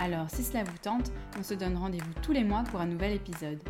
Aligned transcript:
Alors, 0.00 0.30
si 0.30 0.44
cela 0.44 0.62
vous 0.62 0.78
tente, 0.78 1.10
on 1.36 1.42
se 1.42 1.54
donne 1.54 1.76
rendez-vous 1.76 2.14
tous 2.22 2.30
les 2.30 2.44
mois 2.44 2.62
pour 2.70 2.80
un 2.80 2.86
nouvel 2.86 3.14
épisode. 3.14 3.60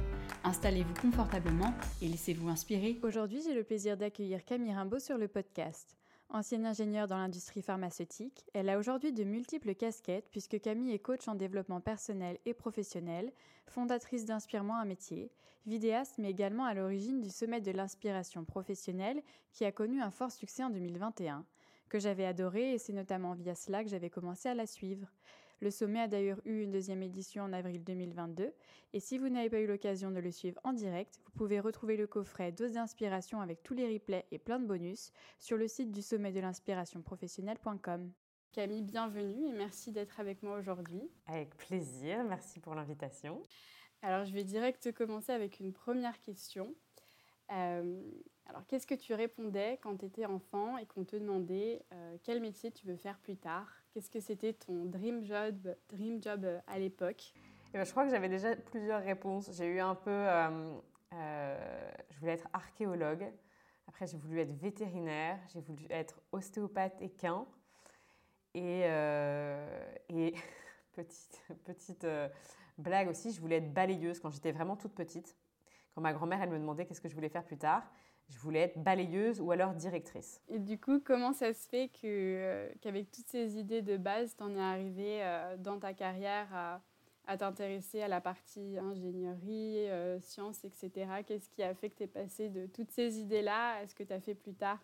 Installez-vous 0.44 0.92
confortablement 1.00 1.72
et 2.02 2.08
laissez-vous 2.08 2.50
inspirer. 2.50 2.98
Aujourd'hui, 3.02 3.40
j'ai 3.42 3.54
le 3.54 3.64
plaisir 3.64 3.96
d'accueillir 3.96 4.44
Camille 4.44 4.74
Rimbaud 4.74 4.98
sur 4.98 5.16
le 5.16 5.26
podcast. 5.26 5.96
Ancienne 6.28 6.66
ingénieure 6.66 7.06
dans 7.06 7.16
l'industrie 7.16 7.62
pharmaceutique, 7.62 8.44
elle 8.52 8.68
a 8.68 8.78
aujourd'hui 8.78 9.14
de 9.14 9.24
multiples 9.24 9.74
casquettes 9.74 10.28
puisque 10.30 10.60
Camille 10.60 10.92
est 10.92 10.98
coach 10.98 11.26
en 11.28 11.34
développement 11.34 11.80
personnel 11.80 12.36
et 12.44 12.52
professionnel, 12.52 13.32
fondatrice 13.66 14.26
d'Inspire-moi 14.26 14.76
un 14.76 14.84
métier, 14.84 15.32
vidéaste 15.64 16.16
mais 16.18 16.28
également 16.28 16.66
à 16.66 16.74
l'origine 16.74 17.22
du 17.22 17.30
sommet 17.30 17.62
de 17.62 17.70
l'inspiration 17.70 18.44
professionnelle 18.44 19.22
qui 19.54 19.64
a 19.64 19.72
connu 19.72 20.02
un 20.02 20.10
fort 20.10 20.30
succès 20.30 20.62
en 20.62 20.68
2021, 20.68 21.46
que 21.88 21.98
j'avais 21.98 22.26
adoré 22.26 22.74
et 22.74 22.78
c'est 22.78 22.92
notamment 22.92 23.32
via 23.32 23.54
cela 23.54 23.82
que 23.82 23.88
j'avais 23.88 24.10
commencé 24.10 24.50
à 24.50 24.54
la 24.54 24.66
suivre. 24.66 25.08
Le 25.60 25.70
sommet 25.70 26.00
a 26.00 26.08
d'ailleurs 26.08 26.40
eu 26.44 26.62
une 26.62 26.70
deuxième 26.70 27.02
édition 27.02 27.42
en 27.42 27.52
avril 27.52 27.82
2022 27.82 28.52
et 28.92 29.00
si 29.00 29.18
vous 29.18 29.28
n'avez 29.28 29.50
pas 29.50 29.60
eu 29.60 29.66
l'occasion 29.66 30.10
de 30.10 30.20
le 30.20 30.30
suivre 30.30 30.60
en 30.62 30.72
direct, 30.72 31.18
vous 31.24 31.32
pouvez 31.32 31.58
retrouver 31.58 31.96
le 31.96 32.06
coffret 32.06 32.52
Dose 32.52 32.72
d'inspiration 32.72 33.40
avec 33.40 33.62
tous 33.62 33.74
les 33.74 33.92
replays 33.92 34.24
et 34.30 34.38
plein 34.38 34.60
de 34.60 34.66
bonus 34.66 35.12
sur 35.38 35.56
le 35.56 35.66
site 35.66 35.90
du 35.90 36.00
sommet 36.00 36.32
de 36.32 36.40
l'inspiration 36.40 37.02
professionnelle.com. 37.02 38.12
Camille, 38.52 38.82
bienvenue 38.82 39.48
et 39.48 39.52
merci 39.52 39.92
d'être 39.92 40.20
avec 40.20 40.42
moi 40.42 40.58
aujourd'hui. 40.58 41.02
Avec 41.26 41.56
plaisir, 41.56 42.24
merci 42.24 42.60
pour 42.60 42.74
l'invitation. 42.74 43.42
Alors 44.00 44.24
je 44.24 44.32
vais 44.32 44.44
direct 44.44 44.92
commencer 44.92 45.32
avec 45.32 45.58
une 45.58 45.72
première 45.72 46.20
question. 46.20 46.74
Euh, 47.50 48.02
alors 48.46 48.66
qu'est-ce 48.66 48.86
que 48.86 48.94
tu 48.94 49.14
répondais 49.14 49.78
quand 49.82 49.96
tu 49.96 50.06
étais 50.06 50.26
enfant 50.26 50.78
et 50.78 50.86
qu'on 50.86 51.04
te 51.04 51.16
demandait 51.16 51.82
euh, 51.92 52.16
quel 52.22 52.40
métier 52.40 52.70
tu 52.70 52.86
veux 52.86 52.96
faire 52.96 53.18
plus 53.18 53.36
tard? 53.36 53.68
Qu'est-ce 53.92 54.10
que 54.10 54.20
c'était 54.20 54.52
ton 54.52 54.84
dream 54.84 55.24
job, 55.24 55.74
dream 55.90 56.22
job 56.22 56.44
euh, 56.44 56.58
à 56.66 56.78
l'époque? 56.78 57.34
Eh 57.68 57.78
ben, 57.78 57.84
Je 57.84 57.90
crois 57.90 58.04
que 58.04 58.10
j'avais 58.10 58.28
déjà 58.28 58.56
plusieurs 58.56 59.02
réponses. 59.02 59.50
J'ai 59.52 59.66
eu 59.66 59.80
un 59.80 59.94
peu... 59.94 60.26
je 61.12 62.18
voulais 62.20 62.32
être 62.32 62.48
archéologue. 62.52 63.30
Après, 63.86 64.06
j'ai 64.06 64.18
voulu 64.18 64.40
être 64.40 64.52
vétérinaire. 64.52 65.38
J'ai 65.52 65.60
voulu 65.60 65.86
être 65.90 66.20
ostéopathe 66.32 67.00
équin. 67.02 67.46
Et, 68.54 68.80
et 70.08 70.34
petite, 70.92 71.42
petite 71.64 72.06
blague 72.78 73.08
aussi, 73.08 73.32
je 73.32 73.40
voulais 73.40 73.56
être 73.56 73.72
balayeuse 73.72 74.20
quand 74.20 74.30
j'étais 74.30 74.52
vraiment 74.52 74.76
toute 74.76 74.94
petite. 74.94 75.36
Quand 75.94 76.00
ma 76.00 76.12
grand-mère, 76.12 76.42
elle 76.42 76.50
me 76.50 76.58
demandait 76.58 76.86
qu'est-ce 76.86 77.00
que 77.00 77.08
je 77.08 77.14
voulais 77.14 77.28
faire 77.28 77.44
plus 77.44 77.58
tard, 77.58 77.82
je 78.28 78.38
voulais 78.38 78.60
être 78.60 78.78
balayeuse 78.78 79.40
ou 79.40 79.50
alors 79.50 79.72
directrice. 79.74 80.40
Et 80.48 80.58
du 80.58 80.78
coup, 80.78 81.00
comment 81.00 81.32
ça 81.32 81.52
se 81.52 81.68
fait 81.68 81.88
que, 81.88 82.00
euh, 82.04 82.70
qu'avec 82.80 83.10
toutes 83.10 83.28
ces 83.28 83.58
idées 83.58 83.82
de 83.82 83.96
base, 83.96 84.36
tu 84.36 84.42
en 84.42 84.54
es 84.54 84.60
arrivé 84.60 85.22
euh, 85.22 85.56
dans 85.56 85.78
ta 85.78 85.94
carrière 85.94 86.48
à, 87.26 87.36
t'intéresser 87.36 88.02
à 88.02 88.08
la 88.08 88.20
partie 88.20 88.78
ingénierie, 88.78 89.88
euh, 89.88 90.18
sciences, 90.20 90.64
etc. 90.64 91.22
Qu'est-ce 91.26 91.48
qui 91.50 91.62
a 91.62 91.74
fait 91.74 91.90
que 91.90 91.96
tu 91.96 92.02
es 92.04 92.06
passé 92.06 92.48
de 92.48 92.66
toutes 92.66 92.90
ces 92.90 93.18
idées-là 93.18 93.76
à 93.76 93.86
ce 93.86 93.94
que 93.94 94.02
tu 94.02 94.12
as 94.12 94.20
fait 94.20 94.34
plus 94.34 94.54
tard? 94.54 94.78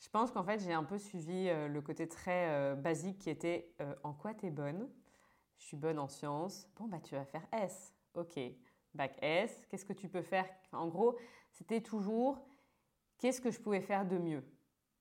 Je 0.00 0.10
pense 0.10 0.30
qu'en 0.30 0.44
fait, 0.44 0.58
j'ai 0.58 0.74
un 0.74 0.84
peu 0.84 0.98
suivi 0.98 1.48
le 1.48 1.80
côté 1.80 2.06
très 2.06 2.76
basique 2.76 3.16
qui 3.16 3.30
était 3.30 3.72
en 4.02 4.12
quoi 4.12 4.34
tu 4.34 4.44
es 4.44 4.50
bonne? 4.50 4.90
Je 5.56 5.64
suis 5.64 5.76
bonne 5.78 5.98
en 5.98 6.06
sciences. 6.06 6.68
Bon, 6.76 6.86
bah 6.86 7.00
tu 7.02 7.14
vas 7.14 7.24
faire 7.24 7.46
S. 7.50 7.94
Ok 8.12 8.38
bac 8.96 9.16
S, 9.22 9.66
qu'est-ce 9.68 9.84
que 9.84 9.92
tu 9.92 10.08
peux 10.08 10.22
faire? 10.22 10.46
En 10.72 10.88
gros, 10.88 11.16
c'était 11.52 11.80
toujours 11.80 12.38
qu'est-ce 13.18 13.40
que 13.40 13.50
je 13.50 13.60
pouvais 13.60 13.80
faire 13.80 14.06
de 14.06 14.18
mieux 14.18 14.44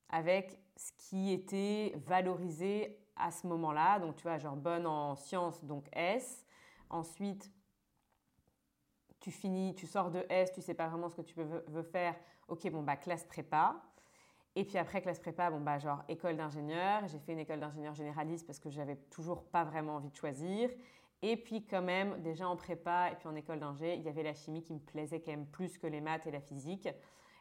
avec 0.10 0.60
ce 0.76 0.92
qui 0.98 1.32
était 1.32 1.94
valorisé 2.06 3.00
à 3.16 3.32
ce 3.32 3.48
moment-là? 3.48 4.00
Donc, 4.00 4.16
tu 4.18 4.24
vois, 4.24 4.38
genre 4.38 4.56
bonne 4.56 4.86
en 4.86 5.16
sciences, 5.16 5.64
donc 5.64 5.88
S. 5.94 6.46
Ensuite, 6.90 7.52
tu 9.20 9.32
finis, 9.32 9.74
tu 9.74 9.88
sors 9.88 10.12
de 10.12 10.24
S, 10.30 10.52
tu 10.54 10.62
sais 10.62 10.76
pas 10.76 10.88
vraiment 10.88 11.10
ce 11.10 11.16
que 11.16 11.22
tu 11.22 11.34
veux, 11.36 11.84
faire. 11.84 12.16
Ok, 12.48 12.70
bon, 12.70 12.84
bah, 12.84 12.96
classe 12.96 13.24
prépa. 13.24 13.82
Et 14.56 14.64
puis 14.64 14.78
après, 14.78 15.02
classe 15.02 15.20
prépa, 15.20 15.50
bon, 15.50 15.60
bah, 15.60 15.80
genre 15.80 16.04
école 16.08 16.38
d'ingénieur. 16.38 17.08
J'ai 17.08 17.20
fait 17.20 17.34
une 17.34 17.40
école 17.40 17.60
d'ingénieur 17.60 17.96
généraliste 17.96 18.46
parce 18.46 18.60
que 18.60 18.70
j'avais 18.70 18.96
toujours 18.96 19.44
pas 19.46 19.64
vraiment 19.64 19.96
envie 19.96 20.10
de 20.10 20.16
choisir. 20.16 20.70
Et 21.28 21.38
puis 21.38 21.64
quand 21.64 21.82
même, 21.82 22.22
déjà 22.22 22.48
en 22.48 22.56
prépa 22.56 23.10
et 23.12 23.16
puis 23.16 23.28
en 23.28 23.34
école 23.34 23.60
d'ingé, 23.60 23.96
il 23.96 24.04
y 24.04 24.10
avait 24.10 24.22
la 24.22 24.36
chimie 24.36 24.62
qui 24.62 24.76
me 24.76 24.80
plaisait 24.80 25.20
quand 25.20 25.32
même 25.32 25.48
plus 25.48 25.80
que 25.80 25.88
les 25.88 26.00
maths 26.00 26.28
et 26.28 26.32
la 26.32 26.40
physique. 26.40 26.88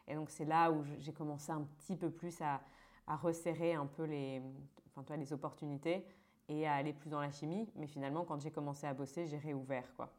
Et 0.07 0.15
donc 0.15 0.31
c'est 0.31 0.43
là 0.43 0.71
où 0.71 0.83
j'ai 0.97 1.13
commencé 1.13 1.51
un 1.51 1.61
petit 1.61 1.95
peu 1.95 2.09
plus 2.09 2.41
à, 2.41 2.61
resserrer 3.07 3.75
un 3.75 3.85
peu 3.85 4.05
les, 4.05 4.41
enfin, 4.87 5.03
toi, 5.03 5.17
les 5.17 5.31
opportunités 5.33 6.03
et 6.49 6.65
à 6.65 6.73
aller 6.73 6.93
plus 6.93 7.11
dans 7.11 7.21
la 7.21 7.29
chimie. 7.29 7.69
Mais 7.75 7.85
finalement, 7.85 8.25
quand 8.25 8.41
j'ai 8.41 8.49
commencé 8.49 8.87
à 8.87 8.95
bosser, 8.95 9.27
j'ai 9.27 9.37
réouvert. 9.37 9.85
quoi. 9.95 10.11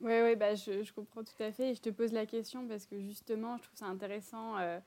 Oui, 0.00 0.10
ouais, 0.10 0.34
bah, 0.34 0.56
je, 0.56 0.92
comprends 0.92 1.22
tout 1.22 1.40
à 1.44 1.52
fait. 1.52 1.70
Et 1.70 1.74
je 1.76 1.80
te 1.80 1.90
pose 1.90 2.12
la 2.12 2.26
question 2.26 2.66
parce 2.66 2.86
que 2.86 2.98
justement, 2.98 3.56
je 3.56 3.62
trouve 3.62 3.78
ça 3.78 3.86
intéressant 3.86 4.58
euh, 4.58 4.80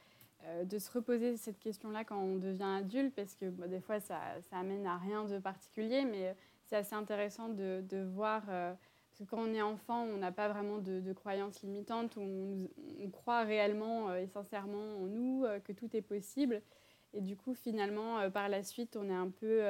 euh, 0.43 0.65
de 0.65 0.77
se 0.77 0.91
reposer 0.91 1.37
cette 1.37 1.59
question-là 1.59 2.03
quand 2.03 2.19
on 2.19 2.35
devient 2.35 2.79
adulte 2.79 3.15
parce 3.15 3.33
que 3.33 3.45
des 3.45 3.79
fois, 3.79 4.01
ça, 4.01 4.19
ça 4.41 4.57
amène 4.57 4.85
à 4.85 4.97
rien 4.97 5.23
de 5.23 5.39
particulier. 5.39 6.03
Mais 6.03 6.35
c'est 6.67 6.75
assez 6.75 6.95
intéressant 6.95 7.49
de, 7.49 7.81
de 7.89 8.03
voir, 8.03 8.43
euh, 8.49 8.73
parce 9.09 9.19
que 9.19 9.35
quand 9.35 9.41
on 9.41 9.53
est 9.53 9.61
enfant, 9.61 10.03
on 10.03 10.17
n'a 10.17 10.31
pas 10.31 10.49
vraiment 10.49 10.77
de, 10.79 11.13
croyances 11.13 11.61
limitantes, 11.63 12.17
on, 12.17 12.67
croit 13.11 13.43
réellement 13.43 14.09
euh, 14.09 14.17
et 14.17 14.27
sincèrement 14.27 14.97
en 15.01 15.07
nous, 15.07 15.45
euh, 15.45 15.59
que 15.59 15.71
tout 15.71 15.95
est 15.95 16.01
possible. 16.01 16.61
Et 17.13 17.21
du 17.21 17.37
coup, 17.37 17.53
finalement, 17.53 18.29
par 18.31 18.49
la 18.49 18.63
suite, 18.63 18.97
on 18.97 19.09
est 19.09 19.13
un 19.13 19.29
peu... 19.29 19.63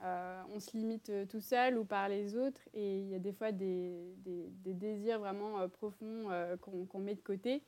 on 0.00 0.60
se 0.60 0.76
limite 0.76 1.10
tout 1.28 1.40
seul 1.40 1.76
ou 1.76 1.84
par 1.84 2.08
les 2.08 2.36
autres. 2.36 2.60
Et 2.74 3.00
il 3.00 3.08
y 3.08 3.14
a 3.14 3.18
des 3.18 3.32
fois 3.32 3.50
des, 3.50 4.14
des, 4.24 4.72
désirs 4.72 5.18
vraiment 5.18 5.68
profonds 5.68 6.28
qu'on 6.60 6.98
met 7.00 7.16
de 7.16 7.20
côté. 7.20 7.60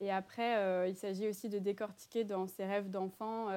Et 0.00 0.12
après, 0.12 0.88
il 0.88 0.94
s'agit 0.94 1.28
aussi 1.28 1.48
de 1.48 1.58
décortiquer 1.58 2.22
dans 2.22 2.46
ces 2.46 2.64
rêves 2.64 2.90
d'enfant 2.90 3.48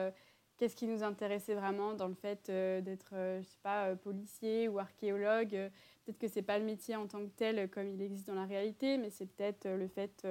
qu'est-ce 0.62 0.76
qui 0.76 0.86
nous 0.86 1.02
intéressait 1.02 1.56
vraiment 1.56 1.96
dans 1.96 2.08
le 2.08 2.14
fait 2.14 2.48
euh, 2.50 2.82
d'être, 2.82 3.14
euh, 3.14 3.42
je 3.42 3.48
sais 3.48 3.58
pas, 3.64 3.88
euh, 3.88 3.96
policier 3.96 4.68
ou 4.68 4.78
archéologue. 4.78 5.50
peut-être 5.50 6.20
que 6.20 6.28
c'est 6.28 6.44
pas 6.44 6.60
le 6.60 6.66
métier 6.66 6.96
en 6.96 7.08
tant 7.08 7.26
que 7.26 7.32
tel 7.36 7.68
comme 7.72 7.90
il 7.90 8.00
existe 8.00 8.28
dans 8.28 8.36
la 8.36 8.46
réalité, 8.46 9.00
mais 9.00 9.10
c'est 9.10 9.26
peut-être 9.26 9.68
le 9.68 9.88
fait 9.88 10.24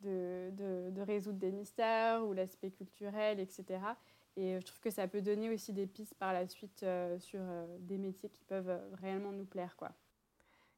de, 0.00 0.50
de, 0.52 1.00
résoudre 1.02 1.38
des 1.38 1.52
mystères 1.52 2.24
ou 2.24 2.32
l'aspect 2.32 2.70
culturel, 2.70 3.40
etc. 3.40 3.80
Et 4.38 4.58
je 4.58 4.64
trouve 4.64 4.80
que 4.80 4.88
ça 4.88 5.06
peut 5.06 5.20
donner 5.20 5.50
aussi 5.50 5.74
des 5.74 5.86
pistes 5.86 6.14
par 6.14 6.32
la 6.32 6.46
suite 6.46 6.86
sur 7.18 7.40
des 7.80 7.98
métiers 7.98 8.30
qui 8.30 8.44
peuvent 8.44 8.80
réellement 8.94 9.32
nous 9.32 9.44
plaire, 9.44 9.76
quoi. 9.76 9.92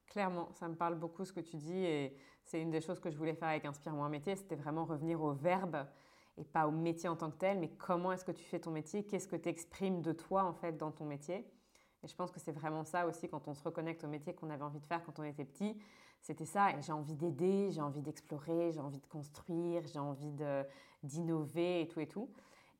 Clairement, 0.08 0.50
ça 0.54 0.66
me 0.66 0.74
parle 0.74 0.96
beaucoup 0.96 1.24
ce 1.24 1.32
que 1.32 1.38
tu 1.38 1.56
dis 1.56 1.84
et 1.84 2.16
c'est 2.42 2.60
une 2.60 2.72
des 2.72 2.80
choses 2.80 2.98
que 2.98 3.08
je 3.08 3.16
voulais 3.16 3.34
faire 3.34 3.50
avec 3.50 3.64
Inspire-moi 3.64 4.06
un 4.06 4.08
métier, 4.08 4.34
c'était 4.34 4.56
vraiment 4.56 4.84
revenir 4.84 5.22
au 5.22 5.32
verbe 5.32 5.86
et 6.40 6.44
pas 6.44 6.66
au 6.66 6.70
métier 6.70 7.08
en 7.08 7.16
tant 7.16 7.30
que 7.30 7.36
tel, 7.36 7.58
mais 7.58 7.68
comment 7.68 8.10
est-ce 8.12 8.24
que 8.24 8.32
tu 8.32 8.42
fais 8.42 8.58
ton 8.58 8.70
métier, 8.70 9.04
qu'est-ce 9.04 9.28
que 9.28 9.36
tu 9.36 9.48
exprimes 9.48 10.00
de 10.00 10.12
toi 10.12 10.42
en 10.44 10.54
fait 10.54 10.76
dans 10.76 10.90
ton 10.90 11.04
métier? 11.04 11.46
Et 12.02 12.08
je 12.08 12.14
pense 12.16 12.31
que 12.31 12.40
c'est 12.40 12.52
vraiment 12.52 12.82
ça 12.82 13.06
aussi 13.06 13.28
quand 13.28 13.46
on 13.46 13.54
se 13.54 13.62
reconnecte 13.62 14.02
au 14.04 14.08
métier 14.08 14.34
qu'on 14.34 14.48
avait 14.48 14.64
envie 14.64 14.81
de 14.81 14.87
faire 14.87 15.04
quand 15.04 15.19
on 15.19 15.25
était 15.25 15.44
petit. 15.44 15.78
C'était 16.22 16.46
ça, 16.46 16.70
et 16.72 16.82
j'ai 16.82 16.92
envie 16.92 17.14
d'aider, 17.14 17.70
j'ai 17.70 17.81
envie 17.81 18.02
d'explorer, 18.02 18.72
j'ai 18.72 18.81
envie 18.81 19.00
de 19.00 19.06
construire, 19.06 19.87
j'ai 19.87 19.98
envie 19.98 20.32
d'innover 21.02 21.82
et 21.82 21.88
tout 21.88 22.00
et 22.00 22.08
tout. 22.08 22.31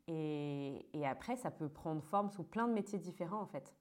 Et, 0.09 0.87
et 0.93 1.07
après, 1.07 1.37
ça 1.37 1.51
peut 1.51 1.69
prendre 1.69 2.03
forme 2.03 2.31
sous 2.31 2.43
plein 2.45 2.67
de 2.67 2.73
métiers 2.73 2.99
différents 2.99 3.41
en 3.41 3.47
fait. 3.47 3.75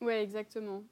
Oui, 0.00 0.12
exactement. 0.12 0.84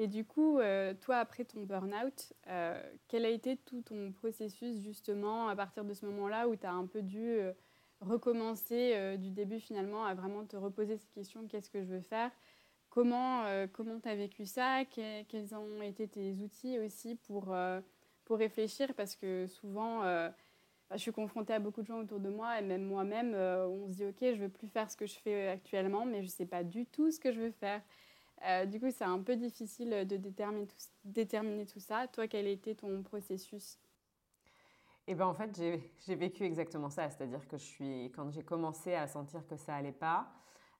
Et 0.00 0.06
du 0.06 0.24
coup, 0.24 0.60
euh, 0.60 0.94
toi, 0.94 1.16
après 1.16 1.44
ton 1.44 1.64
burn-out, 1.64 2.32
euh, 2.46 2.80
quel 3.08 3.24
a 3.24 3.30
été 3.30 3.56
tout 3.56 3.82
ton 3.82 4.12
processus 4.12 4.80
justement 4.80 5.48
à 5.48 5.56
partir 5.56 5.84
de 5.84 5.92
ce 5.92 6.06
moment-là 6.06 6.46
où 6.48 6.54
tu 6.54 6.66
as 6.66 6.72
un 6.72 6.86
peu 6.86 7.02
dû 7.02 7.30
euh, 7.30 7.52
recommencer 8.00 9.16
du 9.18 9.32
début 9.32 9.58
finalement 9.58 10.04
à 10.04 10.14
vraiment 10.14 10.44
te 10.46 10.56
reposer 10.56 10.98
cette 10.98 11.10
question 11.10 11.48
qu'est-ce 11.48 11.68
que 11.68 11.82
je 11.82 11.88
veux 11.88 12.00
faire? 12.00 12.30
Comment 12.90 13.42
comment 13.72 13.98
tu 13.98 14.08
as 14.08 14.14
vécu 14.14 14.46
ça? 14.46 14.84
Quels 14.84 15.52
ont 15.56 15.82
été 15.82 16.06
tes 16.06 16.32
outils 16.34 16.78
aussi 16.78 17.16
pour, 17.16 17.52
pour 18.24 18.38
réfléchir? 18.38 18.94
Parce 18.94 19.16
que 19.16 19.48
souvent, 19.48 20.02
bah, 20.02 20.32
je 20.92 20.98
suis 20.98 21.10
confrontée 21.10 21.54
à 21.54 21.58
beaucoup 21.58 21.82
de 21.82 21.88
gens 21.88 21.98
autour 21.98 22.20
de 22.20 22.28
moi 22.28 22.60
et 22.60 22.62
même 22.62 22.84
moi-même, 22.84 23.34
on 23.34 23.88
se 23.88 23.94
dit 23.94 24.04
ok, 24.04 24.20
je 24.20 24.42
veux 24.42 24.48
plus 24.48 24.68
faire 24.68 24.88
ce 24.88 24.96
que 24.96 25.06
je 25.06 25.18
fais 25.18 25.48
actuellement, 25.48 26.04
mais 26.04 26.18
je 26.18 26.26
ne 26.26 26.32
sais 26.32 26.46
pas 26.46 26.62
du 26.62 26.86
tout 26.86 27.10
ce 27.10 27.18
que 27.18 27.32
je 27.32 27.40
veux 27.40 27.50
faire. 27.50 27.82
Du 28.66 28.80
coup, 28.80 28.90
c'est 28.90 29.04
un 29.04 29.20
peu 29.20 29.36
difficile 29.36 30.06
de 30.06 30.16
déterminer 30.16 30.66
tout, 30.66 30.76
déterminer 31.04 31.66
tout 31.66 31.80
ça. 31.80 32.06
Toi, 32.08 32.28
quel 32.28 32.46
était 32.46 32.74
ton 32.74 33.02
processus? 33.02 33.78
Eh 35.06 35.14
ben 35.14 35.26
en 35.26 35.34
fait, 35.34 35.58
j'ai 36.06 36.14
vécu 36.14 36.44
exactement 36.44 36.90
ça. 36.90 37.08
C'est-à-dire 37.10 37.48
que 37.48 37.56
je 37.56 37.64
suis, 37.64 38.12
quand 38.14 38.30
j'ai 38.30 38.42
commencé 38.42 38.94
à 38.94 39.06
sentir 39.06 39.46
que 39.46 39.56
ça 39.56 39.74
allait 39.74 39.90
pas, 39.90 40.30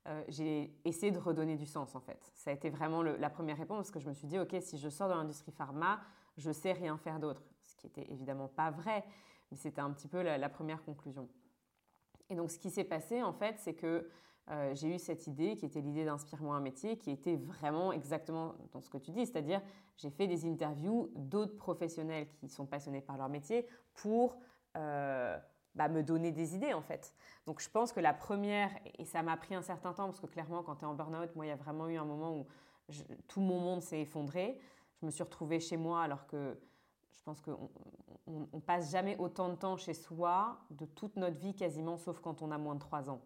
euh, 0.06 0.22
j'ai 0.28 0.72
essayé 0.84 1.10
de 1.10 1.19
redonner 1.19 1.56
du 1.56 1.66
sens 1.66 1.94
en 1.94 2.00
fait. 2.00 2.31
Ça 2.34 2.50
a 2.50 2.55
été 2.55 2.70
vraiment 2.70 3.02
la 3.02 3.31
première 3.31 3.56
réponse 3.56 3.78
parce 3.78 3.90
que 3.90 4.00
je 4.00 4.08
me 4.08 4.14
suis 4.14 4.26
dit, 4.26 4.38
ok, 4.38 4.56
si 4.60 4.78
je 4.78 4.88
sors 4.88 5.08
de 5.08 5.14
l'industrie 5.14 5.52
pharma, 5.52 6.00
je 6.37 6.50
sais 6.50 6.72
rien 6.72 6.96
faire 6.96 7.19
d'autre. 7.19 7.43
Ce 7.62 7.76
qui 7.76 7.87
était 7.87 8.10
évidemment 8.10 8.49
pas 8.49 8.70
vrai, 8.70 9.05
mais 9.50 9.56
c'était 9.56 9.81
un 9.81 9.90
petit 9.90 10.08
peu 10.08 10.22
la, 10.22 10.49
première 10.49 10.82
conclusion. 10.82 11.28
Et 12.31 12.34
donc 12.34 12.50
ce 12.50 12.58
qui 12.58 12.70
s'est 12.70 12.84
passé 12.84 13.22
en 13.22 13.32
fait, 13.32 13.56
c'est 13.58 13.75
que 13.75 14.08
euh, 14.50 14.75
j'ai 14.75 14.95
eu 14.95 14.99
cette 14.99 15.27
idée 15.27 15.56
qui 15.56 15.67
était 15.67 15.81
l'idée 15.81 16.05
d'inspire-moi 16.05 16.56
un 16.56 16.61
métier, 16.61 16.97
qui 16.97 17.11
était 17.11 17.37
vraiment 17.37 17.93
exactement 17.93 18.55
dans 18.73 18.81
ce 18.81 18.89
que 18.89 18.97
tu 18.97 19.11
dis, 19.11 19.27
c'est-à-dire 19.27 19.61
j'ai 19.97 20.11
fait 20.11 20.27
des 20.27 20.47
interviews 20.47 21.11
d'autres 21.15 21.56
professionnels 21.56 22.29
qui 22.29 22.49
sont 22.49 22.65
passionnés 22.65 23.03
par 23.03 23.19
leur 23.19 23.29
métier 23.29 23.67
pour 23.95 24.39
euh, 24.77 25.37
bah, 25.75 25.89
me 25.89 26.03
donner 26.03 26.33
des 26.33 26.55
idées 26.55 26.73
en 26.73 26.81
fait. 26.81 27.15
Donc 27.47 27.61
je 27.61 27.69
pense 27.69 27.93
que 27.93 28.00
la 28.00 28.15
première, 28.15 28.71
et 28.99 29.05
ça 29.05 29.23
m'a 29.23 29.37
pris 29.37 29.55
un 29.55 29.62
certain 29.62 29.93
temps, 29.93 30.06
parce 30.06 30.21
que 30.21 30.27
clairement 30.27 30.62
quand 30.62 30.77
tu 30.77 30.85
es 30.85 30.89
en 30.89 30.94
burn-out, 30.94 31.35
moi 31.37 31.44
il 31.44 31.49
y 31.49 31.53
a 31.53 31.56
vraiment 31.56 31.89
eu 31.89 31.97
un 31.97 32.06
moment 32.06 32.39
où 32.39 32.47
tout 33.27 33.41
mon 33.41 33.61
monde 33.61 33.83
s'est 33.83 34.01
effondré. 34.01 34.59
Je 35.01 35.06
me 35.06 35.11
suis 35.11 35.23
retrouvée 35.23 35.61
chez 35.61 35.77
moi 35.77 36.03
alors 36.03 36.27
que 36.27 36.59
je 37.12 37.23
pense 37.23 37.43
qu'on 37.43 37.71
on, 38.27 38.61
passe 38.61 38.91
jamais 38.91 39.17
autant 39.19 39.51
de 39.51 39.55
temps 39.55 39.77
chez 39.77 39.93
soi 39.93 40.59
de 40.71 40.87
toute 40.87 41.17
notre 41.17 41.37
vie 41.37 41.55
quasiment, 41.55 41.99
sauf 41.99 42.21
quand 42.21 42.41
on 42.41 42.51
a 42.51 42.56
moins 42.56 42.75
de 42.75 42.81
3 42.81 43.11
ans. 43.11 43.21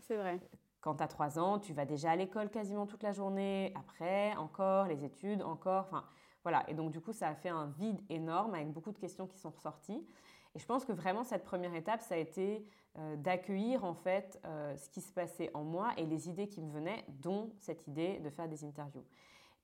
C'est 0.00 0.16
vrai. 0.16 0.40
Quand 0.80 0.96
tu 0.96 1.02
as 1.02 1.08
3 1.08 1.38
ans, 1.38 1.58
tu 1.58 1.72
vas 1.72 1.86
déjà 1.86 2.10
à 2.10 2.16
l'école 2.16 2.50
quasiment 2.50 2.86
toute 2.86 3.02
la 3.02 3.12
journée, 3.12 3.72
après 3.74 4.34
encore 4.36 4.86
les 4.86 5.04
études, 5.04 5.42
encore, 5.42 5.84
enfin 5.84 6.04
voilà. 6.42 6.68
Et 6.68 6.74
donc 6.74 6.92
du 6.92 7.00
coup 7.00 7.12
ça 7.12 7.28
a 7.28 7.34
fait 7.34 7.48
un 7.48 7.66
vide 7.66 8.00
énorme 8.10 8.54
avec 8.54 8.70
beaucoup 8.70 8.92
de 8.92 8.98
questions 8.98 9.26
qui 9.26 9.38
sont 9.38 9.50
ressorties. 9.50 10.06
Et 10.54 10.58
je 10.58 10.66
pense 10.66 10.84
que 10.84 10.92
vraiment 10.92 11.24
cette 11.24 11.44
première 11.44 11.74
étape, 11.74 12.02
ça 12.02 12.14
a 12.14 12.18
été 12.18 12.66
euh, 12.98 13.16
d'accueillir 13.16 13.84
en 13.84 13.94
fait 13.94 14.38
euh, 14.44 14.76
ce 14.76 14.88
qui 14.90 15.00
se 15.00 15.12
passait 15.12 15.50
en 15.54 15.64
moi 15.64 15.92
et 15.96 16.04
les 16.04 16.28
idées 16.28 16.48
qui 16.48 16.60
me 16.60 16.70
venaient, 16.70 17.04
dont 17.08 17.50
cette 17.58 17.86
idée 17.88 18.18
de 18.18 18.30
faire 18.30 18.48
des 18.48 18.64
interviews. 18.64 19.04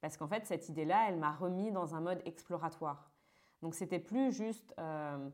Parce 0.01 0.17
qu'en 0.17 0.27
fait, 0.27 0.47
cette 0.47 0.69
idée-là, 0.71 1.07
elle 1.09 1.19
m'a 1.19 1.33
remis 1.33 1.71
dans 1.71 1.95
un 1.95 2.01
mode 2.01 2.23
exploratoire. 2.25 3.11
Donc 3.61 3.75
c'était 3.75 3.99
plus 3.99 4.33
juste 4.33 4.75
euh, 4.81 5.29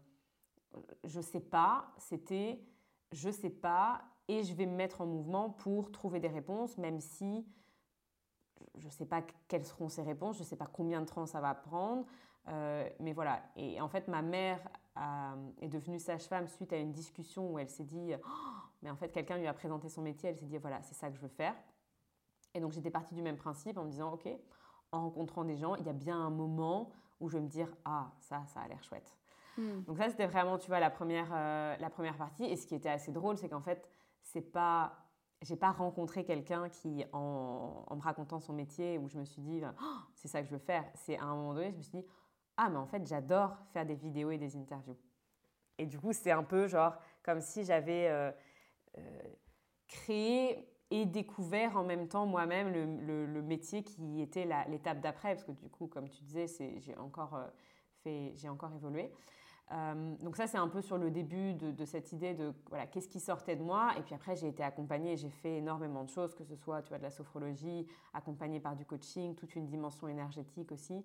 je 1.04 1.20
sais 1.20 1.40
pas, 1.40 1.86
c'était 1.98 2.60
je 3.12 3.30
sais 3.30 3.50
pas 3.50 4.02
et 4.28 4.42
je 4.42 4.54
vais 4.54 4.66
me 4.66 4.74
mettre 4.74 5.00
en 5.00 5.06
mouvement 5.06 5.50
pour 5.50 5.92
trouver 5.92 6.20
des 6.20 6.28
réponses, 6.28 6.78
même 6.78 7.00
si 7.00 7.46
je 8.78 8.86
ne 8.86 8.90
sais 8.90 9.06
pas 9.06 9.22
quelles 9.48 9.64
seront 9.64 9.88
ces 9.88 10.02
réponses, 10.02 10.36
je 10.36 10.42
ne 10.42 10.46
sais 10.46 10.56
pas 10.56 10.66
combien 10.66 11.00
de 11.00 11.06
temps 11.06 11.26
ça 11.26 11.40
va 11.40 11.54
prendre, 11.54 12.06
mais 13.00 13.12
voilà. 13.12 13.42
Et 13.56 13.80
en 13.80 13.88
fait, 13.88 14.08
ma 14.08 14.22
mère 14.22 14.60
est 15.60 15.68
devenue 15.68 15.98
sage-femme 15.98 16.48
suite 16.48 16.72
à 16.72 16.76
une 16.76 16.92
discussion 16.92 17.52
où 17.52 17.58
elle 17.58 17.68
s'est 17.68 17.84
dit, 17.84 18.14
oh, 18.14 18.56
mais 18.82 18.90
en 18.90 18.96
fait 18.96 19.08
quelqu'un 19.08 19.36
lui 19.38 19.46
a 19.46 19.52
présenté 19.52 19.88
son 19.88 20.02
métier, 20.02 20.30
elle 20.30 20.36
s'est 20.36 20.46
dit 20.46 20.58
voilà 20.58 20.82
c'est 20.82 20.94
ça 20.94 21.08
que 21.08 21.16
je 21.16 21.20
veux 21.20 21.28
faire. 21.28 21.54
Et 22.54 22.60
donc 22.60 22.72
j'étais 22.72 22.90
partie 22.90 23.14
du 23.14 23.22
même 23.22 23.36
principe 23.36 23.78
en 23.78 23.84
me 23.84 23.90
disant 23.90 24.12
ok, 24.12 24.28
en 24.92 25.02
rencontrant 25.02 25.44
des 25.44 25.56
gens, 25.56 25.74
il 25.74 25.84
y 25.84 25.88
a 25.88 25.92
bien 25.92 26.18
un 26.18 26.30
moment 26.30 26.90
où 27.20 27.28
je 27.28 27.36
vais 27.36 27.42
me 27.42 27.48
dire 27.48 27.68
ah 27.84 28.12
ça 28.20 28.44
ça 28.46 28.60
a 28.60 28.68
l'air 28.68 28.82
chouette. 28.82 29.16
Hmm. 29.58 29.82
Donc 29.82 29.98
ça 29.98 30.08
c'était 30.08 30.26
vraiment 30.26 30.58
tu 30.58 30.68
vois 30.68 30.80
la 30.80 30.90
première 30.90 31.30
euh, 31.32 31.76
la 31.78 31.90
première 31.90 32.16
partie. 32.16 32.44
Et 32.44 32.56
ce 32.56 32.66
qui 32.66 32.74
était 32.74 32.88
assez 32.88 33.12
drôle 33.12 33.36
c'est 33.36 33.48
qu'en 33.48 33.60
fait 33.60 33.88
c'est 34.26 34.52
pas 34.52 35.02
j'ai 35.42 35.56
pas 35.56 35.70
rencontré 35.70 36.24
quelqu'un 36.24 36.70
qui, 36.70 37.04
en, 37.12 37.84
en, 37.86 37.96
me 37.96 38.00
racontant 38.00 38.40
son 38.40 38.54
métier, 38.54 38.96
où 38.96 39.06
je 39.06 39.18
me 39.18 39.24
suis 39.26 39.42
dit, 39.42 39.60
oh, 39.62 39.84
c'est 40.14 40.28
ça 40.28 40.40
que 40.40 40.46
je 40.46 40.52
veux 40.52 40.58
faire. 40.58 40.82
C'est 40.94 41.18
à 41.18 41.24
un 41.24 41.34
moment 41.34 41.52
donné, 41.52 41.72
je 41.72 41.76
me 41.76 41.82
suis 41.82 41.98
dit, 41.98 42.06
ah 42.56 42.68
mais 42.70 42.76
en 42.76 42.86
fait 42.86 43.06
j'adore 43.06 43.56
faire 43.72 43.86
des 43.86 43.94
vidéos 43.94 44.30
et 44.30 44.38
des 44.38 44.56
interviews. 44.56 44.96
Et 45.78 45.86
du 45.86 45.98
coup 45.98 46.12
c'est 46.12 46.30
un 46.30 46.42
peu 46.42 46.66
genre 46.66 46.94
comme 47.22 47.40
si 47.40 47.64
j'avais 47.64 48.08
euh, 48.08 48.30
euh, 48.98 49.22
créé 49.88 50.68
et 50.90 51.04
découvert 51.04 51.76
en 51.76 51.84
même 51.84 52.08
temps 52.08 52.26
moi-même 52.26 52.72
le, 52.72 53.42
métier 53.42 53.82
qui 53.82 54.20
était 54.22 54.48
l'étape 54.68 55.00
d'après, 55.00 55.34
parce 55.34 55.44
que 55.44 55.52
du 55.52 55.68
coup 55.68 55.86
comme 55.86 56.08
tu 56.08 56.22
disais 56.22 56.46
j'ai 56.78 56.96
encore, 56.96 57.34
euh, 57.34 57.46
fait, 58.02 58.32
j'ai 58.36 58.48
encore 58.48 58.72
évolué. 58.74 59.12
Donc 60.20 60.36
ça 60.36 60.46
c'est 60.46 60.58
un 60.58 60.68
peu 60.68 60.80
sur 60.80 60.96
le 60.96 61.10
début 61.10 61.54
de, 61.54 61.84
cette 61.84 62.12
idée 62.12 62.34
de 62.34 62.54
voilà 62.68 62.86
qu'est-ce 62.86 63.08
qui 63.08 63.18
sortait 63.18 63.56
de 63.56 63.64
moi 63.64 63.90
et 63.98 64.02
puis 64.02 64.14
après 64.14 64.36
j'ai 64.36 64.46
été 64.46 64.62
accompagnée 64.62 65.16
j'ai 65.16 65.28
fait 65.28 65.56
énormément 65.56 66.04
de 66.04 66.08
choses 66.08 66.36
que 66.36 66.44
ce 66.44 66.54
soit 66.54 66.82
tu 66.82 66.90
vois 66.90 66.98
de 66.98 67.02
la 67.02 67.10
sophrologie 67.10 67.84
accompagnée 68.14 68.60
par 68.60 68.76
du 68.76 68.84
coaching 68.84 69.34
toute 69.34 69.56
une 69.56 69.66
dimension 69.66 70.06
énergétique 70.06 70.70
aussi 70.70 71.04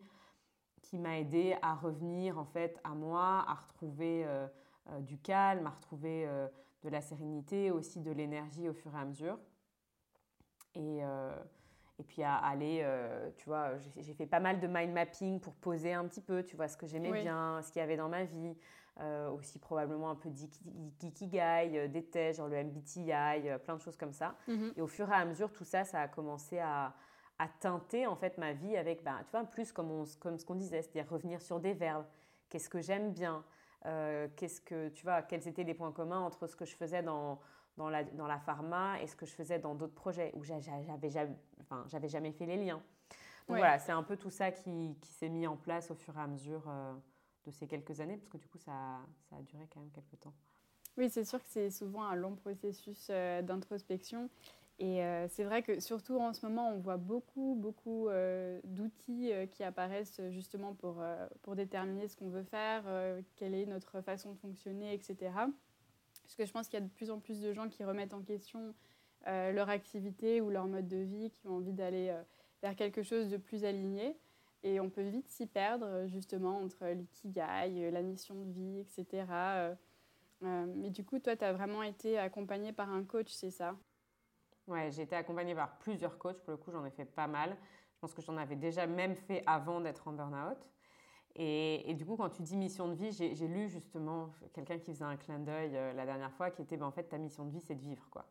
qui 0.81 0.97
m'a 0.97 1.19
aidé 1.19 1.55
à 1.61 1.75
revenir 1.75 2.37
en 2.37 2.45
fait 2.45 2.79
à 2.83 2.93
moi, 2.93 3.45
à 3.47 3.53
retrouver 3.53 4.25
euh, 4.25 4.47
euh, 4.89 4.99
du 4.99 5.17
calme, 5.17 5.67
à 5.67 5.71
retrouver 5.71 6.25
euh, 6.27 6.47
de 6.83 6.89
la 6.89 7.01
sérénité, 7.01 7.71
aussi 7.71 8.01
de 8.01 8.11
l'énergie 8.11 8.67
au 8.67 8.73
fur 8.73 8.93
et 8.95 8.99
à 8.99 9.05
mesure. 9.05 9.37
Et, 10.75 11.01
et 12.01 12.03
puis 12.03 12.23
à 12.23 12.35
aller, 12.35 12.83
tu 13.37 13.45
vois, 13.45 13.77
j'ai 13.97 14.13
fait 14.13 14.25
pas 14.25 14.39
mal 14.39 14.59
de 14.59 14.67
mind 14.67 14.91
mapping 14.91 15.39
pour 15.39 15.53
poser 15.53 15.93
un 15.93 16.05
petit 16.07 16.21
peu, 16.21 16.43
tu 16.43 16.55
vois, 16.55 16.67
ce 16.67 16.75
que 16.75 16.87
j'aimais 16.87 17.11
bien, 17.11 17.61
ce 17.61 17.71
qu'il 17.71 17.79
y 17.79 17.83
avait 17.83 17.95
dans 17.95 18.09
ma 18.09 18.23
vie. 18.23 18.55
aussi 19.31 19.59
probablement 19.59 20.09
un 20.09 20.15
peu 20.15 20.29
d'ikigai, 20.31 21.87
des 21.89 22.03
tests, 22.03 22.39
genre 22.39 22.47
le 22.47 22.63
MBTI, 22.63 23.11
plein 23.63 23.75
de 23.75 23.81
choses 23.81 23.97
comme 23.97 24.13
ça. 24.13 24.35
Mm-hmm. 24.49 24.73
Et 24.77 24.81
au 24.81 24.87
fur 24.87 25.07
et 25.09 25.13
à 25.13 25.25
mesure, 25.25 25.53
tout 25.53 25.63
ça, 25.63 25.83
ça 25.83 26.01
a 26.01 26.07
commencé 26.07 26.57
à, 26.57 26.95
à 27.37 27.47
teinter 27.47 28.05
en 28.07 28.15
fait 28.15 28.37
ma 28.37 28.53
vie 28.53 28.77
avec, 28.77 29.03
ben, 29.03 29.19
tu 29.25 29.31
vois, 29.31 29.43
plus 29.43 29.71
comme, 29.71 29.91
on, 29.91 30.03
comme 30.19 30.37
ce 30.37 30.45
qu'on 30.45 30.55
disait, 30.55 30.81
c'est-à-dire 30.81 31.11
revenir 31.11 31.41
sur 31.41 31.59
des 31.59 31.73
verbes. 31.73 32.05
Qu'est-ce 32.49 32.69
que 32.69 32.81
j'aime 32.81 33.13
bien? 33.13 33.43
Euh, 33.85 34.27
Qu'est-ce 34.35 34.61
que, 34.61 34.89
tu 34.89 35.03
vois, 35.03 35.21
quels 35.23 35.47
étaient 35.47 35.63
les 35.63 35.73
points 35.73 35.91
communs 35.91 36.19
entre 36.19 36.47
ce 36.47 36.55
que 36.55 36.65
je 36.65 36.75
faisais 36.75 37.01
dans, 37.01 37.39
dans, 37.77 37.89
la, 37.89 38.03
dans 38.03 38.27
la 38.27 38.39
pharma 38.39 39.01
et 39.01 39.07
ce 39.07 39.15
que 39.15 39.25
je 39.25 39.33
faisais 39.33 39.59
dans 39.59 39.75
d'autres 39.75 39.95
projets 39.95 40.31
où 40.35 40.43
j'avais 40.43 41.09
jamais, 41.09 41.35
enfin, 41.61 41.85
jamais 41.87 42.31
fait 42.31 42.45
les 42.45 42.57
liens. 42.57 42.81
Donc 43.47 43.57
voilà, 43.57 43.79
c'est 43.79 43.91
un 43.91 44.03
peu 44.03 44.15
tout 44.15 44.29
ça 44.29 44.51
qui, 44.51 44.95
qui 45.01 45.11
s'est 45.11 45.29
mis 45.29 45.47
en 45.47 45.57
place 45.57 45.91
au 45.91 45.95
fur 45.95 46.17
et 46.17 46.21
à 46.21 46.27
mesure 46.27 46.63
euh, 46.67 46.93
de 47.45 47.51
ces 47.51 47.67
quelques 47.67 47.99
années, 47.99 48.17
parce 48.17 48.29
que 48.29 48.37
du 48.37 48.47
coup, 48.47 48.57
ça, 48.59 48.99
ça 49.29 49.35
a 49.35 49.41
duré 49.41 49.67
quand 49.73 49.79
même 49.79 49.91
quelques 49.91 50.19
temps. 50.19 50.33
Oui, 50.97 51.09
c'est 51.09 51.23
sûr 51.23 51.39
que 51.39 51.47
c'est 51.47 51.69
souvent 51.69 52.03
un 52.03 52.15
long 52.15 52.35
processus 52.35 53.07
euh, 53.09 53.41
d'introspection. 53.41 54.29
Et 54.79 55.03
euh, 55.03 55.27
c'est 55.29 55.43
vrai 55.43 55.61
que 55.61 55.79
surtout 55.79 56.17
en 56.17 56.33
ce 56.33 56.45
moment, 56.45 56.69
on 56.71 56.79
voit 56.79 56.97
beaucoup, 56.97 57.55
beaucoup 57.57 58.09
euh, 58.09 58.59
d'outils 58.63 59.31
qui 59.51 59.63
apparaissent 59.63 60.19
justement 60.29 60.73
pour, 60.73 61.03
pour 61.43 61.55
déterminer 61.55 62.07
ce 62.07 62.15
qu'on 62.15 62.29
veut 62.29 62.43
faire, 62.43 62.83
quelle 63.35 63.53
est 63.53 63.67
notre 63.67 64.01
façon 64.01 64.31
de 64.31 64.37
fonctionner, 64.39 64.93
etc. 64.93 65.31
Parce 66.31 66.37
que 66.37 66.45
je 66.45 66.53
pense 66.53 66.69
qu'il 66.69 66.79
y 66.79 66.81
a 66.81 66.85
de 66.85 66.91
plus 66.93 67.11
en 67.11 67.19
plus 67.19 67.41
de 67.41 67.51
gens 67.51 67.67
qui 67.67 67.83
remettent 67.83 68.13
en 68.13 68.21
question 68.21 68.73
leur 69.25 69.67
activité 69.67 70.39
ou 70.39 70.49
leur 70.49 70.65
mode 70.65 70.87
de 70.87 70.95
vie, 70.95 71.29
qui 71.29 71.45
ont 71.49 71.57
envie 71.57 71.73
d'aller 71.73 72.15
vers 72.61 72.73
quelque 72.77 73.03
chose 73.03 73.29
de 73.29 73.35
plus 73.35 73.65
aligné. 73.65 74.17
Et 74.63 74.79
on 74.79 74.89
peut 74.89 75.01
vite 75.01 75.27
s'y 75.27 75.45
perdre 75.45 76.07
justement 76.07 76.59
entre 76.59 76.87
l'ikigai, 76.87 77.91
la 77.91 78.01
mission 78.01 78.35
de 78.45 78.49
vie, 78.49 78.79
etc. 78.79 79.25
mais 80.41 80.89
du 80.89 81.03
coup, 81.03 81.19
toi, 81.19 81.35
tu 81.35 81.43
as 81.43 81.51
vraiment 81.51 81.83
été 81.83 82.17
accompagné 82.17 82.71
par 82.71 82.89
un 82.93 83.03
coach, 83.03 83.33
c'est 83.33 83.51
ça? 83.51 83.75
Ouais, 84.67 84.89
j'ai 84.89 85.01
été 85.01 85.17
accompagnée 85.17 85.53
par 85.53 85.79
plusieurs 85.79 86.17
coachs. 86.17 86.39
Pour 86.43 86.51
le 86.51 86.57
coup, 86.57 86.71
j'en 86.71 86.85
ai 86.85 86.91
fait 86.91 87.03
pas 87.03 87.27
mal. 87.27 87.57
Je 87.95 87.99
pense 87.99 88.13
que 88.13 88.21
j'en 88.21 88.37
avais 88.37 88.55
déjà 88.55 88.87
même 88.87 89.17
fait 89.17 89.43
avant 89.45 89.81
d'être 89.81 90.07
en 90.07 90.13
burn-out. 90.13 90.57
Et, 91.35 91.93
du 91.93 92.05
coup, 92.05 92.17
quand 92.17 92.29
tu 92.29 92.41
dis 92.41 92.57
mission 92.57 92.87
de 92.87 92.93
vie, 92.93 93.11
j'ai 93.11 93.47
lu 93.47 93.69
justement 93.69 94.31
quelqu'un 94.53 94.77
qui 94.77 94.91
faisait 94.91 95.05
un 95.05 95.15
clin 95.15 95.39
d'œil 95.39 95.71
euh, 95.75 95.93
la 95.93 96.05
dernière 96.05 96.33
fois 96.33 96.51
qui 96.51 96.61
était 96.61 96.77
ben, 96.77 96.85
en 96.85 96.91
fait 96.91 97.03
ta 97.03 97.17
mission 97.17 97.45
de 97.45 97.51
vie, 97.51 97.61
c'est 97.61 97.75
de 97.75 97.81
vivre. 97.81 98.05
quoi. 98.09 98.25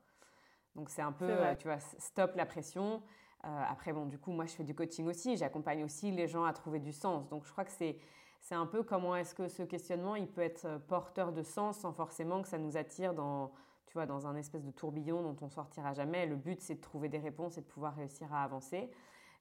Donc 0.75 0.91
c'est 0.91 1.03
un 1.03 1.13
peu, 1.13 1.29
euh, 1.29 1.55
tu 1.55 1.67
vois, 1.67 1.79
stop 1.79 2.37
la 2.37 2.45
pression. 2.45 3.03
Euh, 3.45 3.63
après, 3.69 3.93
bon, 3.93 4.07
du 4.07 4.19
coup, 4.19 4.33
moi 4.33 4.45
je 4.45 4.53
fais 4.53 4.65
du 4.65 4.75
coaching 4.75 5.07
aussi. 5.07 5.37
J'accompagne 5.37 5.83
aussi 5.83 6.11
les 6.11 6.29
gens 6.29 6.45
à 6.45 6.53
trouver 6.53 6.79
du 6.79 6.93
sens. 6.93 7.29
Donc 7.29 7.45
je 7.47 7.53
crois 7.53 7.65
que 7.65 7.73
c'est. 7.73 7.97
C'est 8.43 8.55
un 8.55 8.65
peu 8.65 8.83
comment 8.83 9.15
est-ce 9.17 9.35
que 9.35 9.49
ce 9.49 9.63
questionnement, 9.63 10.17
il 10.17 10.27
peut 10.27 10.41
être 10.41 10.79
porteur 10.89 11.31
de 11.31 11.43
sens 11.43 11.77
sans 11.77 11.93
forcément 11.93 12.41
que 12.41 12.49
ça 12.49 12.57
nous 12.57 12.79
attire 12.79 13.13
dans, 13.13 13.53
tu 13.87 13.93
vois, 13.93 14.07
dans 14.07 14.27
un 14.27 14.35
espèce 14.35 14.65
de 14.65 14.71
tourbillon 14.71 15.21
dont 15.21 15.37
on 15.43 15.51
sortira 15.51 15.93
jamais. 15.93 16.25
Le 16.25 16.37
but, 16.37 16.59
c'est 16.63 16.77
de 16.77 16.81
trouver 16.81 17.11
des 17.11 17.19
réponses 17.19 17.59
et 17.59 17.61
de 17.61 17.67
pouvoir 17.67 17.95
réussir 17.97 18.33
à 18.33 18.43
avancer. 18.43 18.91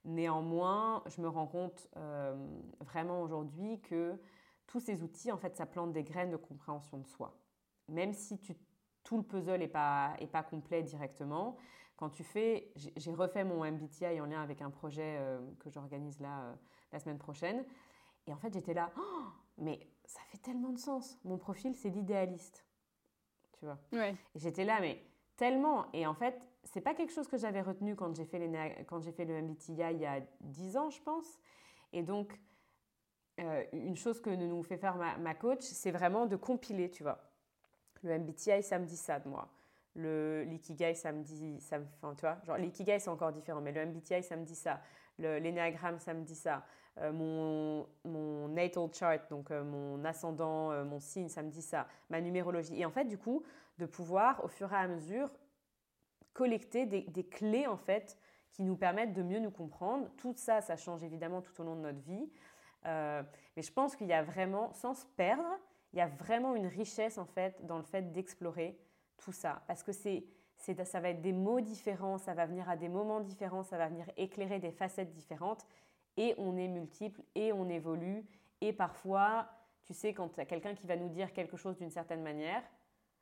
Néanmoins, 0.05 1.03
je 1.07 1.21
me 1.21 1.27
rends 1.27 1.47
compte 1.47 1.87
euh, 1.97 2.35
vraiment 2.79 3.21
aujourd'hui 3.21 3.81
que 3.81 4.19
tous 4.67 4.79
ces 4.79 5.03
outils, 5.03 5.31
en 5.31 5.37
fait, 5.37 5.55
ça 5.55 5.65
plante 5.65 5.91
des 5.91 6.03
graines 6.03 6.31
de 6.31 6.37
compréhension 6.37 6.99
de 6.99 7.07
soi. 7.07 7.37
Même 7.87 8.13
si 8.13 8.39
tu, 8.39 8.55
tout 9.03 9.17
le 9.17 9.23
puzzle 9.23 9.59
n'est 9.59 9.67
pas, 9.67 10.13
est 10.19 10.27
pas 10.27 10.43
complet 10.43 10.83
directement, 10.83 11.57
quand 11.97 12.09
tu 12.09 12.23
fais, 12.23 12.71
j'ai 12.75 13.13
refait 13.13 13.43
mon 13.43 13.69
MBTI 13.69 14.21
en 14.21 14.25
lien 14.25 14.41
avec 14.41 14.61
un 14.61 14.69
projet 14.69 15.17
euh, 15.19 15.39
que 15.59 15.69
j'organise 15.69 16.19
là 16.21 16.43
euh, 16.43 16.55
la 16.93 16.99
semaine 16.99 17.17
prochaine, 17.17 17.65
et 18.25 18.33
en 18.33 18.37
fait 18.37 18.53
j'étais 18.53 18.73
là, 18.73 18.91
oh, 18.97 19.25
mais 19.57 19.85
ça 20.05 20.21
fait 20.29 20.37
tellement 20.37 20.69
de 20.69 20.77
sens. 20.77 21.17
Mon 21.25 21.37
profil, 21.37 21.75
c'est 21.75 21.89
l'idéaliste 21.89 22.65
tu 23.59 23.65
vois? 23.65 23.77
Ouais. 23.91 24.15
J'étais 24.35 24.65
là, 24.65 24.79
mais 24.79 25.03
tellement. 25.35 25.91
Et 25.93 26.07
en 26.07 26.13
fait, 26.13 26.41
c'est 26.71 26.81
pas 26.81 26.93
quelque 26.93 27.11
chose 27.11 27.27
que 27.27 27.37
j'avais 27.37 27.61
retenu 27.61 27.95
quand 27.95 28.15
j'ai 28.15 28.25
fait, 28.25 28.39
fait 28.39 29.25
le 29.25 29.41
MBTI 29.41 29.73
il 29.91 29.99
y 29.99 30.05
a 30.05 30.21
10 30.41 30.77
ans, 30.77 30.89
je 30.89 31.01
pense. 31.01 31.39
Et 31.93 32.03
donc, 32.03 32.39
euh, 33.39 33.63
une 33.73 33.95
chose 33.95 34.21
que 34.21 34.29
nous 34.29 34.61
fait 34.63 34.77
faire 34.77 34.95
ma, 34.95 35.17
ma 35.17 35.33
coach, 35.33 35.61
c'est 35.61 35.91
vraiment 35.91 36.27
de 36.27 36.35
compiler, 36.35 36.91
tu 36.91 37.03
vois. 37.03 37.19
Le 38.03 38.19
MBTI, 38.19 38.61
ça 38.61 38.77
me 38.77 38.85
dit 38.85 38.97
ça 38.97 39.19
de 39.19 39.27
moi. 39.27 39.49
Le 39.95 40.43
l'ikigai, 40.43 40.93
ça 40.93 41.11
me 41.11 41.23
dit, 41.23 41.59
ça 41.59 41.79
enfin, 41.95 42.13
tu 42.13 42.21
vois, 42.21 42.37
genre 42.45 42.57
l'ikigai 42.57 42.99
c'est 42.99 43.09
encore 43.09 43.31
différent, 43.31 43.59
mais 43.59 43.71
le 43.71 43.85
MBTI, 43.87 44.21
ça 44.21 44.35
me 44.35 44.45
dit 44.45 44.55
ça. 44.55 44.79
L'énéagramme, 45.17 45.99
ça 45.99 46.13
me 46.13 46.23
dit 46.23 46.35
ça. 46.35 46.63
Euh, 46.99 47.11
mon, 47.11 47.87
mon, 48.05 48.47
natal 48.49 48.87
chart, 48.93 49.29
donc 49.29 49.51
euh, 49.51 49.63
mon 49.63 50.05
ascendant, 50.05 50.85
mon 50.85 50.99
signe, 50.99 51.27
ça 51.29 51.41
me 51.41 51.49
dit 51.49 51.63
ça. 51.63 51.87
Ma 52.09 52.21
numérologie. 52.21 52.79
Et 52.79 52.85
en 52.85 52.91
fait, 52.91 53.05
du 53.05 53.17
coup, 53.17 53.43
de 53.79 53.85
pouvoir, 53.85 54.43
au 54.45 54.47
fur 54.47 54.71
et 54.71 54.75
à 54.75 54.87
mesure, 54.87 55.29
collecter 56.33 56.85
des, 56.85 57.23
clés, 57.23 57.67
en 57.67 57.77
fait, 57.77 58.17
qui 58.51 58.63
nous 58.63 58.75
permettent 58.75 59.13
de 59.13 59.23
mieux 59.23 59.39
nous 59.39 59.51
comprendre. 59.51 60.09
Tout 60.17 60.33
ça, 60.35 60.61
ça 60.61 60.77
change 60.77 61.03
évidemment 61.03 61.41
tout 61.41 61.59
au 61.61 61.63
long 61.63 61.75
de 61.75 61.81
notre 61.81 61.99
vie. 61.99 62.29
mais 62.85 63.61
je 63.61 63.71
pense 63.71 63.95
qu'il 63.95 64.07
y 64.07 64.13
a 64.13 64.23
vraiment, 64.23 64.73
sans 64.73 64.93
se 64.93 65.05
perdre, 65.17 65.59
il 65.93 65.99
y 65.99 66.01
a 66.01 66.07
vraiment 66.07 66.55
une 66.55 66.67
richesse, 66.67 67.17
en 67.17 67.25
fait, 67.25 67.65
dans 67.65 67.77
le 67.77 67.83
fait 67.83 68.11
d'explorer 68.11 68.79
tout 69.17 69.31
ça. 69.31 69.63
Parce 69.67 69.83
que 69.83 69.91
c'est, 69.91 70.25
ça 70.57 70.99
va 70.99 71.09
être 71.09 71.21
des 71.21 71.33
mots 71.33 71.61
différents, 71.61 72.17
ça 72.17 72.33
va 72.33 72.45
venir 72.45 72.69
à 72.69 72.77
des 72.77 72.89
moments 72.89 73.21
différents, 73.21 73.63
ça 73.63 73.77
va 73.77 73.87
venir 73.87 74.05
éclairer 74.17 74.59
des 74.59 74.71
facettes 74.71 75.11
différentes. 75.11 75.65
Et 76.17 76.35
on 76.37 76.57
est 76.57 76.67
multiple, 76.67 77.21
et 77.35 77.53
on 77.53 77.69
évolue. 77.69 78.25
Et 78.61 78.73
parfois, 78.73 79.49
tu 79.83 79.93
sais, 79.93 80.13
quand 80.13 80.29
tu 80.29 80.39
as 80.39 80.45
quelqu'un 80.45 80.75
qui 80.75 80.85
va 80.85 80.95
nous 80.95 81.09
dire 81.09 81.33
quelque 81.33 81.57
chose 81.57 81.77
d'une 81.77 81.89
certaine 81.89 82.21
manière, 82.21 82.63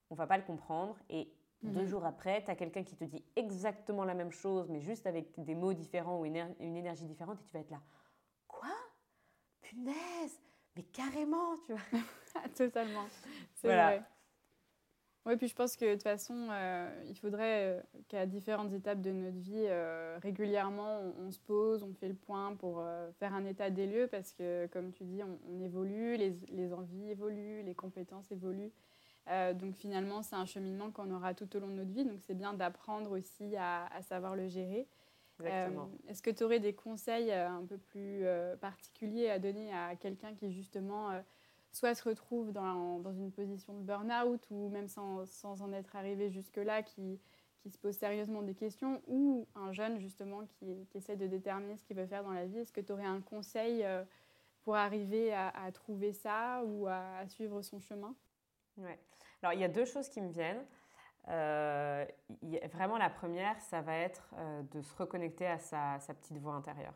on 0.10 0.16
va 0.16 0.28
pas 0.28 0.38
le 0.38 0.44
comprendre. 0.44 0.98
Et 1.10 1.32
deux 1.64 1.82
mhm. 1.82 1.88
jours 1.88 2.06
après, 2.06 2.44
tu 2.44 2.52
as 2.52 2.56
quelqu'un 2.56 2.84
qui 2.84 2.96
te 2.96 3.04
dit 3.04 3.24
exactement 3.36 4.06
la 4.06 4.14
même 4.14 4.32
chose, 4.32 4.70
mais 4.70 4.80
juste 4.80 5.08
avec 5.08 5.28
des 5.44 5.56
mots 5.56 5.74
différents 5.74 6.20
ou 6.20 6.26
une, 6.26 6.38
énergie 6.60 7.06
différente, 7.06 7.40
et 7.42 7.44
tu 7.44 7.54
vas 7.54 7.60
être 7.60 7.72
là. 7.72 7.82
Quoi? 8.48 8.70
Punaise 9.62 10.40
Mais 10.76 10.84
carrément, 10.84 11.58
tu 11.66 11.74
vois. 11.74 12.02
Totalement. 12.56 13.06
C'est 13.56 13.68
vrai. 13.68 14.04
Oui, 15.28 15.36
puis 15.36 15.50
je 15.50 15.56
pense 15.56 15.76
que 15.76 15.84
de 15.84 15.94
toute 15.96 16.04
façon, 16.04 16.48
euh, 16.52 17.04
il 17.10 17.18
faudrait 17.18 17.66
euh, 17.66 17.82
qu'à 18.08 18.26
différentes 18.26 18.72
étapes 18.72 19.02
de 19.02 19.12
notre 19.12 19.38
vie, 19.38 19.66
euh, 19.68 20.18
régulièrement, 20.22 21.02
on, 21.20 21.32
se 21.32 21.40
pose, 21.40 21.84
on 21.84 21.94
fait 21.94 22.08
le 22.08 22.16
point 22.16 22.56
pour 22.56 22.82
faire 23.20 23.34
un 23.34 23.44
état 23.44 23.70
des 23.70 23.88
lieux, 23.88 24.08
parce 24.08 24.32
que, 24.32 24.68
comme 24.68 24.94
tu 24.94 25.04
dis, 25.04 25.22
on, 25.24 25.60
évolue, 25.60 26.16
les, 26.16 26.40
les, 26.48 26.72
envies 26.72 27.10
évoluent, 27.10 27.62
les 27.64 27.76
compétences 27.76 28.32
évoluent. 28.32 28.72
Donc 29.55 29.75
finalement, 29.75 30.24
c'est 30.24 30.36
un 30.36 30.46
cheminement 30.46 30.91
qu'on 30.91 31.12
aura 31.12 31.34
tout 31.34 31.53
au 31.55 31.60
long 31.60 31.67
de 31.67 31.74
notre 31.74 31.91
vie, 31.91 32.05
donc 32.05 32.19
c'est 32.22 32.34
bien 32.34 32.53
d'apprendre 32.53 33.12
aussi 33.12 33.55
à, 33.55 33.86
à, 33.88 34.01
savoir 34.01 34.36
le 34.36 34.48
gérer. 34.48 34.88
Est-ce 36.07 36.22
que 36.22 36.31
tu 36.31 36.43
aurais 36.43 36.60
des 36.60 36.74
conseils 36.74 37.31
un 37.31 37.63
peu 37.65 37.77
plus 37.77 38.24
particuliers 38.60 39.29
à 39.29 39.38
donner 39.38 39.72
à 39.74 39.96
quelqu'un 39.96 40.34
qui 40.34 40.51
justement 40.51 41.12
soit 41.77 41.96
se 41.96 42.03
retrouve 42.03 42.51
dans, 42.51 43.00
dans 43.00 43.13
une 43.13 43.31
position 43.31 43.74
de 43.74 43.84
burn-out 43.84 44.46
ou 44.50 44.69
même 44.69 44.88
sans, 44.88 45.25
sans, 45.25 45.62
en 45.62 45.72
être 45.74 45.96
arrivé 45.96 46.29
jusque-là, 46.29 46.81
qui, 46.81 47.19
qui, 47.60 47.69
se 47.69 47.77
pose 47.77 47.96
sérieusement 47.96 48.41
des 48.41 48.55
questions, 48.55 49.01
ou 49.07 49.48
un 49.55 49.72
jeune 49.72 50.00
justement 50.00 50.46
qui, 50.46 50.86
qui 50.89 50.98
essaie 50.98 51.15
de 51.15 51.27
déterminer 51.27 51.77
ce 51.77 51.84
qu'il 51.84 51.96
veut 51.96 52.07
faire 52.07 52.24
dans 52.24 52.31
la 52.31 52.46
vie? 52.46 52.60
Est-ce 52.60 52.74
que 52.74 52.81
tu 52.81 52.91
aurais 52.91 53.05
un 53.05 53.22
conseil 53.22 53.84
euh, 53.84 54.03
pour 54.63 54.75
arriver 54.75 55.34
à, 55.34 55.72
trouver 55.72 56.13
ça 56.13 56.63
ou 56.65 56.88
à, 56.88 57.27
suivre 57.27 57.62
son 57.62 57.79
chemin? 57.79 58.15
Ouais. 58.77 59.00
Alors 59.41 59.53
il 59.53 59.60
y 59.60 59.63
a 59.63 59.67
deux 59.67 59.86
choses 59.86 60.10
qui 60.10 60.22
me 60.22 60.29
viennent. 60.29 60.65
Euh, 61.29 62.05
vraiment 62.72 62.98
la 62.98 63.10
première, 63.10 63.60
ça 63.62 63.81
va 63.81 63.96
être 63.96 64.29
euh, 64.38 64.62
de 64.72 64.81
se 64.81 64.96
reconnecter 64.96 65.46
à 65.46 65.60
sa, 65.60 66.00
petite 66.13 66.38
voix 66.38 66.53
intérieure. 66.53 66.93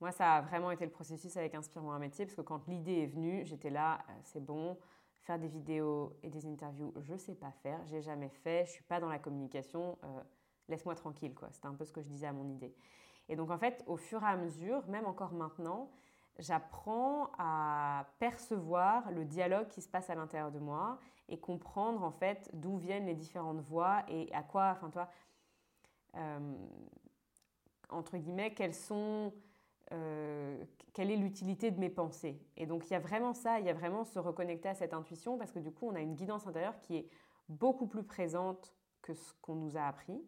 Moi, 0.00 0.10
ça 0.10 0.36
a 0.36 0.40
vraiment 0.40 0.70
été 0.70 0.84
le 0.84 0.90
processus 0.90 1.36
avec 1.36 1.54
Inspire-moi 1.54 1.94
un 1.94 1.98
métier, 1.98 2.24
parce 2.24 2.34
que 2.34 2.40
quand 2.40 2.66
l'idée 2.66 3.02
est 3.02 3.06
venue, 3.06 3.44
j'étais 3.44 3.70
là, 3.70 3.98
euh, 4.08 4.12
c'est 4.22 4.44
bon, 4.44 4.78
faire 5.20 5.38
des 5.38 5.48
vidéos 5.48 6.16
et 6.22 6.30
des 6.30 6.46
interviews, 6.46 6.92
je 7.02 7.12
ne 7.12 7.18
sais 7.18 7.34
pas 7.34 7.52
faire, 7.62 7.78
j'ai 7.86 8.00
jamais 8.00 8.30
fait, 8.30 8.64
je 8.66 8.72
suis 8.72 8.84
pas 8.84 8.98
dans 8.98 9.08
la 9.08 9.20
communication, 9.20 9.96
laisse-moi 10.68 10.96
tranquille, 10.96 11.32
quoi. 11.32 11.48
C'était 11.52 11.68
un 11.68 11.74
peu 11.74 11.84
ce 11.84 11.92
que 11.92 12.02
je 12.02 12.08
disais 12.08 12.26
à 12.26 12.32
mon 12.32 12.48
idée. 12.48 12.74
Et 13.28 13.36
donc, 13.36 13.52
en 13.52 13.58
fait, 13.58 13.84
au 13.86 13.96
fur 13.96 14.20
et 14.24 14.26
à 14.26 14.36
mesure, 14.36 14.84
même 14.88 15.06
encore 15.06 15.32
maintenant, 15.32 15.92
j'apprends 16.38 17.30
à 17.38 18.06
percevoir 18.18 19.10
le 19.10 19.24
dialogue 19.24 19.68
qui 19.68 19.82
se 19.82 19.88
passe 19.88 20.10
à 20.10 20.14
l'intérieur 20.14 20.50
de 20.50 20.58
moi 20.58 20.98
et 21.28 21.38
comprendre, 21.38 22.02
en 22.02 22.10
fait, 22.10 22.50
d'où 22.52 22.76
viennent 22.76 23.06
les 23.06 23.14
différentes 23.14 23.60
voix 23.60 24.02
et 24.08 24.32
à 24.32 24.42
quoi, 24.42 24.72
enfin, 24.72 24.90
toi, 24.90 25.08
euh, 26.16 26.54
entre 27.88 28.16
guillemets, 28.16 28.52
quelles 28.54 28.74
sont 28.74 29.32
euh, 29.92 30.64
quelle 30.94 31.10
est 31.10 31.16
l'utilité 31.16 31.70
de 31.70 31.78
mes 31.78 31.88
pensées. 31.88 32.38
Et 32.56 32.66
donc 32.66 32.88
il 32.88 32.92
y 32.92 32.96
a 32.96 32.98
vraiment 32.98 33.32
ça, 33.34 33.60
il 33.60 33.66
y 33.66 33.70
a 33.70 33.74
vraiment 33.74 34.04
se 34.04 34.18
reconnecter 34.18 34.68
à 34.68 34.74
cette 34.74 34.94
intuition 34.94 35.38
parce 35.38 35.52
que 35.52 35.58
du 35.58 35.70
coup 35.70 35.88
on 35.88 35.94
a 35.94 36.00
une 36.00 36.14
guidance 36.14 36.46
intérieure 36.46 36.78
qui 36.80 36.96
est 36.96 37.08
beaucoup 37.48 37.86
plus 37.86 38.02
présente 38.02 38.74
que 39.00 39.14
ce 39.14 39.32
qu'on 39.40 39.54
nous 39.54 39.76
a 39.76 39.82
appris. 39.82 40.22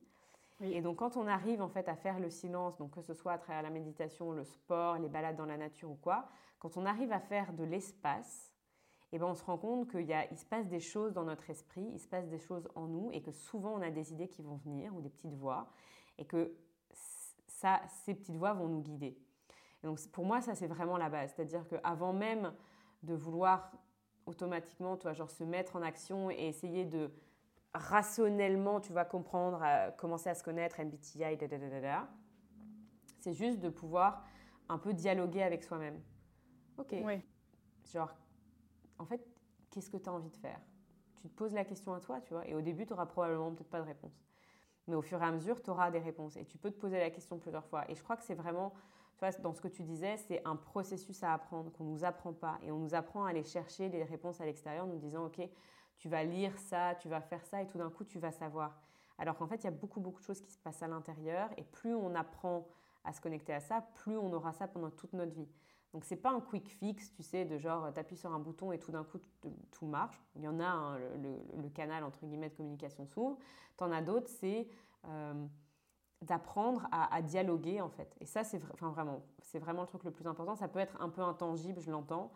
Et 0.60 0.80
donc 0.80 0.98
quand 0.98 1.16
on 1.16 1.26
arrive 1.26 1.60
en 1.60 1.68
fait 1.68 1.88
à 1.88 1.96
faire 1.96 2.20
le 2.20 2.30
silence, 2.30 2.76
donc 2.76 2.92
que 2.92 3.02
ce 3.02 3.12
soit 3.12 3.32
à 3.32 3.38
travers 3.38 3.62
la 3.62 3.70
méditation, 3.70 4.32
le 4.32 4.44
sport, 4.44 4.98
les 4.98 5.08
balades 5.08 5.36
dans 5.36 5.46
la 5.46 5.56
nature 5.56 5.90
ou 5.90 5.96
quoi, 5.96 6.28
quand 6.58 6.76
on 6.76 6.86
arrive 6.86 7.12
à 7.12 7.20
faire 7.20 7.52
de 7.52 7.64
l'espace, 7.64 8.52
et 9.12 9.16
eh 9.16 9.18
ben 9.18 9.26
on 9.26 9.34
se 9.34 9.44
rend 9.44 9.58
compte 9.58 9.90
qu'il 9.90 10.08
il 10.30 10.38
se 10.38 10.44
passe 10.44 10.66
des 10.66 10.80
choses 10.80 11.12
dans 11.12 11.24
notre 11.24 11.48
esprit, 11.50 11.88
il 11.92 12.00
se 12.00 12.08
passe 12.08 12.28
des 12.28 12.38
choses 12.38 12.68
en 12.74 12.86
nous 12.86 13.10
et 13.12 13.22
que 13.22 13.30
souvent 13.30 13.74
on 13.74 13.82
a 13.82 13.90
des 13.90 14.12
idées 14.12 14.28
qui 14.28 14.42
vont 14.42 14.56
venir 14.56 14.94
ou 14.94 15.00
des 15.00 15.10
petites 15.10 15.34
voix 15.34 15.68
et 16.18 16.24
que 16.24 16.56
ça, 17.46 17.80
ces 18.04 18.14
petites 18.14 18.36
voix 18.36 18.54
vont 18.54 18.66
nous 18.66 18.80
guider 18.80 19.16
donc 19.84 20.00
pour 20.08 20.24
moi, 20.24 20.40
ça 20.40 20.54
c'est 20.54 20.66
vraiment 20.66 20.96
la 20.96 21.10
base. 21.10 21.32
C'est-à-dire 21.36 21.68
qu'avant 21.68 22.12
même 22.12 22.52
de 23.02 23.14
vouloir 23.14 23.70
automatiquement, 24.26 24.96
toi, 24.96 25.12
genre 25.12 25.30
se 25.30 25.44
mettre 25.44 25.76
en 25.76 25.82
action 25.82 26.30
et 26.30 26.48
essayer 26.48 26.86
de 26.86 27.12
rationnellement, 27.74 28.80
tu 28.80 28.92
vas 28.92 29.04
comprendre, 29.04 29.62
commencer 29.96 30.30
à 30.30 30.34
se 30.34 30.42
connaître, 30.42 30.80
MBTI, 30.80 31.36
c'est 33.20 33.32
juste 33.32 33.60
de 33.60 33.68
pouvoir 33.68 34.24
un 34.68 34.78
peu 34.78 34.92
dialoguer 34.92 35.42
avec 35.42 35.64
soi-même. 35.64 36.00
Ok. 36.78 36.94
Oui. 37.04 37.22
Genre, 37.92 38.14
en 38.98 39.04
fait, 39.04 39.26
qu'est-ce 39.70 39.90
que 39.90 39.96
tu 39.96 40.08
as 40.08 40.12
envie 40.12 40.30
de 40.30 40.36
faire? 40.36 40.60
Tu 41.20 41.28
te 41.28 41.34
poses 41.34 41.54
la 41.54 41.64
question 41.64 41.94
à 41.94 42.00
toi, 42.00 42.20
tu 42.20 42.34
vois, 42.34 42.46
et 42.46 42.54
au 42.54 42.60
début, 42.60 42.86
tu 42.86 42.92
n'auras 42.92 43.06
probablement 43.06 43.52
peut-être 43.52 43.70
pas 43.70 43.80
de 43.80 43.86
réponse. 43.86 44.24
Mais 44.86 44.94
au 44.94 45.02
fur 45.02 45.22
et 45.22 45.24
à 45.24 45.30
mesure, 45.30 45.62
tu 45.62 45.70
auras 45.70 45.90
des 45.90 45.98
réponses. 45.98 46.36
Et 46.36 46.44
tu 46.44 46.58
peux 46.58 46.70
te 46.70 46.78
poser 46.78 46.98
la 46.98 47.10
question 47.10 47.38
plusieurs 47.38 47.64
fois. 47.64 47.90
Et 47.90 47.94
je 47.94 48.02
crois 48.02 48.16
que 48.16 48.22
c'est 48.22 48.34
vraiment 48.34 48.74
dans 49.42 49.54
ce 49.54 49.60
que 49.62 49.68
tu 49.68 49.82
disais, 49.82 50.18
c'est 50.18 50.42
un 50.44 50.56
processus 50.56 51.22
à 51.22 51.32
apprendre 51.32 51.72
qu'on 51.72 51.84
ne 51.84 51.90
nous 51.90 52.04
apprend 52.04 52.34
pas. 52.34 52.58
Et 52.62 52.70
on 52.70 52.78
nous 52.78 52.94
apprend 52.94 53.24
à 53.24 53.30
aller 53.30 53.42
chercher 53.42 53.88
les 53.88 54.04
réponses 54.04 54.40
à 54.42 54.44
l'extérieur, 54.44 54.86
nous 54.86 54.98
disant, 54.98 55.26
OK, 55.26 55.40
tu 55.98 56.08
vas 56.08 56.24
lire 56.24 56.56
ça, 56.58 56.94
tu 56.96 57.08
vas 57.08 57.20
faire 57.20 57.44
ça, 57.46 57.62
et 57.62 57.66
tout 57.66 57.78
d'un 57.78 57.90
coup, 57.90 58.04
tu 58.04 58.18
vas 58.18 58.32
savoir. 58.32 58.80
Alors 59.18 59.36
qu'en 59.36 59.46
fait, 59.46 59.56
il 59.56 59.64
y 59.64 59.68
a 59.68 59.72
beaucoup, 59.72 60.00
beaucoup 60.00 60.20
de 60.20 60.24
choses 60.24 60.40
qui 60.40 60.50
se 60.50 60.58
passent 60.58 60.82
à 60.82 60.88
l'intérieur, 60.88 61.50
et 61.56 61.62
plus 61.62 61.94
on 61.94 62.14
apprend 62.14 62.66
à 63.04 63.12
se 63.12 63.20
connecter 63.20 63.52
à 63.52 63.60
ça, 63.60 63.82
plus 63.94 64.16
on 64.16 64.32
aura 64.32 64.52
ça 64.52 64.66
pendant 64.66 64.90
toute 64.90 65.12
notre 65.12 65.32
vie. 65.32 65.48
Donc 65.94 66.04
c'est 66.04 66.16
pas 66.16 66.32
un 66.32 66.40
quick 66.40 66.68
fix, 66.68 67.12
tu 67.12 67.22
sais, 67.22 67.44
de 67.44 67.56
genre 67.56 67.84
appuies 67.84 68.16
sur 68.16 68.32
un 68.32 68.40
bouton 68.40 68.72
et 68.72 68.80
tout 68.80 68.90
d'un 68.90 69.04
coup 69.04 69.18
tout 69.70 69.86
marche. 69.86 70.20
Il 70.34 70.42
y 70.42 70.48
en 70.48 70.58
a, 70.58 70.66
hein, 70.66 70.98
le, 71.22 71.68
canal 71.68 72.02
entre 72.02 72.26
guillemets 72.26 72.48
de 72.48 72.56
communication 72.56 73.06
s'ouvre. 73.06 73.38
en 73.78 73.92
as 73.92 74.02
d'autres, 74.02 74.28
c'est 74.28 74.66
euh, 75.06 75.46
d'apprendre 76.22 76.88
à, 76.90 77.22
dialoguer 77.22 77.80
en 77.80 77.90
fait. 77.90 78.12
Et 78.20 78.26
ça, 78.26 78.42
c'est 78.42 78.60
enfin, 78.72 78.90
vraiment, 78.90 79.22
vraiment 79.54 79.82
le 79.82 79.86
truc 79.86 80.02
le 80.02 80.10
plus 80.10 80.26
important. 80.26 80.56
Ça 80.56 80.66
peut 80.66 80.80
être 80.80 81.00
un 81.00 81.10
peu 81.10 81.22
intangible, 81.22 81.80
je 81.80 81.92
l'entends, 81.92 82.32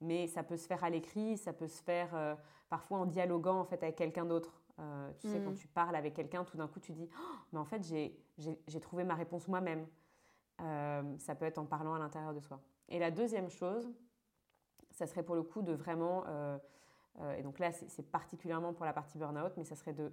mais 0.00 0.28
ça 0.28 0.44
peut 0.44 0.56
se 0.56 0.68
faire 0.68 0.84
à 0.84 0.90
l'écrit, 0.90 1.36
ça 1.36 1.52
peut 1.52 1.66
se 1.66 1.82
faire 1.82 2.14
euh, 2.14 2.36
parfois 2.70 2.98
en 2.98 3.06
dialoguant 3.06 3.60
en 3.60 3.64
fait 3.64 3.82
avec 3.82 3.96
quelqu'un 3.96 4.24
d'autre. 4.24 4.62
Euh, 4.78 5.12
tu 5.18 5.28
sais, 5.28 5.38
quand 5.42 5.50
mm. 5.50 5.56
tu 5.56 5.68
parles 5.68 5.94
avec 5.94 6.14
quelqu'un, 6.14 6.44
tout 6.44 6.56
d'un 6.56 6.66
coup, 6.66 6.80
tu 6.80 6.92
dis, 6.92 7.06
oh, 7.12 7.36
mais 7.52 7.58
en 7.58 7.66
fait, 7.66 7.82
j'ai 7.84 8.80
trouvé 8.80 9.04
ma 9.04 9.14
réponse 9.14 9.46
moi-même. 9.46 9.86
Euh, 10.62 11.02
ça 11.18 11.34
peut 11.34 11.44
être 11.44 11.58
en 11.58 11.66
parlant 11.66 11.92
à 11.94 11.98
l'intérieur 11.98 12.32
de 12.32 12.40
soi. 12.40 12.60
Et 12.88 12.98
la 12.98 13.10
deuxième 13.10 13.50
chose, 13.50 13.92
ça 14.90 15.06
serait 15.06 15.22
pour 15.22 15.34
le 15.34 15.42
coup 15.42 15.60
de 15.60 15.72
vraiment, 15.72 16.24
et 17.36 17.42
donc 17.42 17.58
là, 17.58 17.72
c'est 17.72 18.10
particulièrement 18.10 18.72
pour 18.72 18.84
la 18.86 18.92
partie 18.92 19.18
burn-out, 19.18 19.52
mais 19.56 19.64
ça 19.64 19.76
serait 19.76 19.92
de 19.92 20.12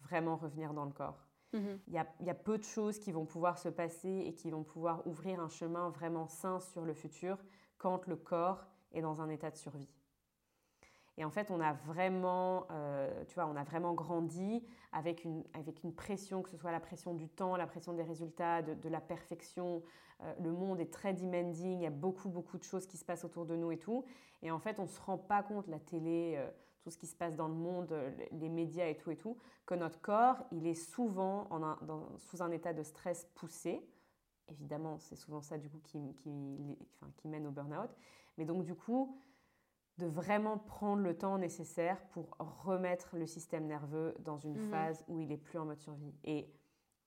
vraiment 0.00 0.36
revenir 0.36 0.74
dans 0.74 0.84
le 0.84 0.92
corps. 0.92 1.28
Mhm. 1.52 1.80
Il, 1.86 1.94
y 1.94 2.30
a, 2.30 2.34
peu 2.34 2.58
de 2.58 2.62
choses 2.62 2.98
qui 2.98 3.10
vont 3.10 3.24
pouvoir 3.24 3.58
se 3.58 3.68
passer 3.68 4.24
et 4.26 4.34
qui 4.34 4.50
vont 4.50 4.64
pouvoir 4.64 5.06
ouvrir 5.06 5.40
un 5.40 5.48
chemin 5.48 5.88
vraiment 5.88 6.26
sain 6.28 6.60
sur 6.60 6.84
le 6.84 6.92
futur 6.92 7.38
quand 7.78 8.06
le 8.06 8.16
corps 8.16 8.66
est 8.92 9.00
dans 9.00 9.22
un 9.22 9.30
état 9.30 9.50
de 9.50 9.56
survie. 9.56 9.88
Et 11.18 11.24
en 11.24 11.30
fait, 11.30 11.50
on 11.50 11.60
a 11.60 11.72
vraiment, 11.72 12.68
euh, 12.70 13.24
tu 13.26 13.34
vois, 13.34 13.46
on 13.46 13.56
a 13.56 13.64
vraiment 13.64 13.92
grandi 13.92 14.64
avec 14.92 15.24
une, 15.24 15.42
avec 15.52 15.82
une 15.82 15.92
pression, 15.92 16.42
que 16.42 16.48
ce 16.48 16.56
soit 16.56 16.70
la 16.70 16.78
pression 16.78 17.12
du 17.12 17.28
temps, 17.28 17.56
la 17.56 17.66
pression 17.66 17.92
des 17.92 18.04
résultats, 18.04 18.62
de, 18.62 18.88
la 18.88 19.00
perfection. 19.00 19.82
Euh, 20.22 20.32
le 20.40 20.52
monde 20.52 20.78
est 20.78 20.92
très 20.92 21.14
demanding, 21.14 21.80
il 21.80 21.82
y 21.82 21.86
a 21.86 21.90
beaucoup, 21.90 22.28
beaucoup 22.28 22.56
de 22.56 22.62
choses 22.62 22.86
qui 22.86 22.96
se 22.96 23.04
passent 23.04 23.24
autour 23.24 23.46
de 23.46 23.56
nous 23.56 23.72
et 23.72 23.78
tout. 23.78 24.04
Et 24.42 24.52
en 24.52 24.60
fait, 24.60 24.78
on 24.78 24.84
ne 24.84 24.88
se 24.88 25.00
rend 25.00 25.18
pas 25.18 25.42
compte, 25.42 25.66
la 25.66 25.80
télé, 25.80 26.34
euh, 26.36 26.48
tout 26.84 26.90
ce 26.90 26.96
qui 26.96 27.08
se 27.08 27.16
passe 27.16 27.34
dans 27.34 27.48
le 27.48 27.54
monde, 27.54 27.92
les 28.30 28.48
médias 28.48 28.86
et 28.86 28.96
tout 28.96 29.10
et 29.10 29.16
tout, 29.16 29.36
que 29.66 29.74
notre 29.74 30.00
corps, 30.00 30.36
il 30.52 30.68
est 30.68 30.74
souvent 30.74 31.48
en 31.50 31.76
sous 32.18 32.42
un 32.42 32.52
état 32.52 32.72
de 32.72 32.84
stress 32.84 33.28
poussé. 33.34 33.84
Évidemment, 34.46 34.98
c'est 35.00 35.16
souvent 35.16 35.42
ça 35.42 35.58
du 35.58 35.68
coup 35.68 35.80
qui, 35.82 35.98
qui 37.16 37.28
mène 37.28 37.46
au 37.48 37.50
burn-out. 37.50 37.90
Mais 38.38 38.44
donc 38.44 38.62
du 38.62 38.76
coup, 38.76 39.20
de 39.98 40.06
vraiment 40.06 40.58
prendre 40.58 41.02
le 41.02 41.16
temps 41.16 41.38
nécessaire 41.38 42.00
pour 42.10 42.36
remettre 42.38 43.16
le 43.16 43.26
système 43.26 43.66
nerveux 43.66 44.14
dans 44.20 44.38
une 44.38 44.56
mhm. 44.56 44.70
phase 44.70 45.04
où 45.08 45.20
il 45.20 45.32
est 45.32 45.36
plus 45.36 45.58
en 45.58 45.64
mode 45.64 45.80
survie. 45.80 46.14
Et 46.24 46.48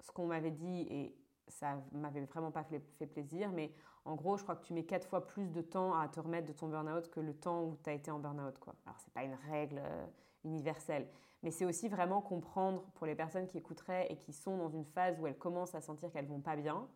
ce 0.02 0.12
qu'on 0.12 0.28
m'avait 0.28 0.52
dit, 0.52 0.88
et 0.90 1.16
ça 1.48 1.82
m'avait 1.94 2.22
vraiment 2.22 2.52
pas 2.52 2.64
fait 2.64 3.08
plaisir, 3.08 3.52
mais 3.52 3.74
en 4.06 4.16
gros, 4.16 4.38
je 4.38 4.44
crois 4.44 4.56
que 4.56 4.66
tu 4.66 4.74
mets 4.74 4.84
quatre 4.84 5.08
fois 5.08 5.26
plus 5.26 5.52
de 5.52 5.62
temps 5.62 5.94
à 5.94 6.08
te 6.08 6.20
remettre 6.20 6.48
de 6.48 6.54
ton 6.54 6.68
burn-out 6.68 7.10
que 7.10 7.20
le 7.20 7.34
temps 7.34 7.64
où 7.64 7.78
tu 7.84 7.90
as 7.90 7.94
été 7.94 8.10
en 8.10 8.20
burn-out. 8.20 8.58
Quoi. 8.60 8.76
Alors, 8.86 9.00
ce 9.00 9.06
n'est 9.06 9.14
pas 9.14 9.24
une 9.24 9.38
règle 9.52 9.80
euh, 9.84 10.06
universelle, 10.44 11.08
mais 11.44 11.52
c'est 11.52 11.66
aussi 11.66 11.88
vraiment 11.88 12.22
comprendre 12.22 12.84
pour 12.96 13.06
les 13.06 13.16
personnes 13.16 13.48
qui 13.48 13.58
écouteraient 13.58 14.08
et 14.10 14.18
qui 14.18 14.34
sont 14.34 14.58
dans 14.58 14.70
une 14.70 14.86
phase 14.86 15.20
où 15.20 15.28
elles 15.28 15.38
commencent 15.38 15.76
à 15.76 15.82
sentir 15.82 16.12
qu'elles 16.12 16.28
vont 16.28 16.42
pas 16.42 16.56
bien. 16.56 16.88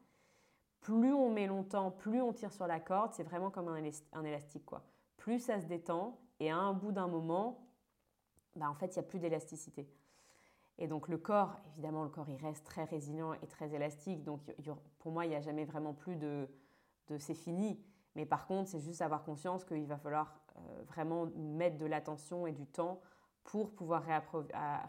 Plus 0.82 1.14
on 1.14 1.32
met 1.32 1.48
longtemps, 1.48 1.92
plus 1.92 2.22
on 2.22 2.34
tire 2.34 2.52
sur 2.52 2.68
la 2.68 2.80
corde, 2.80 3.14
c'est 3.14 3.24
vraiment 3.24 3.50
comme 3.50 3.68
un, 3.68 4.24
élastique. 4.24 4.66
Quoi 4.66 4.84
plus 5.26 5.40
ça 5.40 5.60
se 5.60 5.66
détend 5.66 6.20
et 6.40 6.52
à 6.52 6.56
un 6.56 6.74
bout 6.74 6.92
d'un 6.92 7.08
moment, 7.08 7.68
bah, 8.56 8.70
en 8.70 8.76
fait, 8.76 8.96
il 8.96 9.00
n'y 9.00 9.06
a 9.06 9.08
plus 9.08 9.18
d'élasticité. 9.18 9.90
Et 10.78 10.88
donc 10.88 11.08
le 11.08 11.18
corps, 11.18 11.56
évidemment, 11.72 12.04
le 12.04 12.12
corps, 12.12 12.30
il 12.30 12.36
reste 12.36 12.64
très 12.64 12.84
résilient 12.84 13.34
et 13.34 13.48
très 13.48 13.74
élastique. 13.74 14.24
Donc 14.24 14.42
pour 15.00 15.12
moi, 15.12 15.26
il 15.26 15.30
n'y 15.30 15.36
a 15.36 15.42
jamais 15.42 15.66
vraiment 15.66 15.96
plus 15.96 16.16
de, 16.16 16.48
c'est 17.18 17.34
fini. 17.34 17.84
Mais 18.16 18.28
par 18.28 18.46
contre, 18.46 18.70
c'est 18.70 18.80
juste 18.80 19.02
avoir 19.02 19.24
conscience 19.24 19.66
qu'il 19.66 19.88
va 19.88 19.98
falloir 19.98 20.40
euh, 20.58 20.84
vraiment 20.84 21.26
mettre 21.36 21.80
de 21.80 21.88
l'attention 21.88 22.46
et 22.46 22.52
du 22.52 22.68
temps 22.68 23.02
pour 23.46 23.74
pouvoir 23.74 24.04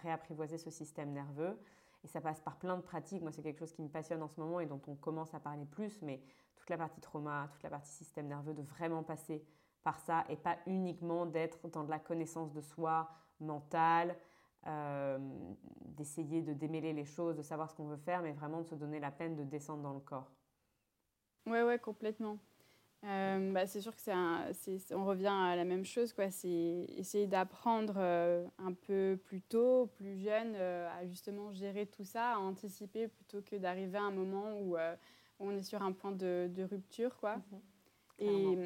réapprivoiser 0.02 0.59
ce 0.59 0.69
système 0.69 1.12
nerveux. 1.12 1.59
Et 2.05 2.09
ça 2.09 2.21
passe 2.21 2.43
par 2.43 2.59
plein 2.59 2.76
de 2.76 2.83
pratiques. 2.83 3.23
Moi, 3.23 3.33
c'est 3.33 3.43
quelque 3.43 3.61
chose 3.61 3.73
qui 3.73 3.81
me 3.81 3.88
passionne 3.88 4.23
en 4.23 4.28
ce 4.28 4.38
moment 4.38 4.61
et 4.61 4.66
dont 4.66 4.83
on 4.87 4.97
commence 4.97 5.33
à 5.33 5.40
parler 5.40 5.64
plus. 5.64 6.02
Mais 6.02 6.21
toute 6.57 6.69
la 6.69 6.76
partie 6.76 7.00
trauma, 7.00 7.49
toute 7.52 7.62
la 7.62 7.71
partie 7.71 7.90
système 7.90 8.26
nerveux, 8.26 8.52
de 8.52 8.62
vraiment 8.62 9.02
passer 9.02 9.43
par 9.87 10.00
ça 10.00 10.25
et 10.28 10.35
pas 10.35 10.59
uniquement 10.66 11.26
d'être 11.26 11.69
dans 11.69 11.85
de 11.85 11.90
la 11.90 12.00
connaissance 12.00 12.52
de 12.52 12.61
soi 12.61 13.09
mentale, 13.38 14.16
euh, 14.66 15.16
d'essayer 15.97 16.43
de 16.43 16.52
démêler 16.55 16.93
les 16.93 17.05
choses, 17.05 17.37
de 17.37 17.43
savoir 17.43 17.71
ce 17.71 17.76
qu'on 17.76 17.87
veut 17.87 17.97
faire, 17.97 18.21
mais 18.21 18.33
vraiment 18.33 18.62
de 18.62 18.66
se 18.66 18.75
donner 18.75 18.99
la 18.99 19.12
peine 19.12 19.37
de 19.37 19.45
descendre 19.45 19.85
dans 19.85 19.93
le 19.93 20.00
corps. 20.00 20.28
Ouais, 21.47 21.62
ouais, 21.62 21.78
complètement. 21.78 22.37
Euh, 23.05 23.52
bah, 23.52 23.69
c'est 23.69 23.81
sûr 23.81 23.95
que 23.95 24.00
c'est 24.02 24.93
on 24.93 25.05
revient 25.05 25.33
à 25.33 25.55
la 25.55 25.64
même 25.64 25.85
chose, 25.85 26.12
quoi. 26.12 26.33
C'est 26.33 26.87
essayer 26.97 27.28
d'apprendre 27.28 27.95
euh, 27.97 28.45
un 28.59 28.73
peu 28.73 29.21
plus 29.25 29.43
tôt, 29.43 29.87
plus 29.95 30.19
jeune, 30.19 30.57
à 30.57 31.07
justement 31.07 31.52
gérer 31.52 31.87
tout 31.87 32.05
ça, 32.05 32.33
à 32.33 32.38
anticiper 32.38 33.07
plutôt 33.07 33.40
que 33.40 33.55
d'arriver 33.55 33.99
à 33.99 34.02
un 34.02 34.11
moment 34.11 34.59
où 34.62 34.76
on 35.38 35.57
est 35.57 35.62
sur 35.62 35.81
un 35.81 35.93
point 35.93 36.11
de, 36.11 36.50
rupture, 36.69 37.16
quoi. 37.19 37.37
Mhm. 37.37 37.61
Et, 38.19 38.59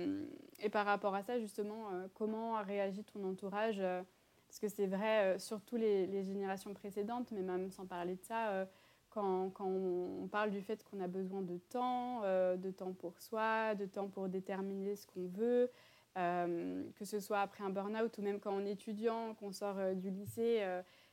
et, 0.60 0.68
par 0.68 0.86
rapport 0.86 1.14
à 1.14 1.22
ça, 1.22 1.38
justement, 1.38 1.90
euh, 1.92 2.06
comment 2.14 2.56
a 2.56 2.62
réagi 2.62 3.02
ton 3.04 3.24
entourage 3.24 3.78
euh, 3.80 4.02
Parce 4.48 4.60
que 4.60 4.68
c'est 4.68 4.86
vrai, 4.86 5.34
euh, 5.34 5.38
surtout 5.38 5.76
les, 5.76 6.06
les, 6.06 6.22
générations 6.22 6.72
précédentes, 6.72 7.30
mais 7.32 7.42
même 7.42 7.70
sans 7.70 7.86
parler 7.86 8.14
de 8.16 8.22
ça, 8.22 8.66
quand, 9.10 9.50
quand, 9.50 9.66
on 9.66 10.28
parle 10.28 10.50
du 10.50 10.60
fait 10.60 10.84
qu'on 10.84 11.00
a 11.00 11.08
besoin 11.08 11.42
de 11.42 11.58
temps, 11.58 12.22
de 12.22 12.70
temps 12.70 12.92
pour 12.92 13.18
soi, 13.18 13.74
de 13.74 13.86
temps 13.86 14.08
pour 14.08 14.28
déterminer 14.28 14.94
ce 14.94 15.06
qu'on 15.06 15.26
veut, 15.26 15.68
que 16.14 17.04
ce 17.04 17.18
soit 17.18 17.40
après 17.40 17.64
un 17.64 17.70
burn-out 17.70 18.16
ou 18.18 18.22
même 18.22 18.38
quand 18.38 18.52
on 18.52 18.64
est 18.64 18.72
étudiant, 18.72 19.34
qu'on 19.34 19.50
sort 19.50 19.78
du 19.96 20.10
lycée, 20.10 20.64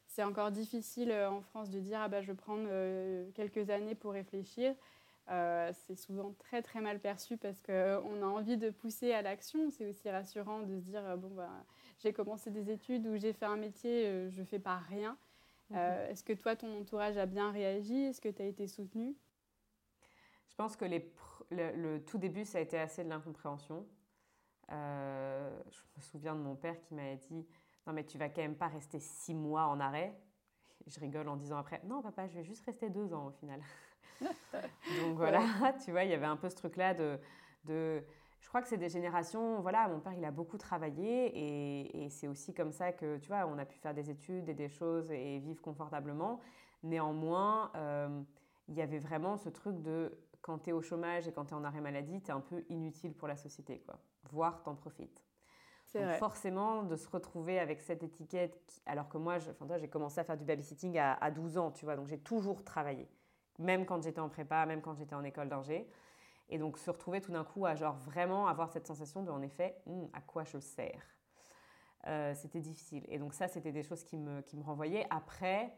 c'est 0.06 0.24
encore 0.24 0.52
difficile 0.52 1.12
en 1.12 1.42
France 1.42 1.72
de 1.72 1.80
dire 1.80 2.00
ah 2.02 2.08
bah, 2.08 2.22
je 2.22 2.28
vais 2.28 2.38
prendre 2.38 2.70
quelques 3.34 3.72
années 3.72 3.96
pour 3.96 4.12
réfléchir. 4.12 4.76
Euh, 5.30 5.72
c'est 5.74 5.96
souvent 5.96 6.34
très 6.40 6.62
très 6.62 6.80
mal 6.80 7.00
perçu 7.00 7.36
parce 7.36 7.62
qu'on 7.62 8.22
a 8.22 8.26
envie 8.26 8.58
de 8.58 8.70
pousser 8.70 9.12
à 9.12 9.22
l'action. 9.22 9.70
C'est 9.72 9.86
aussi 9.86 10.10
rassurant 10.10 10.62
de 10.62 10.80
se 10.80 10.86
dire 10.86 11.04
euh, 11.06 11.18
bon 11.18 11.30
bah, 11.30 11.66
j'ai 12.00 12.14
commencé 12.14 12.50
des 12.50 12.72
études 12.72 13.06
ou 13.08 13.18
j'ai 13.18 13.34
fait 13.34 13.46
un 13.46 13.58
métier, 13.58 14.08
euh, 14.08 14.30
je 14.30 14.44
fais 14.44 14.60
pas 14.60 14.78
rien. 14.78 15.18
Mhm. 15.70 15.78
Est-ce 15.78 16.24
que 16.24 16.32
toi 16.32 16.56
ton 16.56 16.80
entourage 16.80 17.18
a 17.18 17.26
bien 17.26 17.52
réagi? 17.52 18.06
Est-ce 18.06 18.22
que 18.22 18.30
tu 18.30 18.42
as 18.42 18.46
été 18.46 18.68
soutenue? 18.68 19.16
Je 20.48 20.56
pense 20.56 20.78
que 20.78 20.86
les 20.86 21.12
le, 21.52 22.00
tout 22.00 22.18
début 22.18 22.46
ça 22.46 22.58
a 22.60 22.62
été 22.62 22.78
assez 22.80 23.04
de 23.04 23.10
l'incompréhension. 23.10 23.86
je 24.70 25.82
me 25.98 26.02
souviens 26.02 26.36
de 26.36 26.42
mon 26.42 26.56
père 26.56 26.80
qui 26.82 26.94
m'avait 26.94 27.18
dit 27.18 27.46
non 27.86 27.92
mais 27.92 28.06
tu 28.06 28.18
vas 28.18 28.30
quand 28.30 28.42
même 28.42 28.56
pas 28.56 28.68
rester 28.68 29.02
six 29.02 29.34
mois 29.34 29.66
en 29.66 29.82
arrêt. 29.82 30.18
Je 30.86 31.02
rigole 31.02 31.28
en 31.28 31.36
disant 31.36 31.58
après 31.58 31.82
non 31.84 32.02
papa 32.02 32.28
je 32.28 32.36
vais 32.36 32.46
juste 32.46 32.66
rester 32.66 32.90
deux 32.90 33.14
ans 33.14 33.28
au 33.28 33.32
final. 33.32 33.62
Donc 35.02 35.16
voilà, 35.16 35.42
tu 35.84 35.92
vois, 35.92 36.04
il 36.04 36.12
y 36.12 36.14
avait 36.14 36.26
un 36.26 36.38
peu 36.38 36.50
ce 36.50 36.56
truc-là 36.56 36.94
de, 36.94 37.20
de... 37.66 38.04
Je 38.40 38.48
crois 38.48 38.62
que 38.62 38.68
c'est 38.68 38.78
des 38.78 38.90
générations, 38.90 39.60
voilà, 39.62 39.88
mon 39.88 40.00
père, 40.00 40.14
il 40.14 40.24
a 40.24 40.32
beaucoup 40.32 40.58
travaillé 40.58 41.28
et, 41.28 42.06
et 42.06 42.10
c'est 42.10 42.28
aussi 42.28 42.54
comme 42.54 42.72
ça 42.72 42.92
que, 42.94 43.18
tu 43.18 43.28
vois, 43.28 43.46
on 43.48 43.58
a 43.58 43.66
pu 43.66 43.78
faire 43.78 43.94
des 43.94 44.10
études 44.10 44.48
et 44.48 44.54
des 44.54 44.70
choses 44.70 45.12
et 45.12 45.40
vivre 45.40 45.62
confortablement. 45.62 46.40
Néanmoins, 46.84 47.72
euh, 47.76 48.22
il 48.70 48.76
y 48.76 48.82
avait 48.82 49.00
vraiment 49.00 49.38
ce 49.38 49.50
truc 49.50 49.82
de 49.82 50.18
quand 50.42 50.60
tu 50.60 50.70
es 50.70 50.74
au 50.74 50.82
chômage 50.82 51.28
et 51.28 51.34
quand 51.34 51.46
tu 51.46 51.54
es 51.54 51.58
en 51.58 51.64
arrêt 51.64 51.82
maladie, 51.82 52.22
tu 52.22 52.30
es 52.30 52.34
un 52.34 52.40
peu 52.40 52.64
inutile 52.70 53.14
pour 53.14 53.28
la 53.28 53.36
société, 53.36 53.80
quoi. 53.80 54.00
Voire 54.32 54.64
t'en 54.64 54.76
profites. 54.76 55.26
Donc 55.94 56.04
vrai. 56.04 56.18
forcément, 56.18 56.84
de 56.84 56.96
se 56.96 57.10
retrouver 57.10 57.60
avec 57.60 57.82
cette 57.82 58.04
étiquette, 58.04 58.82
alors 58.86 59.10
que 59.10 59.18
moi, 59.18 59.38
j'ai 59.40 59.90
commencé 59.90 60.20
à 60.20 60.24
faire 60.24 60.38
du 60.38 60.46
babysitting 60.46 60.98
à, 60.98 61.14
à 61.14 61.32
12 61.32 61.58
ans, 61.58 61.72
tu 61.72 61.86
vois, 61.86 61.96
donc 61.96 62.08
j'ai 62.08 62.20
toujours 62.20 62.64
travaillé 62.64 63.08
même 63.60 63.86
quand 63.86 64.02
j'étais 64.02 64.20
en 64.20 64.30
prépa, 64.30 64.66
même 64.66 64.82
quand 64.82 64.96
j'étais 64.96 65.16
en 65.16 65.24
école 65.24 65.50
d'ingé. 65.50 65.90
Et 66.50 66.58
donc 66.58 66.78
se 66.78 66.90
retrouver 66.90 67.22
tout 67.22 67.32
d'un 67.32 67.44
coup 67.44 67.66
à 67.66 67.76
genre 67.76 67.98
vraiment 67.98 68.48
avoir 68.48 68.72
cette 68.72 68.88
sensation 68.88 69.24
de 69.24 69.32
en 69.32 69.42
effet, 69.42 69.82
hum, 69.86 70.10
à 70.14 70.22
quoi 70.22 70.44
je 70.44 70.60
sers 70.60 71.02
euh, 72.08 72.34
C'était 72.36 72.62
difficile. 72.62 73.06
Et 73.10 73.20
donc 73.20 73.34
ça, 73.34 73.48
c'était 73.48 73.72
des 73.72 73.84
choses 73.84 74.04
qui 74.04 74.18
me, 74.18 74.42
qui 74.42 74.56
me 74.58 74.64
renvoyaient. 74.64 75.06
Après, 75.10 75.74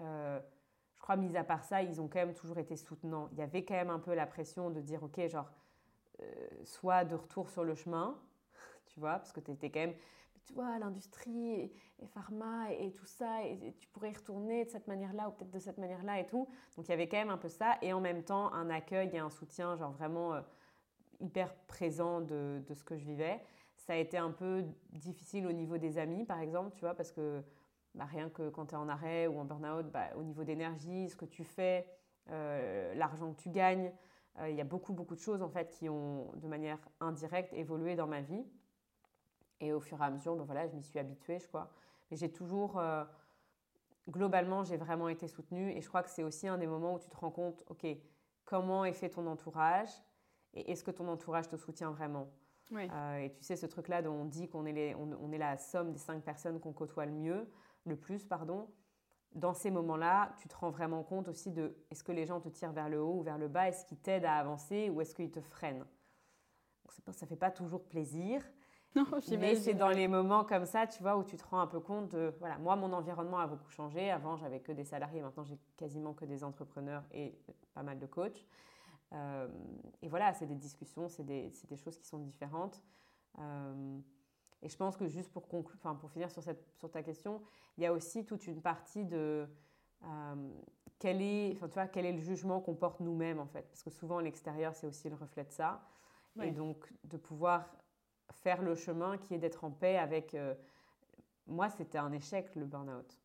euh, 0.00 0.40
je 0.94 1.00
crois, 1.00 1.16
mis 1.16 1.36
à 1.36 1.44
part 1.44 1.64
ça, 1.64 1.82
ils 1.82 2.00
ont 2.00 2.08
quand 2.08 2.18
même 2.20 2.34
toujours 2.34 2.58
été 2.58 2.76
soutenants. 2.76 3.28
Il 3.32 3.38
y 3.38 3.42
avait 3.42 3.64
quand 3.64 3.74
même 3.74 3.90
un 3.90 3.98
peu 3.98 4.14
la 4.14 4.26
pression 4.26 4.70
de 4.70 4.80
dire, 4.80 5.02
ok, 5.02 5.26
genre, 5.28 5.50
euh, 6.20 6.48
soit 6.64 7.04
de 7.04 7.14
retour 7.14 7.50
sur 7.50 7.64
le 7.64 7.74
chemin, 7.74 8.20
tu 8.86 9.00
vois, 9.00 9.18
parce 9.18 9.32
que 9.32 9.40
tu 9.40 9.50
étais 9.50 9.70
quand 9.70 9.80
même 9.80 9.94
tu 10.48 10.54
vois, 10.54 10.78
l'industrie 10.78 11.70
et, 12.00 12.06
pharma 12.06 12.72
et, 12.72 12.92
tout 12.92 13.04
ça, 13.04 13.44
et, 13.44 13.74
tu 13.78 13.86
pourrais 13.88 14.10
y 14.10 14.16
retourner 14.16 14.64
de 14.64 14.70
cette 14.70 14.88
manière-là 14.88 15.28
ou 15.28 15.32
peut-être 15.32 15.50
de 15.50 15.58
cette 15.58 15.78
manière-là 15.78 16.20
et 16.20 16.26
tout. 16.26 16.48
Donc 16.76 16.88
il 16.88 16.90
y 16.90 16.94
avait 16.94 17.06
quand 17.06 17.18
même 17.18 17.30
un 17.30 17.36
peu 17.36 17.48
ça, 17.48 17.76
et 17.82 17.92
en 17.92 18.00
même 18.00 18.24
temps 18.24 18.52
un 18.54 18.70
accueil 18.70 19.10
et 19.12 19.18
un 19.18 19.30
soutien, 19.30 19.76
genre 19.76 19.92
vraiment 19.92 20.34
euh, 20.34 20.40
hyper 21.20 21.54
présent 21.66 22.22
de, 22.22 22.62
de, 22.66 22.74
ce 22.74 22.82
que 22.82 22.96
je 22.96 23.04
vivais. 23.04 23.42
Ça 23.76 23.92
a 23.92 23.96
été 23.96 24.16
un 24.16 24.30
peu 24.30 24.64
difficile 24.92 25.46
au 25.46 25.52
niveau 25.52 25.76
des 25.76 25.98
amis, 25.98 26.24
par 26.24 26.40
exemple, 26.40 26.74
tu 26.74 26.80
vois, 26.80 26.94
parce 26.94 27.12
que 27.12 27.42
bah, 27.94 28.06
rien 28.06 28.30
que 28.30 28.48
quand 28.48 28.66
tu 28.66 28.74
es 28.74 28.78
en 28.78 28.88
arrêt 28.88 29.26
ou 29.26 29.38
en 29.38 29.44
burn-out, 29.44 29.86
bah, 29.92 30.08
au 30.16 30.22
niveau 30.22 30.44
d'énergie, 30.44 31.10
ce 31.10 31.16
que 31.16 31.26
tu 31.26 31.44
fais, 31.44 31.86
euh, 32.30 32.94
l'argent 32.94 33.32
que 33.32 33.40
tu 33.40 33.50
gagnes, 33.50 33.92
euh, 34.40 34.48
il 34.48 34.56
y 34.56 34.60
a 34.60 34.64
beaucoup, 34.64 34.92
beaucoup 34.92 35.14
de 35.14 35.20
choses 35.20 35.42
en 35.42 35.48
fait 35.48 35.70
qui 35.70 35.88
ont 35.88 36.32
de 36.36 36.46
manière 36.46 36.78
indirecte 37.00 37.52
évolué 37.52 37.96
dans 37.96 38.06
ma 38.06 38.20
vie. 38.20 38.44
Et 39.60 39.72
au 39.72 39.80
fur 39.80 40.00
et 40.00 40.04
à 40.04 40.10
mesure, 40.10 40.36
ben 40.36 40.44
voilà, 40.44 40.66
je 40.66 40.74
m'y 40.74 40.82
suis 40.82 40.98
habituée, 40.98 41.38
je 41.38 41.48
crois. 41.48 41.70
Mais 42.10 42.16
j'ai 42.16 42.30
toujours, 42.30 42.78
euh, 42.78 43.04
globalement, 44.08 44.64
j'ai 44.64 44.76
vraiment 44.76 45.08
été 45.08 45.28
soutenue. 45.28 45.72
Et 45.72 45.80
je 45.80 45.88
crois 45.88 46.02
que 46.02 46.10
c'est 46.10 46.22
aussi 46.22 46.48
un 46.48 46.58
des 46.58 46.66
moments 46.66 46.94
où 46.94 46.98
tu 46.98 47.08
te 47.10 47.16
rends 47.16 47.30
compte, 47.30 47.64
OK, 47.68 47.86
comment 48.44 48.84
est 48.84 48.92
fait 48.92 49.10
ton 49.10 49.26
entourage 49.26 49.90
et 50.54 50.70
est-ce 50.70 50.82
que 50.82 50.90
ton 50.90 51.08
entourage 51.08 51.48
te 51.48 51.56
soutient 51.56 51.90
vraiment? 51.90 52.28
Euh, 52.72 53.18
Et 53.18 53.32
tu 53.32 53.42
sais, 53.42 53.56
ce 53.56 53.66
truc-là 53.66 54.02
dont 54.02 54.12
on 54.12 54.24
dit 54.24 54.48
qu'on 54.48 54.66
est, 54.66 54.72
les, 54.72 54.94
on, 54.94 55.32
est 55.32 55.38
la 55.38 55.56
somme 55.56 55.92
des 55.92 55.98
cinq 55.98 56.22
personnes 56.22 56.60
qu'on 56.60 56.72
côtoie 56.72 57.06
le 57.06 57.12
mieux, 57.12 57.50
le 57.84 57.96
plus, 57.96 58.24
pardon. 58.24 58.68
Dans 59.34 59.54
ces 59.54 59.70
moments-là, 59.70 60.32
tu 60.38 60.48
te 60.48 60.56
rends 60.56 60.70
vraiment 60.70 61.02
compte 61.02 61.28
aussi 61.28 61.50
de 61.50 61.76
est-ce 61.90 62.02
que 62.02 62.12
les 62.12 62.24
gens 62.24 62.40
te 62.40 62.48
tirent 62.48 62.72
vers 62.72 62.88
le 62.88 63.00
haut 63.00 63.20
ou 63.20 63.22
vers 63.22 63.38
le 63.38 63.48
bas? 63.48 63.68
Est-ce 63.68 63.84
qu'ils 63.84 63.98
t'aident 63.98 64.24
à 64.24 64.34
avancer 64.34 64.90
ou 64.90 65.00
est-ce 65.00 65.14
qu'ils 65.14 65.30
te 65.30 65.40
freinent? 65.40 65.86
Donc, 67.06 67.14
Ça 67.14 67.26
ne 67.26 67.28
fait 67.28 67.36
pas 67.36 67.50
toujours 67.50 67.84
plaisir. 67.84 68.42
Non, 68.96 69.04
Mais 69.38 69.54
c'est 69.54 69.74
dans 69.74 69.90
les 69.90 70.08
moments 70.08 70.44
comme 70.44 70.64
ça, 70.64 70.86
tu 70.86 71.02
vois, 71.02 71.16
où 71.16 71.22
tu 71.22 71.36
te 71.36 71.44
rends 71.44 71.60
un 71.60 71.66
peu 71.66 71.78
compte 71.78 72.10
de, 72.10 72.34
voilà, 72.40 72.58
moi, 72.58 72.74
mon 72.74 72.92
environnement 72.92 73.38
a 73.38 73.46
beaucoup 73.46 73.70
changé. 73.70 74.10
Avant, 74.10 74.36
j'avais 74.36 74.60
que 74.60 74.72
des 74.72 74.84
salariés, 74.84 75.20
maintenant, 75.20 75.44
j'ai 75.44 75.58
quasiment 75.76 76.14
que 76.14 76.24
des 76.24 76.42
entrepreneurs 76.42 77.04
et 77.12 77.38
pas 77.74 77.82
mal 77.82 77.98
de 77.98 78.06
coachs. 78.06 78.46
Euh, 79.12 79.48
et 80.02 80.08
voilà, 80.08 80.32
c'est 80.34 80.46
des 80.46 80.54
discussions, 80.54 81.08
c'est 81.08 81.24
des, 81.24 81.52
des, 81.68 81.76
choses 81.76 81.98
qui 81.98 82.06
sont 82.06 82.18
différentes. 82.18 82.82
Euh, 83.38 83.98
et 84.62 84.68
je 84.68 84.76
pense 84.76 84.96
que 84.96 85.06
juste 85.06 85.30
pour 85.32 85.48
conclure, 85.48 85.78
enfin, 85.78 85.94
pour 85.94 86.10
finir 86.10 86.30
sur, 86.30 86.42
cette, 86.42 86.64
sur 86.76 86.90
ta 86.90 87.02
question, 87.02 87.40
il 87.76 87.84
y 87.84 87.86
a 87.86 87.92
aussi 87.92 88.24
toute 88.24 88.46
une 88.46 88.60
partie 88.60 89.04
de 89.04 89.48
euh, 90.04 90.50
quel 90.98 91.22
est, 91.22 91.52
enfin, 91.52 91.68
tu 91.68 91.74
vois, 91.74 91.86
quel 91.86 92.04
est 92.04 92.12
le 92.12 92.20
jugement 92.20 92.60
qu'on 92.60 92.74
porte 92.74 93.00
nous-mêmes 93.00 93.38
en 93.38 93.46
fait, 93.46 93.62
parce 93.62 93.82
que 93.82 93.90
souvent 93.90 94.18
l'extérieur 94.20 94.74
c'est 94.74 94.86
aussi 94.86 95.08
le 95.08 95.14
reflet 95.14 95.44
de 95.44 95.52
ça. 95.52 95.82
Et 96.40 96.52
donc 96.52 96.92
de 97.02 97.16
pouvoir 97.16 97.68
faire 98.32 98.62
le 98.62 98.74
chemin 98.74 99.18
qui 99.18 99.34
est 99.34 99.38
d'être 99.38 99.64
en 99.64 99.70
paix 99.70 99.96
avec 99.96 100.34
euh, 100.34 100.54
moi, 101.48 101.70
c'était 101.70 101.98
un 101.98 102.12
échec, 102.12 102.54
le 102.54 102.66
burn-out. 102.66 103.18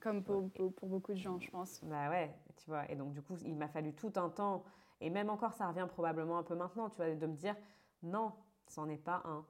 Comme 0.00 0.22
pour, 0.22 0.50
pour, 0.50 0.88
beaucoup 0.88 1.12
de 1.12 1.18
gens, 1.18 1.38
je 1.38 1.50
pense. 1.50 1.82
Bah 1.84 2.08
ouais, 2.10 2.34
tu 2.56 2.66
vois. 2.66 2.90
Et 2.90 2.96
donc, 2.96 3.12
du 3.12 3.22
coup, 3.22 3.36
il 3.44 3.56
m'a 3.56 3.68
fallu 3.68 3.92
tout 3.92 4.12
un 4.16 4.28
temps. 4.30 4.64
Et 5.00 5.10
même 5.10 5.30
encore, 5.30 5.52
ça 5.52 5.68
revient 5.68 5.86
probablement 5.88 6.38
un 6.38 6.42
peu 6.42 6.54
maintenant, 6.54 6.88
tu 6.88 6.96
vois, 6.96 7.14
de 7.14 7.26
me 7.26 7.36
dire, 7.36 7.54
non, 8.02 8.32
c'en 8.66 8.88
est 8.88 8.96
pas 8.96 9.22
un. 9.24 9.44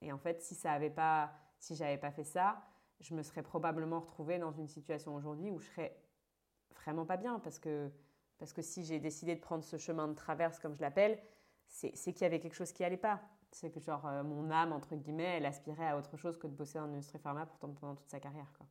Et 0.00 0.12
en 0.12 0.18
fait, 0.18 0.40
si 0.40 0.54
ça 0.54 0.72
avait 0.72 0.90
pas, 0.90 1.32
si 1.58 1.74
j'avais 1.74 1.98
pas 1.98 2.10
fait 2.10 2.24
ça, 2.24 2.62
je 3.00 3.14
me 3.14 3.22
serais 3.22 3.42
probablement 3.42 4.00
retrouvée 4.00 4.38
dans 4.38 4.52
une 4.52 4.68
situation 4.68 5.14
aujourd'hui 5.14 5.50
où 5.50 5.58
je 5.58 5.66
serais 5.66 5.96
vraiment 6.74 7.04
pas 7.04 7.16
bien 7.16 7.38
parce 7.38 7.58
que, 7.58 7.90
parce 8.38 8.52
que 8.52 8.62
si 8.62 8.84
j'ai 8.84 8.98
décidé 8.98 9.34
de 9.34 9.40
prendre 9.40 9.64
ce 9.64 9.76
chemin 9.76 10.08
de 10.08 10.14
traverse, 10.14 10.58
comme 10.58 10.74
je 10.74 10.80
l'appelle, 10.80 11.20
c'est 11.66 11.92
qu'il 11.92 12.22
y 12.22 12.24
avait 12.24 12.40
quelque 12.40 12.54
chose 12.54 12.72
qui 12.72 12.84
allait 12.84 12.96
pas. 12.96 13.20
C'est 13.52 13.70
que 13.70 13.80
genre 13.80 14.06
euh, 14.06 14.22
mon 14.22 14.50
âme, 14.50 14.72
entre 14.72 14.94
guillemets, 14.94 15.36
elle 15.38 15.46
aspirait 15.46 15.88
à 15.88 15.98
autre 15.98 16.16
chose 16.16 16.38
que 16.38 16.46
de 16.46 16.52
bosser 16.52 16.78
dans 16.78 16.86
l'industrie 16.86 17.18
pharma 17.18 17.46
pendant 17.60 17.94
toute 17.94 18.08
sa 18.08 18.20
carrière. 18.20 18.52
Quoi. 18.56 18.66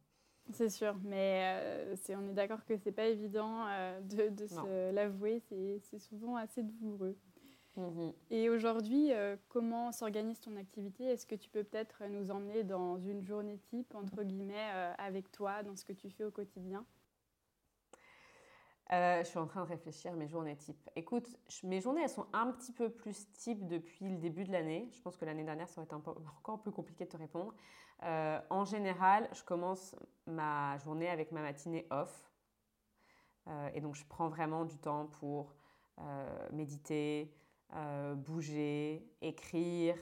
C'est 0.52 0.70
sûr, 0.70 0.96
mais 1.04 1.44
euh, 1.46 1.96
on 2.10 2.28
est 2.28 2.34
d'accord 2.34 2.66
que 2.66 2.76
c'est 2.78 2.92
pas 2.92 3.06
évident 3.06 3.68
euh, 3.68 4.02
de, 4.02 4.30
de 4.30 4.48
se 4.48 4.92
l'avouer, 4.92 5.42
c'est 5.84 6.00
souvent 6.00 6.36
assez 6.36 6.64
douloureux. 6.64 7.16
Mhm. 7.76 8.14
Et 8.32 8.50
aujourd'hui, 8.50 9.14
euh, 9.14 9.36
comment 9.48 9.92
s'organise 9.92 10.40
ton 10.40 10.56
activité? 10.56 11.06
Est-ce 11.06 11.28
que 11.28 11.36
tu 11.36 11.50
peux 11.50 11.64
peut-être 11.64 12.04
nous 12.10 12.32
emmener 12.32 12.64
dans 12.64 12.98
une 12.98 13.24
journée 13.24 13.60
type, 13.70 13.94
entre 13.94 14.24
guillemets, 14.24 14.72
avec 14.98 15.32
toi, 15.32 15.62
dans 15.62 15.76
ce 15.76 15.86
que 15.86 15.94
tu 15.94 16.10
fais 16.10 16.24
au 16.24 16.32
quotidien? 16.32 16.84
Euh, 18.92 19.24
je 19.24 19.30
suis 19.30 19.38
en 19.38 19.46
train 19.46 19.64
de 19.64 19.70
réfléchir 19.70 20.12
à 20.12 20.16
mes 20.16 20.28
journées 20.28 20.56
type. 20.56 20.90
Écoute, 20.96 21.28
mes 21.64 21.82
journées, 21.82 22.02
elles 22.04 22.10
sont 22.10 22.28
un 22.34 22.52
petit 22.52 22.72
peu 22.72 22.90
plus 22.90 23.32
type 23.34 23.68
depuis 23.68 24.10
le 24.10 24.18
début 24.18 24.44
de 24.44 24.52
l'année. 24.52 24.90
Je 24.92 25.02
pense 25.02 25.18
que 25.18 25.26
l'année 25.26 25.44
dernière, 25.44 25.70
ça 25.70 25.82
aurait 25.82 25.86
été 25.86 25.96
encore 26.40 26.62
plus 26.62 26.72
compliqué 26.72 27.06
de 27.06 27.10
te 27.10 27.18
répondre. 27.18 27.54
en 28.02 28.66
général, 28.66 29.30
je 29.34 29.44
commence 29.44 29.96
ma 30.26 30.78
journée 30.80 31.10
avec 31.10 31.32
ma 31.32 31.42
matinée 31.42 31.86
off. 31.92 32.32
et 33.74 33.82
donc, 33.82 33.96
je 33.96 34.06
prends 34.06 34.30
vraiment 34.30 34.66
du 34.66 34.78
temps 34.78 35.08
pour 35.20 35.54
méditer, 36.52 37.32
euh, 37.76 38.16
bouger, 38.16 39.08
écrire, 39.22 39.96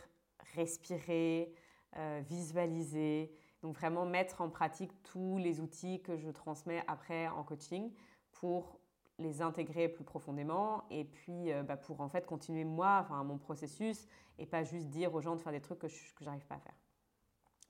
respirer, 0.56 1.54
euh, 1.97 2.21
visualiser. 2.26 3.36
Donc 3.62 3.76
vraiment 3.76 4.06
mettre 4.06 4.39
en 4.39 4.50
pratique 4.50 4.91
tous 5.04 5.38
les 5.38 5.60
outils 5.60 6.02
que 6.02 6.15
je 6.15 6.30
transmets 6.30 6.82
après 6.88 7.28
en 7.28 7.43
coaching 7.43 7.91
pour 8.39 8.80
les 9.19 9.41
intégrer 9.41 9.89
plus 9.89 10.04
profondément 10.04 10.84
et 10.91 11.04
puis 11.04 11.52
euh, 11.52 11.63
bah, 11.63 11.78
pour 11.78 12.02
en 12.02 12.10
fait 12.10 12.26
continuer 12.26 12.63
moi, 12.63 13.00
enfin 13.02 13.23
mon 13.23 13.38
processus 13.38 14.08
et 14.38 14.45
pas 14.45 14.63
juste 14.63 14.88
dire 14.88 15.13
aux 15.15 15.21
gens 15.21 15.36
de 15.36 15.41
faire 15.41 15.52
des 15.52 15.62
trucs 15.62 15.80
que 15.80 15.88
je 15.88 16.26
n'arrive 16.26 16.45
pas 16.45 16.56
à 16.56 16.60
faire. 16.60 16.76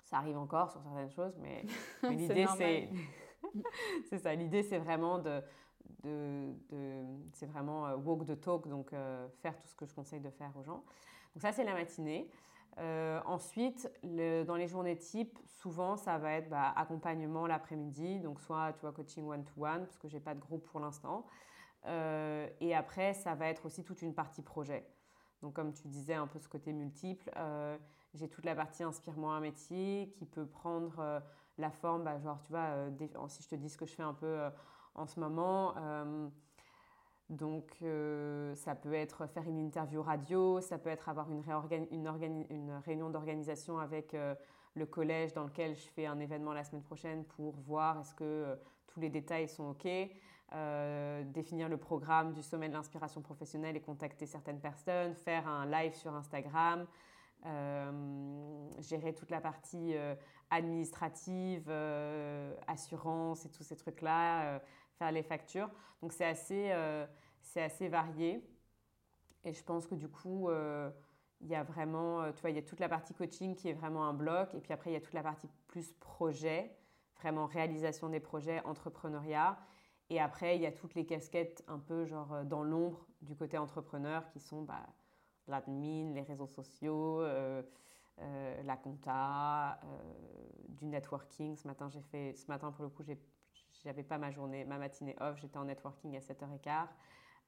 Ça 0.03 0.17
arrive 0.17 0.38
encore 0.38 0.71
sur 0.71 0.82
certaines 0.82 1.12
choses, 1.12 1.38
mais, 1.39 1.65
mais 2.03 2.15
l'idée 2.15 2.45
c'est 2.58 2.89
c'est 4.10 4.17
ça. 4.17 4.36
L'idée 4.36 4.63
c'est 4.63 4.77
vraiment 4.77 5.19
de 5.19 5.41
de, 6.03 6.53
c'est 7.34 7.45
vraiment 7.45 7.88
euh, 7.88 7.95
walk 7.95 8.25
the 8.25 8.39
talk, 8.39 8.67
donc 8.67 8.93
euh, 8.93 9.27
faire 9.41 9.58
tout 9.58 9.67
ce 9.67 9.75
que 9.75 9.86
je 9.86 9.93
conseille 9.93 10.19
de 10.19 10.30
faire 10.30 10.51
aux 10.58 10.63
gens. 10.63 10.84
Donc 11.34 11.41
ça, 11.41 11.51
c'est 11.51 11.63
la 11.63 11.73
matinée. 11.73 12.30
Euh, 12.79 13.19
ensuite, 13.25 13.89
dans 14.03 14.55
les 14.55 14.67
journées 14.67 14.97
type, 14.97 15.39
souvent, 15.45 15.97
ça 15.97 16.17
va 16.17 16.33
être 16.33 16.49
bah, 16.49 16.73
accompagnement 16.75 17.47
l'après-midi, 17.47 18.19
donc 18.19 18.39
soit 18.39 18.73
tu 18.73 18.81
vois 18.81 18.91
coaching 18.91 19.27
one-to-one, 19.27 19.85
parce 19.85 19.97
que 19.97 20.07
j'ai 20.07 20.19
pas 20.19 20.35
de 20.35 20.39
groupe 20.39 20.65
pour 20.67 20.79
l'instant. 20.79 21.25
et 21.85 22.75
après, 22.75 23.13
ça 23.13 23.33
va 23.35 23.47
être 23.47 23.65
aussi 23.65 23.83
toute 23.83 24.01
une 24.01 24.13
partie 24.13 24.41
projet. 24.41 24.85
Donc 25.41 25.53
comme 25.53 25.73
tu 25.73 25.87
disais, 25.87 26.13
un 26.15 26.27
peu 26.27 26.39
ce 26.39 26.49
côté 26.49 26.73
multiple, 26.73 27.31
j'ai 28.13 28.29
toute 28.29 28.45
la 28.45 28.55
partie 28.55 28.83
inspire-moi 28.83 29.33
un 29.33 29.39
métier 29.39 30.13
qui 30.17 30.25
peut 30.25 30.45
prendre 30.45 31.21
la 31.57 31.71
forme, 31.71 32.03
bah, 32.03 32.19
genre 32.19 32.41
tu 32.43 32.51
vois, 32.51 32.89
si 33.29 33.41
je 33.41 33.49
te 33.49 33.55
dis 33.55 33.69
ce 33.69 33.77
que 33.77 33.85
je 33.85 33.93
fais 33.93 34.03
un 34.03 34.13
peu 34.13 34.49
en 34.95 35.07
ce 35.07 35.19
moment. 35.19 35.73
Euh, 37.29 37.35
donc, 37.35 37.71
euh, 37.81 38.55
ça 38.55 38.75
peut 38.75 38.93
être 38.93 39.27
faire 39.27 39.47
une 39.47 39.59
interview 39.59 40.01
radio, 40.01 40.61
ça 40.61 40.77
peut 40.77 40.89
être 40.89 41.09
avoir 41.09 41.27
une, 41.31 41.43
réunion 42.85 43.09
d'organisation 43.09 43.79
avec 43.79 44.13
euh, 44.13 44.35
le 44.75 44.85
collège 44.85 45.33
dans 45.33 45.43
lequel 45.43 45.75
je 45.75 45.87
fais 45.89 46.05
un 46.05 46.19
événement 46.19 46.53
la 46.53 46.63
semaine 46.63 46.83
prochaine 46.83 47.23
pour 47.25 47.55
voir 47.55 47.99
est-ce 47.99 48.13
que 48.15 48.57
tous 48.87 48.99
les 48.99 49.09
détails 49.09 49.47
sont 49.49 49.71
OK, 49.71 49.87
définir 51.33 51.67
le 51.67 51.77
programme 51.77 52.33
du 52.33 52.41
sommet 52.41 52.69
de 52.69 52.73
l'inspiration 52.73 53.21
professionnelle 53.21 53.75
et 53.75 53.81
contacter 53.81 54.25
certaines 54.25 54.59
personnes, 54.59 55.13
faire 55.13 55.47
un 55.47 55.65
live 55.65 55.93
sur 55.93 56.13
Instagram, 56.13 56.85
gérer 58.79 59.13
toute 59.13 59.29
la 59.29 59.41
partie 59.41 59.95
administrative, 60.51 61.69
assurance 62.67 63.45
et 63.45 63.49
tous 63.49 63.63
ces 63.63 63.75
trucs-là, 63.75 64.61
faire 64.97 65.12
les 65.12 65.23
factures. 65.23 65.69
Donc 66.01 66.13
c'est 66.13 66.25
assez, 66.25 66.71
euh, 66.71 67.05
c'est 67.41 67.62
assez 67.62 67.88
varié. 67.88 68.43
Et 69.43 69.53
je 69.53 69.63
pense 69.63 69.88
que 69.88 69.95
du 69.95 70.10
coup, 70.10 70.49
euh, 70.49 70.89
il 71.41 71.47
y 71.47 71.55
a 71.55 71.63
vraiment, 71.63 72.21
euh, 72.21 72.31
tu 72.31 72.41
vois, 72.41 72.49
il 72.49 72.55
y 72.55 72.60
a 72.60 72.63
toute 72.63 72.79
la 72.79 72.89
partie 72.89 73.13
coaching 73.13 73.55
qui 73.55 73.69
est 73.69 73.73
vraiment 73.73 74.05
un 74.05 74.13
bloc. 74.13 74.53
Et 74.53 74.60
puis 74.60 74.73
après, 74.73 74.91
il 74.91 74.93
y 74.93 74.97
a 74.97 75.01
toute 75.01 75.13
la 75.13 75.23
partie 75.23 75.47
plus 75.67 75.93
projet, 75.93 76.75
vraiment 77.17 77.45
réalisation 77.45 78.10
des 78.10 78.19
projets, 78.19 78.62
entrepreneuriat. 78.65 79.57
Et 80.10 80.19
après, 80.19 80.55
il 80.55 80.62
y 80.62 80.65
a 80.65 80.71
toutes 80.71 80.95
les 80.95 81.05
casquettes 81.05 81.63
un 81.67 81.79
peu 81.79 82.05
genre 82.05 82.45
dans 82.45 82.63
l'ombre 82.63 83.05
du 83.21 83.36
côté 83.36 83.57
entrepreneur 83.57 84.25
qui 84.29 84.39
sont 84.39 84.62
bah, 84.62 84.86
l'admin, 85.47 86.13
les 86.13 86.21
réseaux 86.21 86.47
sociaux, 86.47 87.21
la 88.63 88.77
compta, 88.77 89.81
du 90.69 90.86
networking. 90.86 91.57
Ce 91.57 91.67
matin, 91.67 91.89
j'ai 91.89 92.01
fait, 92.01 92.33
ce 92.36 92.47
matin 92.47 92.71
pour 92.71 92.86
le 92.86 92.89
coup, 92.89 93.03
j'ai 93.03 93.19
j'avais 93.83 94.03
pas 94.03 94.17
ma 94.17 94.31
journée, 94.31 94.65
ma 94.65 94.77
matinée 94.77 95.15
off, 95.19 95.37
j'étais 95.39 95.57
en 95.57 95.65
networking 95.65 96.15
à 96.15 96.19
7h15. 96.19 96.87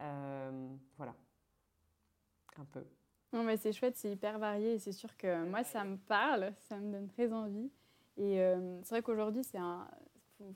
Euh, 0.01 0.67
voilà, 0.97 1.13
un 2.57 2.65
peu. 2.65 2.85
Non, 3.33 3.43
mais 3.43 3.57
c'est 3.57 3.73
chouette, 3.73 3.95
c'est 3.97 4.11
hyper 4.11 4.39
varié 4.39 4.73
et 4.73 4.79
c'est 4.79 4.91
sûr 4.91 5.15
que 5.17 5.45
moi, 5.45 5.63
ça 5.63 5.83
me 5.83 5.97
parle, 5.97 6.53
ça 6.67 6.77
me 6.77 6.91
donne 6.91 7.07
très 7.07 7.31
envie. 7.31 7.71
Et 8.17 8.41
euh, 8.41 8.81
c'est 8.83 8.95
vrai 8.95 9.01
qu'aujourd'hui, 9.01 9.43
c'est 9.43 9.57
un, 9.57 9.87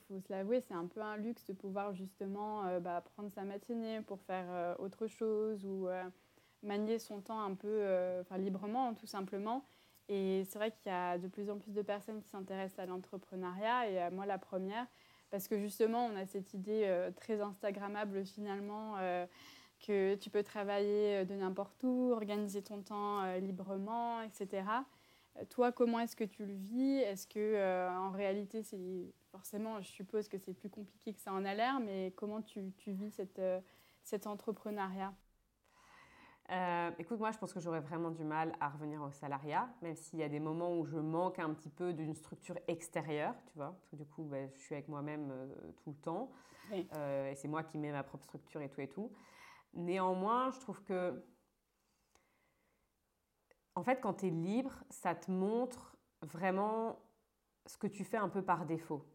faut, 0.07 0.19
se 0.19 0.31
l'avouer, 0.31 0.61
c'est 0.61 0.73
un 0.73 0.87
peu 0.87 1.01
un 1.01 1.17
luxe 1.17 1.45
de 1.45 1.53
pouvoir 1.53 1.93
justement 1.93 2.65
euh, 2.65 2.79
bah, 2.79 3.03
prendre 3.13 3.31
sa 3.31 3.43
matinée 3.43 4.01
pour 4.01 4.21
faire 4.21 4.79
autre 4.79 5.07
chose 5.07 5.65
ou 5.65 5.87
manier 6.63 6.97
son 6.97 7.21
temps 7.21 7.41
un 7.41 7.53
peu 7.53 8.19
enfin, 8.21 8.37
librement, 8.37 8.93
tout 8.95 9.07
simplement. 9.07 9.65
Et 10.09 10.43
c'est 10.45 10.57
vrai 10.57 10.71
qu'il 10.71 10.91
y 10.91 10.95
a 10.95 11.17
de 11.17 11.27
plus 11.27 11.49
en 11.49 11.57
plus 11.57 11.71
de 11.71 11.81
personnes 11.81 12.21
qui 12.21 12.29
s'intéressent 12.29 12.79
à 12.79 12.85
l'entrepreneuriat 12.85 13.87
et 13.87 14.09
moi, 14.11 14.25
la 14.25 14.37
première. 14.37 14.87
Parce 15.33 15.47
que 15.47 15.57
justement, 15.57 16.05
on 16.05 16.15
a 16.15 16.27
cette 16.27 16.53
idée 16.53 16.83
euh, 16.85 17.09
très 17.09 17.41
Instagrammable 17.41 18.23
finalement 18.23 18.97
euh, 18.99 19.25
que 19.79 20.13
tu 20.13 20.29
peux 20.29 20.43
travailler 20.43 21.15
euh, 21.15 21.25
de 21.25 21.33
n'importe 21.33 21.83
où, 21.83 22.11
organiser 22.11 22.61
ton 22.61 22.83
temps 22.83 23.23
librement, 23.37 24.21
etc. 24.21 24.63
Toi, 25.49 25.71
comment 25.71 25.99
est-ce 26.01 26.15
que 26.15 26.23
tu 26.23 26.45
le 26.45 26.53
vis? 26.53 26.99
Est-ce 26.99 27.25
que 27.25 27.89
en 27.97 28.11
réalité, 28.11 28.61
forcément, 29.31 29.81
je 29.81 29.87
suppose 29.87 30.27
que 30.27 30.37
c'est 30.37 30.53
plus 30.53 30.69
compliqué 30.69 31.13
que 31.13 31.19
ça 31.19 31.33
en 31.33 31.45
a 31.45 31.55
l'air, 31.55 31.79
mais 31.79 32.13
comment 32.15 32.43
tu, 32.43 32.71
vis 32.85 33.19
cet 34.03 34.27
entrepreneuriat? 34.27 35.15
Euh, 36.51 36.91
écoute, 36.99 37.19
moi, 37.19 37.31
je 37.31 37.37
pense 37.37 37.53
que 37.53 37.59
j'aurais 37.59 37.79
vraiment 37.79 38.11
du 38.11 38.23
mal 38.23 38.53
à 38.59 38.69
revenir 38.69 39.01
au 39.01 39.11
salariat, 39.11 39.69
même 39.81 39.95
s'il 39.95 40.19
y 40.19 40.23
a 40.23 40.29
des 40.29 40.41
moments 40.41 40.77
où 40.77 40.85
je 40.85 40.97
manque 40.97 41.39
un 41.39 41.53
petit 41.53 41.69
peu 41.69 41.93
d'une 41.93 42.13
structure 42.13 42.57
extérieure, 42.67 43.33
tu 43.47 43.53
vois, 43.55 43.71
parce 43.71 43.87
que 43.87 43.95
du 43.95 44.05
coup, 44.05 44.23
ben, 44.23 44.49
je 44.53 44.59
suis 44.59 44.75
avec 44.75 44.89
moi-même 44.89 45.31
euh, 45.31 45.71
tout 45.83 45.91
le 45.91 45.97
temps, 45.97 46.31
euh, 46.73 47.31
et 47.31 47.35
c'est 47.35 47.47
moi 47.47 47.63
qui 47.63 47.77
mets 47.77 47.91
ma 47.91 48.03
propre 48.03 48.25
structure 48.25 48.61
et 48.61 48.69
tout 48.69 48.81
et 48.81 48.89
tout. 48.89 49.11
Néanmoins, 49.73 50.51
je 50.51 50.59
trouve 50.59 50.83
que, 50.83 51.23
en 53.75 53.83
fait, 53.83 54.01
quand 54.01 54.15
tu 54.15 54.27
es 54.27 54.29
libre, 54.29 54.83
ça 54.89 55.15
te 55.15 55.31
montre 55.31 55.95
vraiment 56.21 56.99
ce 57.65 57.77
que 57.77 57.87
tu 57.87 58.03
fais 58.03 58.17
un 58.17 58.29
peu 58.29 58.41
par 58.41 58.65
défaut. 58.65 59.05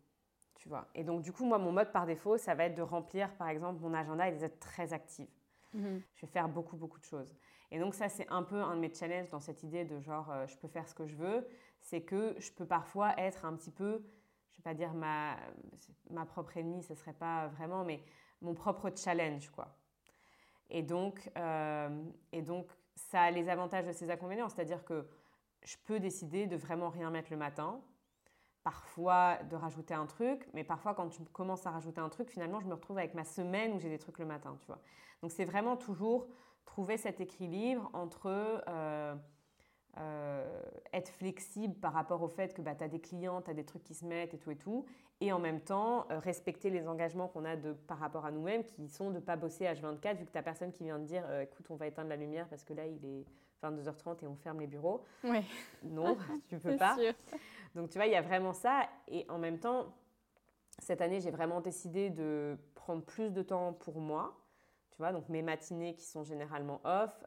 Tu 0.55 0.69
vois. 0.69 0.89
Et 0.95 1.05
donc, 1.05 1.23
du 1.23 1.33
coup, 1.33 1.45
moi, 1.45 1.59
mon 1.59 1.73
mode 1.73 1.93
par 1.93 2.07
défaut, 2.07 2.37
ça 2.39 2.55
va 2.55 2.65
être 2.65 2.75
de 2.75 2.83
remplir, 2.83 3.37
par 3.37 3.49
exemple, 3.49 3.81
mon 3.81 3.95
agenda 3.95 4.29
et 4.29 4.33
d'être 4.33 4.59
très 4.59 4.93
active. 4.93 5.29
Mhm. 5.79 6.03
Je 6.17 6.21
vais 6.23 6.33
faire 6.33 6.49
beaucoup, 6.49 6.77
beaucoup 6.77 6.99
de 6.99 7.05
choses. 7.05 7.35
Et 7.71 7.79
donc 7.79 7.95
ça, 7.95 8.09
c'est 8.09 8.29
un 8.31 8.43
peu 8.43 8.61
un 8.61 8.75
de 8.75 8.81
mes 8.81 8.93
challenges 8.93 9.29
dans 9.31 9.41
cette 9.41 9.63
idée 9.63 9.85
de 9.85 10.01
genre, 10.01 10.31
euh, 10.31 10.47
je 10.47 10.57
peux 10.57 10.69
faire 10.69 10.89
ce 10.89 10.95
que 10.95 11.07
je 11.07 11.17
veux. 11.17 11.47
C'est 11.81 12.03
que 12.03 12.35
je 12.39 12.51
peux 12.53 12.67
parfois 12.67 13.19
être 13.19 13.45
un 13.45 13.55
petit 13.55 13.71
peu, 13.71 14.03
je 14.53 14.57
vais 14.59 14.63
pas 14.63 14.75
dire 14.75 14.93
ma, 14.95 15.37
ma 16.11 16.27
propre 16.27 16.57
ennemie, 16.57 16.83
ce 16.83 16.95
serait 16.95 17.13
pas 17.13 17.47
vraiment, 17.49 17.85
mais 17.85 18.03
mon 18.43 18.55
propre 18.55 18.91
challenge, 18.95 19.51
quoi. 19.51 19.77
Et 20.71 20.83
donc, 20.83 21.31
euh, 21.37 22.05
et 22.33 22.43
donc, 22.43 22.67
ça 22.95 23.23
a 23.23 23.31
les 23.31 23.49
avantages 23.49 23.87
de 23.87 23.93
ses 23.93 24.11
inconvénients. 24.11 24.49
C'est-à-dire 24.49 24.85
que 24.85 25.09
je 25.63 25.77
peux 25.87 26.01
décider 26.01 26.47
de 26.47 26.57
vraiment 26.57 26.91
rien 26.91 27.11
mettre 27.11 27.31
le 27.31 27.37
matin, 27.39 27.81
parfois 28.69 29.39
de 29.51 29.57
rajouter 29.57 29.95
un 29.95 30.05
truc, 30.05 30.47
mais 30.53 30.63
parfois 30.63 30.93
quand 30.93 31.09
tu 31.09 31.23
commences 31.33 31.67
à 31.67 31.71
rajouter 31.71 32.03
un 32.03 32.11
truc, 32.11 32.29
finalement, 32.29 32.61
je 32.61 32.67
me 32.67 32.75
retrouve 32.75 32.99
avec 32.99 33.15
ma 33.15 33.25
semaine 33.25 33.73
où 33.73 33.81
j'ai 33.81 33.89
des 33.89 33.99
trucs 33.99 34.19
le 34.19 34.27
matin, 34.27 34.59
tu 34.61 34.67
vois. 34.67 34.79
Donc 35.23 35.33
c'est 35.33 35.47
vraiment 35.47 35.79
toujours 35.79 36.27
trouver 36.67 36.99
cet 36.99 37.19
équilibre 37.23 37.89
entre 37.95 38.27
euh, 38.69 39.15
euh, 39.97 40.63
être 40.93 41.09
flexible 41.09 41.73
par 41.77 41.95
rapport 41.95 42.23
au 42.23 42.29
fait 42.29 42.53
que 42.53 42.61
bah, 42.61 42.75
tu 42.75 42.85
as 42.85 42.89
des 42.89 43.01
clients, 43.01 43.41
tu 43.41 43.51
as 43.51 43.55
des 43.55 43.65
trucs 43.65 43.85
qui 43.85 43.95
se 43.95 44.05
mettent 44.05 44.35
et 44.35 44.39
tout 44.39 44.51
et 44.51 44.57
tout, 44.57 44.85
et 45.23 45.33
en 45.33 45.39
même 45.39 45.63
temps 45.63 46.07
euh, 46.11 46.19
respecter 46.19 46.69
les 46.69 46.89
engagements 46.89 47.29
qu'on 47.29 47.47
a 47.47 47.57
de, 47.57 47.73
par 47.73 47.99
rapport 47.99 48.27
à 48.27 48.31
nous-mêmes 48.31 48.65
qui 48.65 48.87
sont 48.91 49.09
de 49.09 49.15
ne 49.15 49.21
pas 49.21 49.37
bosser 49.37 49.65
H24 49.65 50.17
vu 50.17 50.27
que 50.27 50.31
tu 50.31 50.43
personne 50.43 50.73
qui 50.73 50.85
vient 50.85 50.99
te 50.99 51.07
dire 51.07 51.25
écoute 51.41 51.65
on 51.71 51.77
va 51.77 51.87
éteindre 51.87 52.11
la 52.11 52.17
lumière 52.17 52.47
parce 52.49 52.65
que 52.65 52.75
là 52.75 52.85
il 52.85 53.03
est 53.07 53.25
22h30 53.63 54.25
et 54.25 54.27
on 54.27 54.37
ferme 54.37 54.61
les 54.61 54.67
bureaux. 54.67 55.05
Ouais. 55.25 55.45
Non, 55.83 56.17
tu 56.49 56.59
peux 56.59 56.77
pas. 56.77 56.97
Donc 57.79 57.91
tu 57.91 57.99
vois, 57.99 58.07
il 58.07 58.13
y 58.13 58.17
a 58.17 58.23
vraiment 58.23 58.53
ça 58.53 58.89
et 59.07 59.25
en 59.29 59.39
même 59.39 59.61
temps 59.61 59.95
cette 60.81 61.01
année, 61.01 61.21
j'ai 61.21 61.31
vraiment 61.31 61.61
décidé 61.61 62.11
de 62.11 62.59
prendre 62.75 63.05
plus 63.05 63.33
de 63.33 63.41
temps 63.41 63.73
pour 63.73 64.01
moi. 64.01 64.37
Tu 64.91 64.97
vois, 64.99 65.13
donc 65.13 65.29
mes 65.29 65.43
matinées 65.43 65.95
qui 65.95 66.05
sont 66.05 66.25
généralement 66.25 66.81
off, 66.83 67.25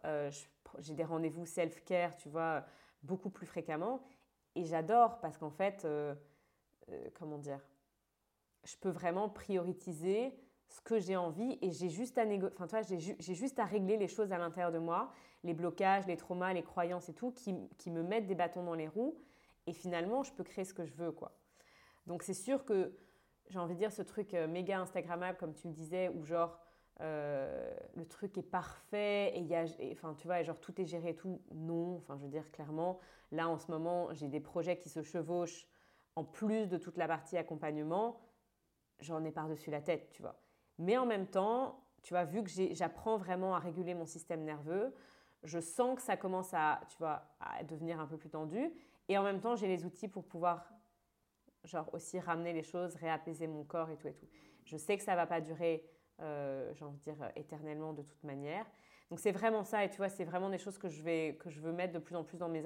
j'ai 0.79 0.93
des 0.93 1.05
rendez-vous 1.05 1.45
self-care, 1.45 2.17
tu 2.17 2.27
vois, 2.27 2.65
beaucoup 3.01 3.29
plus 3.29 3.45
fréquemment. 3.45 4.03
Et 4.55 4.65
j'adore 4.65 5.19
parce 5.21 5.37
qu'en 5.37 5.51
fait, 5.51 5.85
euh, 5.85 6.13
euh, 6.89 7.09
comment 7.17 7.37
dire, 7.37 7.61
je 8.65 8.75
peux 8.75 8.89
vraiment 8.89 9.29
prioriser 9.29 10.37
ce 10.67 10.81
que 10.81 10.99
j'ai 10.99 11.15
envie 11.15 11.57
et 11.61 11.71
j'ai 11.71 11.89
juste 11.89 12.17
à 12.17 13.65
régler 13.65 13.95
les 13.95 14.09
choses 14.09 14.33
à 14.33 14.37
l'intérieur 14.37 14.73
de 14.73 14.79
moi, 14.79 15.13
les 15.45 15.53
blocages, 15.53 16.07
les 16.07 16.17
traumas, 16.17 16.51
les 16.51 16.63
croyances 16.63 17.07
et 17.07 17.13
tout, 17.13 17.31
qui, 17.31 17.53
me 17.89 18.03
mettent 18.03 18.27
des 18.27 18.35
bâtons 18.35 18.63
dans 18.63 18.75
les 18.75 18.89
roues. 18.89 19.17
Et 19.67 19.73
finalement, 19.73 20.23
je 20.23 20.33
peux 20.33 20.43
créer 20.43 20.65
ce 20.65 20.73
que 20.73 20.85
je 20.85 20.93
veux, 20.93 21.11
quoi. 21.11 21.37
Donc 22.07 22.23
c'est 22.23 22.33
sûr 22.33 22.65
que 22.65 22.97
j'ai 23.47 23.59
envie 23.59 23.73
de 23.73 23.79
dire 23.79 23.91
ce 23.91 24.01
truc 24.01 24.33
euh, 24.33 24.47
méga 24.47 24.79
Instagrammable, 24.79 25.37
comme 25.37 25.53
tu 25.53 25.67
me 25.67 25.73
disais, 25.73 26.09
où 26.09 26.23
genre 26.23 26.59
euh, 27.01 27.73
le 27.95 28.05
truc 28.05 28.37
est 28.37 28.43
parfait 28.43 29.31
et 29.35 29.39
il 29.39 29.47
y 29.47 29.55
a, 29.55 29.65
enfin 29.91 30.13
tu 30.15 30.27
vois, 30.27 30.41
genre 30.43 30.59
tout 30.59 30.79
est 30.81 30.85
géré 30.85 31.09
et 31.09 31.15
tout. 31.15 31.41
Non, 31.51 31.97
enfin 31.97 32.17
je 32.17 32.23
veux 32.23 32.29
dire 32.29 32.49
clairement, 32.51 32.99
là 33.31 33.47
en 33.47 33.57
ce 33.57 33.71
moment 33.71 34.13
j'ai 34.13 34.27
des 34.27 34.39
projets 34.39 34.77
qui 34.77 34.89
se 34.89 35.01
chevauchent 35.01 35.67
en 36.15 36.23
plus 36.23 36.67
de 36.67 36.77
toute 36.77 36.97
la 36.97 37.07
partie 37.07 37.37
accompagnement, 37.37 38.21
j'en 38.99 39.23
ai 39.23 39.31
par-dessus 39.31 39.71
la 39.71 39.81
tête, 39.81 40.09
tu 40.11 40.21
vois. 40.21 40.41
Mais 40.77 40.97
en 40.97 41.05
même 41.05 41.27
temps, 41.27 41.83
tu 42.03 42.13
vois, 42.13 42.25
vu 42.25 42.43
que 42.43 42.49
j'apprends 42.73 43.17
vraiment 43.17 43.55
à 43.55 43.59
réguler 43.59 43.93
mon 43.93 44.05
système 44.05 44.43
nerveux, 44.43 44.93
je 45.43 45.59
sens 45.59 45.95
que 45.95 46.01
ça 46.01 46.17
commence 46.17 46.53
à, 46.53 46.81
tu 46.89 46.97
vois, 46.97 47.23
à 47.39 47.63
devenir 47.63 47.99
un 47.99 48.07
peu 48.07 48.17
plus 48.17 48.29
tendu. 48.29 48.71
Et 49.07 49.17
en 49.17 49.23
même 49.23 49.39
temps, 49.39 49.55
j'ai 49.55 49.67
les 49.67 49.85
outils 49.85 50.07
pour 50.07 50.23
pouvoir, 50.25 50.71
genre, 51.63 51.89
aussi 51.93 52.19
ramener 52.19 52.53
les 52.53 52.63
choses, 52.63 52.95
réapaiser 52.95 53.47
mon 53.47 53.63
corps 53.63 53.89
et 53.89 53.97
tout 53.97 54.07
et 54.07 54.13
tout. 54.13 54.27
Je 54.65 54.77
sais 54.77 54.97
que 54.97 55.03
ça 55.03 55.15
va 55.15 55.25
pas 55.25 55.41
durer 55.41 55.83
euh, 56.21 56.71
j'ai 56.75 56.85
envie 56.85 56.97
de 56.97 57.03
dire, 57.03 57.31
éternellement 57.35 57.93
de 57.93 58.03
toute 58.03 58.23
manière. 58.23 58.65
Donc 59.09 59.19
c'est 59.19 59.31
vraiment 59.31 59.63
ça, 59.63 59.83
et 59.83 59.89
tu 59.89 59.97
vois, 59.97 60.07
c'est 60.07 60.23
vraiment 60.23 60.49
des 60.49 60.57
choses 60.57 60.77
que 60.77 60.87
je, 60.87 61.01
vais, 61.01 61.35
que 61.39 61.49
je 61.49 61.59
veux 61.59 61.73
mettre 61.73 61.93
de 61.93 61.99
plus 61.99 62.15
en 62.15 62.23
plus 62.23 62.37
dans 62.37 62.47
mes, 62.47 62.63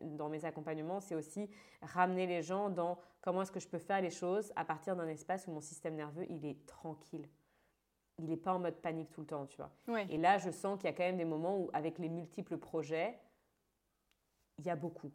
dans 0.00 0.28
mes 0.28 0.44
accompagnements. 0.44 1.00
C'est 1.00 1.14
aussi 1.14 1.50
ramener 1.82 2.26
les 2.26 2.40
gens 2.40 2.70
dans 2.70 2.98
comment 3.20 3.42
est-ce 3.42 3.52
que 3.52 3.60
je 3.60 3.68
peux 3.68 3.78
faire 3.78 4.00
les 4.00 4.10
choses 4.10 4.52
à 4.56 4.64
partir 4.64 4.96
d'un 4.96 5.08
espace 5.08 5.46
où 5.46 5.50
mon 5.50 5.60
système 5.60 5.96
nerveux, 5.96 6.24
il 6.30 6.46
est 6.46 6.64
tranquille. 6.66 7.28
Il 8.18 8.26
n'est 8.26 8.36
pas 8.36 8.54
en 8.54 8.58
mode 8.58 8.76
panique 8.76 9.10
tout 9.10 9.22
le 9.22 9.26
temps, 9.26 9.46
tu 9.46 9.56
vois. 9.56 9.70
Et 10.08 10.18
là, 10.18 10.38
je 10.38 10.50
sens 10.50 10.78
qu'il 10.78 10.88
y 10.88 10.92
a 10.92 10.96
quand 10.96 11.02
même 11.02 11.16
des 11.16 11.24
moments 11.24 11.58
où, 11.58 11.70
avec 11.72 11.98
les 11.98 12.08
multiples 12.08 12.58
projets, 12.58 13.18
il 14.58 14.66
y 14.66 14.70
a 14.70 14.76
beaucoup. 14.76 15.10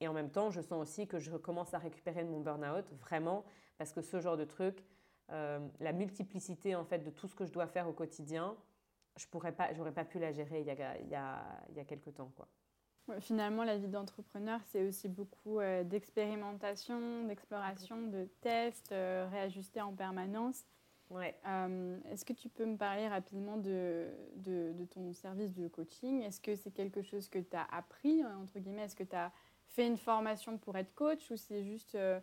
Et 0.00 0.08
en 0.08 0.12
même 0.12 0.30
temps, 0.30 0.50
je 0.50 0.60
sens 0.60 0.82
aussi 0.82 1.06
que 1.06 1.18
je 1.18 1.36
commence 1.36 1.72
à 1.72 1.78
récupérer 1.78 2.24
de 2.24 2.28
mon 2.28 2.40
burn-out, 2.40 2.84
vraiment, 3.00 3.44
parce 3.78 3.92
que 3.92 4.02
ce 4.02 4.20
genre 4.20 4.36
de 4.36 4.44
truc, 4.44 4.84
euh, 5.32 5.58
la 5.80 5.92
multiplicité 5.92 6.74
en 6.74 6.84
fait 6.84 7.00
de 7.00 7.10
tout 7.10 7.26
ce 7.26 7.34
que 7.34 7.44
je 7.44 7.52
dois 7.52 7.66
faire 7.66 7.88
au 7.88 7.92
quotidien, 7.92 8.56
je 9.16 9.26
pourrais 9.26 9.52
pas, 9.52 9.72
j'aurais 9.74 9.92
pas 9.92 10.04
pu 10.04 10.18
la 10.18 10.32
gérer 10.32 10.60
il 10.60 10.66
y 10.66 10.70
a, 10.70 10.98
il 10.98 11.08
y 11.08 11.14
a, 11.14 11.42
il 11.70 11.76
y 11.76 11.80
a 11.80 11.84
quelques 11.84 12.14
temps 12.14 12.30
quoi. 12.36 12.48
finalement, 13.20 13.64
la 13.64 13.76
vie 13.76 13.88
d'entrepreneur, 13.88 14.60
c'est 14.66 14.86
aussi 14.86 15.08
beaucoup 15.08 15.58
euh, 15.58 15.82
d'expérimentation, 15.82 17.24
d'exploration, 17.26 18.06
de 18.08 18.28
tests, 18.40 18.92
euh, 18.92 19.26
réajustés 19.30 19.80
en 19.80 19.94
permanence. 19.94 20.64
Ouais. 21.10 21.34
Est-ce 22.10 22.24
que 22.24 22.32
tu 22.32 22.48
peux 22.48 22.66
me 22.66 22.76
parler 22.76 23.06
rapidement 23.08 23.56
de, 23.56 24.08
de, 24.36 24.72
de 24.72 24.84
ton 24.86 25.12
service 25.12 25.54
de 25.54 25.68
coaching? 25.68 26.22
Est-ce 26.22 26.40
que 26.40 26.56
c'est 26.56 26.72
quelque 26.72 27.02
chose 27.02 27.28
que 27.28 27.38
tu 27.38 27.56
as 27.56 27.66
appris, 27.72 28.24
entre 28.24 28.58
guillemets? 28.58 28.82
Est-ce 28.82 28.96
que 28.96 29.04
tu 29.04 29.14
as 29.14 29.32
fait 29.68 29.86
une 29.86 29.98
formation 29.98 30.58
pour 30.58 30.76
être 30.76 30.94
coach 30.94 31.30
ou 31.30 31.36
c'est 31.36 31.62
juste 31.62 31.94
euh, 31.94 32.20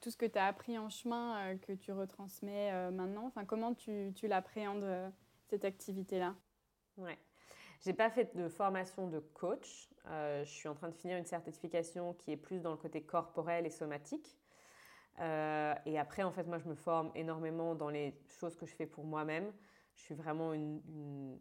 tout 0.00 0.10
ce 0.10 0.16
que 0.16 0.26
tu 0.26 0.38
as 0.38 0.46
appris 0.46 0.78
en 0.78 0.88
chemin 0.88 1.38
euh, 1.38 1.56
que 1.56 1.72
tu 1.72 1.90
retransmets 1.90 2.70
euh, 2.72 2.90
maintenant? 2.90 3.26
Enfin, 3.26 3.44
Comment 3.44 3.74
tu, 3.74 4.12
tu 4.14 4.28
l'appréhendes, 4.28 4.86
cette 5.48 5.64
activité-là? 5.64 6.34
Ouais. 6.96 7.18
J'ai 7.84 7.92
pas 7.92 8.10
fait 8.10 8.36
de 8.36 8.48
formation 8.48 9.08
de 9.08 9.18
coach. 9.18 9.90
je 10.06 10.44
suis 10.44 10.68
en 10.68 10.74
train 10.74 10.88
de 10.88 10.94
finir 10.94 11.18
une 11.18 11.26
certification 11.26 12.14
qui 12.14 12.32
est 12.32 12.36
plus 12.36 12.60
dans 12.60 12.70
le 12.70 12.76
côté 12.76 13.02
corporel 13.02 13.66
et 13.66 13.70
somatique. 13.70 14.36
Et 15.18 15.98
après, 15.98 16.22
en 16.22 16.30
fait, 16.30 16.44
moi, 16.44 16.58
je 16.58 16.68
me 16.68 16.74
forme 16.74 17.10
énormément 17.14 17.74
dans 17.74 17.90
les 17.90 18.14
choses 18.40 18.56
que 18.56 18.66
je 18.66 18.74
fais 18.74 18.86
pour 18.86 19.04
moi-même. 19.04 19.52
Je 19.94 20.02
suis 20.02 20.14
vraiment 20.14 20.52
une, 20.52 21.38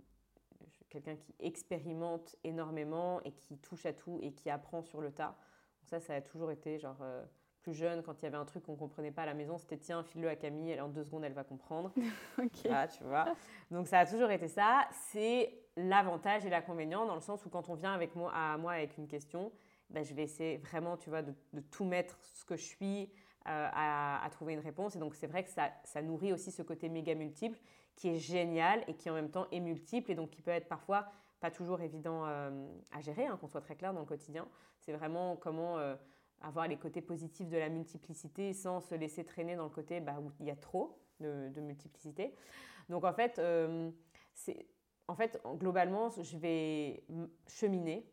quelqu'un 0.89 1.15
qui 1.15 1.35
expérimente 1.39 2.35
énormément 2.43 3.21
et 3.23 3.31
qui 3.31 3.57
touche 3.57 3.85
à 3.85 3.93
tout 3.93 4.19
et 4.21 4.31
qui 4.31 4.49
apprend 4.49 4.81
sur 4.81 5.01
le 5.01 5.11
tas. 5.11 5.35
Donc 5.79 5.89
ça, 5.89 5.99
ça 5.99 6.15
a 6.15 6.21
toujours 6.21 6.51
été 6.51 6.79
genre 6.79 7.03
plus 7.65 7.73
jeune, 7.73 8.03
quand 8.03 8.21
il 8.21 8.25
y 8.25 8.27
avait 8.27 8.37
un 8.37 8.45
truc 8.45 8.63
qu'on 8.63 8.75
comprenait 8.75 9.11
pas 9.11 9.23
à 9.23 9.25
la 9.25 9.33
maison, 9.33 9.57
c'était 9.57 9.77
tiens, 9.77 10.03
file-le 10.03 10.29
à 10.29 10.35
Camille, 10.35 10.69
elle, 10.69 10.81
en 10.81 10.87
deux 10.87 11.03
secondes, 11.03 11.23
elle 11.23 11.33
va 11.33 11.43
comprendre. 11.43 11.91
ok. 12.37 12.67
Ah, 12.69 12.87
tu 12.87 13.03
vois. 13.03 13.33
Donc 13.71 13.87
ça 13.87 13.99
a 14.01 14.05
toujours 14.05 14.29
été 14.29 14.47
ça. 14.47 14.87
C'est 14.91 15.51
l'avantage 15.75 16.45
et 16.45 16.49
l'inconvénient 16.51 17.07
dans 17.07 17.15
le 17.15 17.21
sens 17.21 17.43
où 17.43 17.49
quand 17.49 17.67
on 17.69 17.73
vient 17.73 17.91
avec 17.91 18.15
moi, 18.15 18.31
à 18.35 18.55
moi 18.57 18.73
avec 18.73 18.99
une 18.99 19.07
question, 19.07 19.51
ben, 19.89 20.03
je 20.03 20.13
vais 20.13 20.23
essayer 20.23 20.57
vraiment, 20.57 20.95
tu 20.95 21.09
vois, 21.09 21.23
de, 21.23 21.33
tout 21.71 21.85
mettre 21.85 22.19
ce 22.35 22.45
que 22.45 22.55
je 22.55 22.63
suis 22.63 23.09
euh, 23.47 23.69
à, 23.73 24.27
trouver 24.31 24.53
une 24.53 24.59
réponse. 24.59 24.95
Et 24.95 24.99
donc 24.99 25.15
c'est 25.15 25.27
vrai 25.27 25.43
que 25.43 25.49
ça, 25.49 26.01
nourrit 26.01 26.33
aussi 26.33 26.51
ce 26.51 26.61
côté 26.61 26.89
méga 26.89 27.13
multiple 27.15 27.59
qui 27.95 28.09
est 28.09 28.17
génial 28.17 28.83
et 28.87 28.95
qui 28.95 29.09
en 29.09 29.13
même 29.13 29.29
temps 29.29 29.47
est 29.51 29.59
multiple 29.59 30.11
et 30.11 30.15
donc 30.15 30.31
qui 30.31 30.41
peut 30.41 30.51
être 30.51 30.67
parfois 30.67 31.05
pas 31.39 31.51
toujours 31.51 31.81
évident 31.81 32.25
euh, 32.25 32.67
à 32.91 33.01
gérer, 33.01 33.25
hein, 33.25 33.37
qu'on 33.39 33.47
soit 33.47 33.61
très 33.61 33.75
clair 33.75 33.93
dans 33.93 33.99
le 33.99 34.05
quotidien. 34.05 34.47
C'est 34.79 34.93
vraiment 34.93 35.35
comment 35.35 35.77
euh, 35.77 35.95
avoir 36.41 36.67
les 36.67 36.77
côtés 36.77 37.01
positifs 37.01 37.49
de 37.49 37.57
la 37.57 37.69
multiplicité 37.69 38.53
sans 38.53 38.81
se 38.81 38.95
laisser 38.95 39.23
traîner 39.23 39.55
dans 39.55 39.65
le 39.65 39.69
côté 39.69 39.99
bah, 39.99 40.15
où 40.19 40.31
il 40.39 40.47
y 40.47 40.51
a 40.51 40.55
trop 40.55 40.99
de, 41.19 41.59
multiplicité. 41.61 42.35
Donc 42.89 43.03
en 43.03 43.13
fait, 43.13 43.39
euh, 43.39 43.91
en 45.07 45.15
fait, 45.15 45.41
globalement, 45.57 46.09
je 46.09 46.37
vais 46.37 47.03
cheminer 47.47 48.05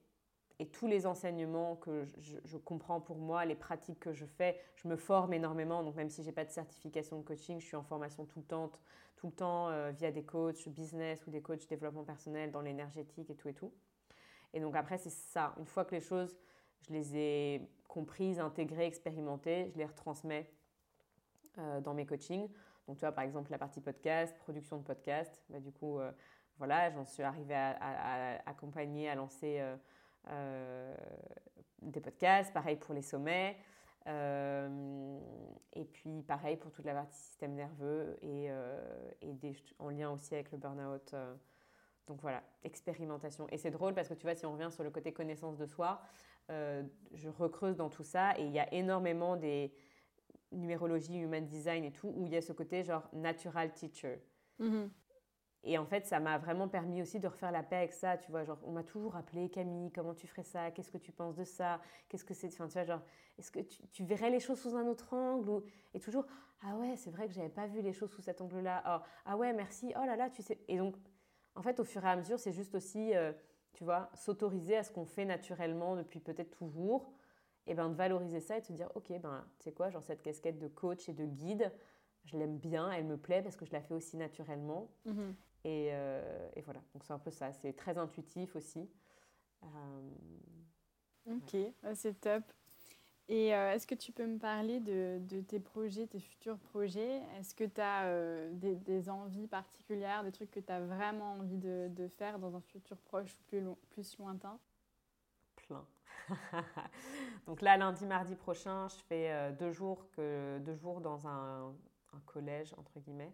et 0.62 0.66
tous 0.66 0.86
les 0.86 1.06
enseignements 1.06 1.74
que 1.74 2.04
je, 2.04 2.56
comprends 2.56 3.00
pour 3.00 3.18
moi, 3.18 3.44
les 3.44 3.56
pratiques 3.56 3.98
que 3.98 4.12
je 4.12 4.24
fais, 4.24 4.60
je 4.76 4.86
me 4.86 4.94
forme 4.94 5.32
énormément. 5.32 5.82
Donc 5.82 5.96
même 5.96 6.08
si 6.08 6.22
j'ai 6.22 6.30
pas 6.30 6.44
de 6.44 6.52
certification 6.52 7.18
de 7.18 7.24
coaching, 7.24 7.58
je 7.58 7.66
suis 7.66 7.74
en 7.74 7.82
formation 7.82 8.26
tout 8.26 8.38
le 8.38 8.44
temps, 8.44 8.70
tout 9.16 9.26
le 9.26 9.32
temps 9.32 9.70
euh, 9.70 9.90
via 9.90 10.12
des 10.12 10.22
coachs 10.22 10.68
business 10.68 11.26
ou 11.26 11.32
des 11.32 11.42
coachs 11.42 11.68
développement 11.68 12.04
personnel 12.04 12.52
dans 12.52 12.60
l'énergétique 12.60 13.28
et 13.28 13.34
tout 13.34 13.48
et 13.48 13.54
tout. 13.54 13.72
Et 14.54 14.60
donc 14.60 14.76
après, 14.76 14.98
c'est 14.98 15.10
ça. 15.10 15.52
Une 15.58 15.66
fois 15.66 15.84
que 15.84 15.96
les 15.96 16.00
choses, 16.00 16.38
je 16.86 16.92
les 16.92 17.16
ai 17.16 17.68
comprises, 17.88 18.38
intégrées, 18.38 18.86
expérimentées, 18.86 19.68
je 19.72 19.78
les 19.78 19.86
retransmets 19.86 20.48
euh, 21.58 21.80
dans 21.80 21.92
mes 21.92 22.06
coachings. 22.06 22.48
Donc, 22.86 22.98
tu 22.98 23.00
vois, 23.00 23.10
par 23.12 23.24
exemple, 23.24 23.50
la 23.50 23.58
partie 23.58 23.80
podcast, 23.80 24.38
production 24.38 24.76
de 24.76 24.84
podcast, 24.84 25.42
bah, 25.48 25.58
du 25.58 25.72
coup, 25.72 25.98
euh, 25.98 26.12
voilà, 26.58 26.88
j'en 26.92 27.04
suis 27.04 27.24
arrivée 27.24 27.56
à, 27.56 28.40
accompagner, 28.46 29.08
à 29.08 29.16
lancer 29.16 29.60
des 30.28 32.00
podcasts. 32.00 32.52
Pareil 32.52 32.76
pour 32.76 32.94
les 32.94 33.02
sommets. 33.02 33.56
et 34.06 35.84
puis, 35.92 36.22
pareil 36.22 36.56
pour 36.56 36.70
toute 36.72 36.84
la 36.84 36.94
partie 36.94 37.18
système 37.18 37.54
nerveux 37.54 38.16
et, 38.22 38.48
et 39.20 39.32
des, 39.32 39.54
en 39.78 39.90
lien 39.90 40.10
aussi 40.10 40.34
avec 40.34 40.52
le 40.52 40.58
burn-out. 40.58 41.14
donc 42.06 42.20
voilà, 42.20 42.42
expérimentation. 42.64 43.46
Et 43.50 43.58
c'est 43.58 43.70
drôle 43.70 43.94
parce 43.94 44.08
que 44.08 44.14
tu 44.14 44.22
vois, 44.22 44.34
si 44.34 44.46
on 44.46 44.52
revient 44.52 44.70
sur 44.70 44.84
le 44.84 44.90
côté 44.90 45.12
connaissance 45.12 45.56
de 45.56 45.66
soi, 45.66 46.00
euh, 46.50 46.82
je 47.12 47.28
recreuse 47.28 47.76
dans 47.76 47.88
tout 47.88 48.02
ça 48.02 48.38
et 48.38 48.44
il 48.44 48.52
y 48.52 48.58
a 48.58 48.72
énormément 48.74 49.36
des 49.36 49.72
numérologies, 50.50 51.18
human 51.18 51.46
design 51.46 51.84
et 51.84 51.92
tout, 51.92 52.12
où 52.14 52.26
il 52.26 52.32
y 52.32 52.36
a 52.36 52.42
ce 52.42 52.52
côté 52.52 52.82
genre 52.82 53.08
natural 53.12 53.72
teacher. 53.72 54.18
Mm-hmm. 54.60 54.88
Et 55.64 55.78
en 55.78 55.86
fait, 55.86 56.06
ça 56.06 56.18
m'a 56.18 56.38
vraiment 56.38 56.66
permis 56.66 57.02
aussi 57.02 57.20
de 57.20 57.28
refaire 57.28 57.52
la 57.52 57.62
paix 57.62 57.76
avec 57.76 57.92
ça. 57.92 58.18
Tu 58.18 58.30
vois, 58.30 58.44
genre, 58.44 58.58
on 58.64 58.72
m'a 58.72 58.82
toujours 58.82 59.14
appelé 59.14 59.48
Camille, 59.48 59.92
comment 59.92 60.14
tu 60.14 60.26
ferais 60.26 60.42
ça 60.42 60.70
Qu'est-ce 60.72 60.90
que 60.90 60.98
tu 60.98 61.12
penses 61.12 61.36
de 61.36 61.44
ça 61.44 61.80
Qu'est-ce 62.08 62.24
que 62.24 62.34
c'est 62.34 62.48
Enfin, 62.48 62.66
tu 62.66 62.74
vois, 62.74 62.84
genre, 62.84 63.02
est-ce 63.38 63.50
que 63.52 63.60
tu, 63.60 64.04
verrais 64.04 64.30
les 64.30 64.40
choses 64.40 64.60
sous 64.60 64.74
un 64.76 64.86
autre 64.86 65.14
angle 65.14 65.62
Et 65.94 66.00
toujours, 66.00 66.26
ah 66.62 66.76
ouais, 66.76 66.96
c'est 66.96 67.10
vrai 67.10 67.28
que 67.28 67.34
j'avais 67.34 67.48
pas 67.48 67.66
vu 67.66 67.80
les 67.80 67.92
choses 67.92 68.10
sous 68.10 68.22
cet 68.22 68.40
angle-là. 68.40 68.82
Oh, 68.86 69.04
ah 69.24 69.36
ouais, 69.36 69.52
merci. 69.52 69.92
Oh 69.96 70.04
là 70.04 70.16
là, 70.16 70.30
tu 70.30 70.42
sais. 70.42 70.58
Et 70.66 70.78
donc, 70.78 70.96
en 71.54 71.62
fait, 71.62 71.78
au 71.78 71.84
fur 71.84 72.04
et 72.04 72.08
à 72.08 72.16
mesure, 72.16 72.40
c'est 72.40 72.52
juste 72.52 72.74
aussi. 72.74 73.14
Euh, 73.14 73.32
tu 73.72 73.84
vois, 73.84 74.10
s'autoriser 74.14 74.76
à 74.76 74.82
ce 74.82 74.90
qu'on 74.90 75.06
fait 75.06 75.24
naturellement 75.24 75.96
depuis 75.96 76.20
peut-être 76.20 76.50
toujours, 76.50 77.12
et 77.66 77.74
ben 77.74 77.88
de 77.88 77.94
valoriser 77.94 78.40
ça 78.40 78.58
et 78.58 78.60
de 78.60 78.66
se 78.66 78.72
dire, 78.72 78.90
ok, 78.94 79.12
ben 79.20 79.46
tu 79.58 79.64
sais 79.64 79.72
quoi, 79.72 79.90
genre 79.90 80.02
cette 80.02 80.22
casquette 80.22 80.58
de 80.58 80.68
coach 80.68 81.08
et 81.08 81.12
de 81.12 81.24
guide, 81.24 81.72
je 82.24 82.36
l'aime 82.36 82.58
bien, 82.58 82.90
elle 82.90 83.04
me 83.04 83.16
plaît 83.16 83.42
parce 83.42 83.56
que 83.56 83.64
je 83.64 83.72
la 83.72 83.80
fais 83.80 83.94
aussi 83.94 84.16
naturellement. 84.16 84.90
Mhm. 85.06 85.34
Et, 85.64 85.90
euh, 85.92 86.48
et, 86.56 86.60
voilà, 86.62 86.80
donc 86.92 87.04
c'est 87.04 87.12
un 87.12 87.18
peu 87.18 87.30
ça, 87.30 87.52
c'est 87.52 87.72
très 87.74 87.96
intuitif 87.98 88.56
aussi. 88.56 88.88
Euh, 89.62 89.66
Ok, 91.30 91.56
c'est 91.94 92.20
top. 92.20 92.42
Et 93.28 93.54
euh, 93.54 93.72
est-ce 93.72 93.86
que 93.86 93.94
tu 93.94 94.10
peux 94.10 94.26
me 94.26 94.38
parler 94.38 94.80
de, 94.80 95.20
tes 95.46 95.60
projets, 95.60 96.08
tes 96.08 96.18
futurs 96.18 96.58
projets? 96.58 97.22
Est-ce 97.38 97.54
que 97.54 97.62
tu 97.62 97.80
as 97.80 98.48
des, 98.50 99.08
envies 99.08 99.46
particulières, 99.46 100.24
des 100.24 100.32
trucs 100.32 100.50
que 100.50 100.58
tu 100.58 100.72
as 100.72 100.80
vraiment 100.80 101.34
envie 101.34 101.58
de, 101.58 102.08
faire 102.18 102.40
dans 102.40 102.56
un 102.56 102.60
futur 102.60 102.96
proche 102.98 103.32
ou 103.32 103.42
plus, 103.46 103.62
plus 103.90 104.18
lointain? 104.18 104.58
Plein. 105.54 105.86
Donc 107.46 107.62
là, 107.62 107.76
lundi, 107.76 108.04
mardi 108.04 108.34
prochain, 108.34 108.88
je 108.88 108.96
fais 109.04 109.52
deux, 109.52 109.70
jours 109.70 110.08
que, 110.10 110.58
deux 110.58 110.74
jours 110.74 111.00
dans 111.00 111.28
un, 111.28 111.72
un 112.12 112.20
collège, 112.26 112.74
entre 112.76 112.98
guillemets. 112.98 113.32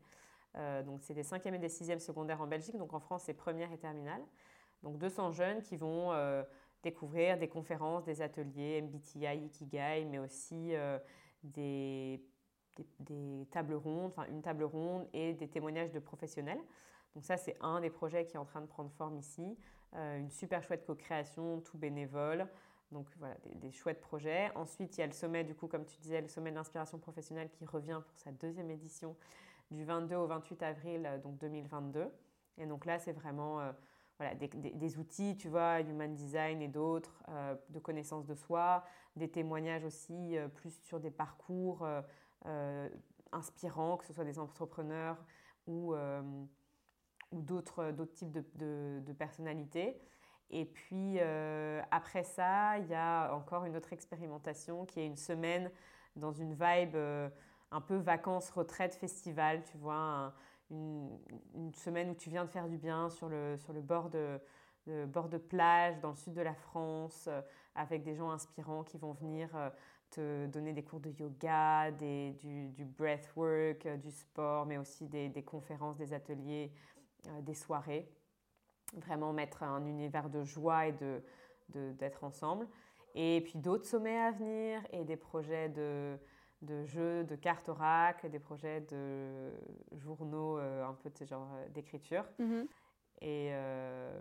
Donc 0.55 1.03
c'est 1.03 1.15
des 1.15 1.23
5e 1.23 1.55
et 1.55 1.59
des 1.59 1.69
6e 1.69 1.99
secondaires 2.01 2.41
en 2.41 2.47
Belgique. 2.47 2.77
Donc 2.77 2.93
en 2.95 3.01
France, 3.01 3.23
c'est 3.27 3.35
première 3.35 3.71
et 3.73 3.79
terminale. 3.79 4.23
Donc 4.83 4.99
200 4.99 5.33
jeunes 5.33 5.63
qui 5.63 5.77
vont 5.77 6.13
découvrir 6.83 7.39
des 7.39 7.49
conférences, 7.49 8.05
des 8.05 8.23
ateliers, 8.23 8.83
MBTI, 8.83 9.45
Ikigai, 9.47 10.05
mais 10.05 10.19
aussi 10.19 10.75
euh, 10.75 10.99
des, 11.43 12.23
des, 13.01 13.47
tables 13.51 13.75
rondes, 13.75 14.13
enfin 14.17 14.27
une 14.29 14.43
table 14.43 14.65
ronde 14.65 15.09
et 15.13 15.35
des 15.35 15.49
témoignages 15.49 15.91
de 15.91 15.99
professionnels. 15.99 16.61
Donc 17.15 17.25
ça, 17.25 17.37
c'est 17.37 17.57
un 17.61 17.81
des 17.81 17.91
projets 17.91 18.25
qui 18.25 18.37
est 18.37 18.39
en 18.39 18.45
train 18.45 18.61
de 18.61 18.67
prendre 18.67 18.91
forme 18.91 19.19
ici. 19.19 19.57
Euh, 19.95 20.19
une 20.19 20.31
super 20.31 20.63
chouette 20.63 20.85
co-création, 20.87 21.61
tout 21.61 21.79
bénévole. 21.79 22.47
Donc 22.93 23.07
voilà, 23.19 23.37
des, 23.57 23.73
chouettes 23.73 24.01
projets. 24.01 24.51
Ensuite, 24.55 24.97
il 24.97 25.01
y 25.01 25.05
a 25.05 25.07
le 25.07 25.13
sommet, 25.13 25.45
du 25.45 25.55
coup, 25.55 25.67
comme 25.67 25.85
tu 25.85 25.99
disais, 25.99 26.21
le 26.21 26.29
sommet 26.29 26.51
de 26.51 26.57
l'inspiration 26.57 26.99
professionnelle 26.99 27.51
qui 27.51 27.67
revient 27.67 28.01
pour 28.07 28.17
sa 28.17 28.31
deuxième 28.31 28.71
édition 28.71 29.17
du 29.71 29.85
22 29.85 30.17
au 30.17 30.27
28 30.27 30.63
avril 30.63 31.07
euh, 31.07 31.19
donc 31.19 31.39
2022. 31.39 32.11
Et 32.59 32.67
donc 32.67 32.87
là, 32.87 32.99
c'est 32.99 33.13
vraiment 33.13 33.61
voilà, 34.19 34.35
des, 34.35 34.99
outils, 34.99 35.37
tu 35.37 35.49
vois, 35.49 35.81
Human 35.81 36.13
Design 36.13 36.61
et 36.61 36.67
d'autres, 36.69 37.23
euh, 37.29 37.55
de 37.69 37.79
connaissance 37.79 38.27
de 38.27 38.35
soi, 38.35 38.85
des 39.15 39.31
témoignages 39.31 39.85
aussi 39.85 40.37
euh, 40.37 40.49
plus 40.49 40.81
sur 40.83 40.99
des 40.99 41.13
parcours 41.13 41.87
euh, 42.47 42.89
inspirants, 43.31 43.97
que 43.97 44.05
ce 44.05 44.13
soit 44.13 44.25
des 44.25 44.41
entrepreneurs 44.41 45.17
ou, 45.69 45.95
ou 45.95 47.43
d'autres, 47.43 47.91
d'autres 47.93 48.15
types 48.15 48.33
de, 48.33 49.01
de, 49.01 49.13
personnalités. 49.13 50.01
Et 50.51 50.65
puis 50.65 51.21
après 51.91 52.25
ça, 52.25 52.79
il 52.79 52.87
y 52.87 52.95
a 52.95 53.35
encore 53.35 53.67
une 53.67 53.77
autre 53.77 53.93
expérimentation 53.93 54.87
qui 54.87 55.01
est 55.01 55.07
une 55.07 55.19
semaine 55.19 55.71
dans 56.17 56.33
une 56.33 56.55
vibe 56.55 56.97
un 57.71 57.81
peu 57.81 57.97
vacances, 57.97 58.51
retraite, 58.51 58.95
festival, 58.95 59.63
tu 59.65 59.77
vois, 59.79 60.33
une, 60.71 61.73
semaine 61.75 62.11
où 62.11 62.15
tu 62.15 62.31
viens 62.31 62.45
de 62.45 62.51
faire 62.51 62.69
du 62.69 62.77
bien 62.77 63.11
sur 63.11 63.29
le, 63.29 63.57
sur 63.57 63.73
le 63.73 63.81
bord 63.81 64.11
de, 64.11 64.41
bord 65.07 65.29
de 65.29 65.39
plage 65.39 66.01
dans 66.01 66.11
le 66.11 66.17
sud 66.17 66.35
de 66.35 66.41
la 66.41 66.55
France, 66.55 67.27
euh, 67.29 67.41
avec 67.75 68.03
des 68.03 68.15
gens 68.15 68.31
inspirants 68.31 68.85
qui 68.85 68.97
vont 68.97 69.13
venir 69.13 69.51
euh, 69.55 69.69
te 70.11 70.47
donner 70.47 70.73
des 70.73 70.83
cours 70.83 71.01
de 71.01 71.11
yoga, 71.11 71.91
des, 71.91 72.33
du, 72.41 72.69
du 72.71 72.85
breathwork, 72.85 73.85
euh, 73.85 73.97
du 73.99 74.11
sport, 74.11 74.65
mais 74.65 74.79
aussi 74.79 75.07
des, 75.07 75.29
des 75.29 75.43
conférences, 75.43 75.97
des 75.97 76.13
ateliers, 76.13 76.73
des 77.43 77.55
soirées. 77.55 78.11
Vraiment 78.95 79.35
mettre 79.35 79.63
un 79.63 79.85
univers 79.85 80.31
de 80.31 80.45
joie 80.45 80.87
et 80.87 80.93
d'être 80.93 81.23
de, 81.71 81.93
d'être 81.93 82.25
ensemble. 82.25 82.67
Et 83.15 83.43
puis 83.45 83.59
d'autres 83.59 83.85
sommets 83.85 84.19
à 84.19 84.31
venir 84.31 84.81
et 84.93 85.05
des 85.05 85.17
projets 85.17 85.69
de, 85.69 86.19
de 86.63 86.85
jeux, 86.85 87.25
de 87.25 87.37
cartes 87.37 87.69
oracles, 87.69 88.31
des 88.31 88.39
projets 88.39 88.81
de 88.81 89.53
journaux, 89.97 90.59
euh, 90.59 90.85
un 90.85 90.95
peu 90.95 91.11
de 91.11 91.27
genre 91.27 91.49
euh, 91.55 91.69
d'écriture. 91.69 92.25
Mhm. 92.39 92.67
Et 93.21 93.51
euh, 93.53 94.21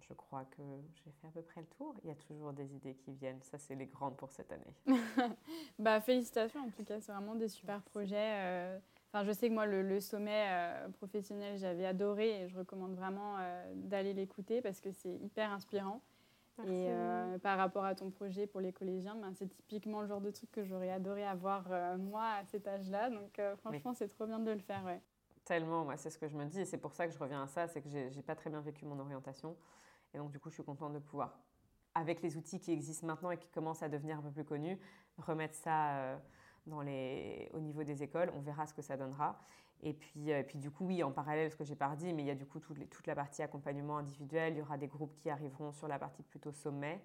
je 0.00 0.12
crois 0.14 0.44
que 0.44 0.62
j'ai 0.94 1.10
fait 1.20 1.26
à 1.26 1.30
peu 1.30 1.42
près 1.42 1.60
le 1.60 1.66
tour. 1.66 1.94
Il 2.02 2.08
y 2.08 2.12
a 2.12 2.14
toujours 2.14 2.52
des 2.52 2.74
idées 2.74 2.94
qui 2.94 3.12
viennent. 3.12 3.42
Ça, 3.42 3.58
c'est 3.58 3.74
les 3.74 3.86
grandes 3.86 4.16
pour 4.16 4.30
cette 4.30 4.52
année. 4.52 4.74
bah, 5.78 6.00
félicitations, 6.00 6.60
en 6.60 6.70
tout 6.70 6.84
cas, 6.84 7.00
c'est 7.00 7.12
vraiment 7.12 7.34
des 7.34 7.48
super 7.48 7.82
projets. 7.82 8.78
Enfin, 9.12 9.24
je 9.24 9.32
sais 9.32 9.48
que 9.48 9.54
moi, 9.54 9.66
le, 9.66 10.00
sommet 10.00 10.46
professionnel, 10.98 11.58
j'avais 11.58 11.86
adoré 11.86 12.42
et 12.42 12.48
je 12.48 12.56
recommande 12.56 12.94
vraiment 12.94 13.36
d'aller 13.74 14.14
l'écouter 14.14 14.62
parce 14.62 14.80
que 14.80 14.92
c'est 14.92 15.14
hyper 15.16 15.52
inspirant. 15.52 16.00
Et 16.64 16.88
euh, 16.88 17.38
par 17.38 17.58
rapport 17.58 17.84
à 17.84 17.94
ton 17.94 18.10
projet 18.10 18.46
pour 18.46 18.60
les 18.60 18.72
collégiens, 18.72 19.14
ben, 19.16 19.32
c'est 19.34 19.46
typiquement 19.46 20.00
le 20.00 20.06
genre 20.06 20.20
de 20.20 20.30
truc 20.30 20.50
que 20.50 20.64
j'aurais 20.64 20.90
adoré 20.90 21.26
avoir 21.26 21.64
euh, 21.70 21.98
moi 21.98 22.24
à 22.40 22.44
cet 22.46 22.66
âge-là. 22.66 23.10
Donc 23.10 23.38
euh, 23.38 23.56
franchement, 23.56 23.92
c'est 23.92 24.08
trop 24.08 24.26
bien 24.26 24.38
de 24.38 24.50
le 24.50 24.60
faire. 24.60 24.82
Ouais. 24.84 25.00
Tellement, 25.44 25.84
moi, 25.84 25.96
c'est 25.96 26.10
ce 26.10 26.18
que 26.18 26.28
je 26.28 26.36
me 26.36 26.46
dis. 26.46 26.60
Et 26.60 26.64
c'est 26.64 26.78
pour 26.78 26.94
ça 26.94 27.06
que 27.06 27.12
je 27.12 27.18
reviens 27.18 27.42
à 27.42 27.46
ça, 27.46 27.68
c'est 27.68 27.82
que 27.82 27.88
j'ai 27.88 28.22
pas 28.22 28.34
très 28.34 28.48
bien 28.48 28.60
vécu 28.60 28.86
mon 28.86 28.98
orientation. 28.98 29.56
Et 30.14 30.18
donc 30.18 30.30
du 30.30 30.40
coup, 30.40 30.48
je 30.48 30.54
suis 30.54 30.64
contente 30.64 30.94
de 30.94 30.98
pouvoir, 30.98 31.38
avec 31.94 32.22
les 32.22 32.36
outils 32.36 32.58
qui 32.58 32.72
existent 32.72 33.06
maintenant 33.06 33.30
et 33.30 33.36
qui 33.36 33.50
commencent 33.50 33.82
à 33.82 33.88
devenir 33.88 34.18
un 34.18 34.22
peu 34.22 34.30
plus 34.30 34.44
connus, 34.44 34.78
remettre 35.18 35.54
ça 35.54 36.18
dans 36.66 36.80
les, 36.80 37.50
au 37.52 37.60
niveau 37.60 37.82
des 37.84 38.02
écoles. 38.02 38.32
On 38.34 38.40
verra 38.40 38.66
ce 38.66 38.72
que 38.72 38.82
ça 38.82 38.96
donnera. 38.96 39.38
Et 39.82 39.92
puis, 39.92 40.32
euh, 40.32 40.42
puis 40.42 40.58
du 40.58 40.70
coup, 40.70 40.86
oui, 40.86 41.02
en 41.02 41.12
parallèle, 41.12 41.50
ce 41.50 41.56
que 41.56 41.64
j'ai 41.64 41.76
pas 41.76 41.94
dit, 41.96 42.12
mais 42.12 42.22
il 42.22 42.26
y 42.26 42.30
a 42.30 42.34
du 42.34 42.46
coup 42.46 42.60
toute, 42.60 43.06
la 43.06 43.14
partie 43.14 43.42
accompagnement 43.42 43.98
individuel. 43.98 44.54
Il 44.54 44.58
y 44.58 44.62
aura 44.62 44.78
des 44.78 44.88
groupes 44.88 45.14
qui 45.16 45.30
arriveront 45.30 45.72
sur 45.72 45.88
la 45.88 45.98
partie 45.98 46.22
plutôt 46.22 46.52
sommet. 46.52 47.00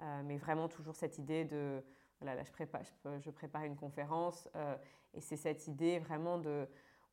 Euh, 0.00 0.22
mais 0.24 0.36
vraiment 0.36 0.68
toujours 0.68 0.96
cette 0.96 1.18
idée 1.18 1.44
de, 1.44 1.82
voilà, 2.20 2.34
là 2.34 2.44
je 2.44 3.30
prépare, 3.30 3.64
une 3.64 3.76
conférence 3.76 4.48
euh, 4.56 4.74
et 5.12 5.20
c'est 5.20 5.36
cette 5.36 5.66
idée 5.68 5.98
vraiment 5.98 6.38
de, 6.38 6.66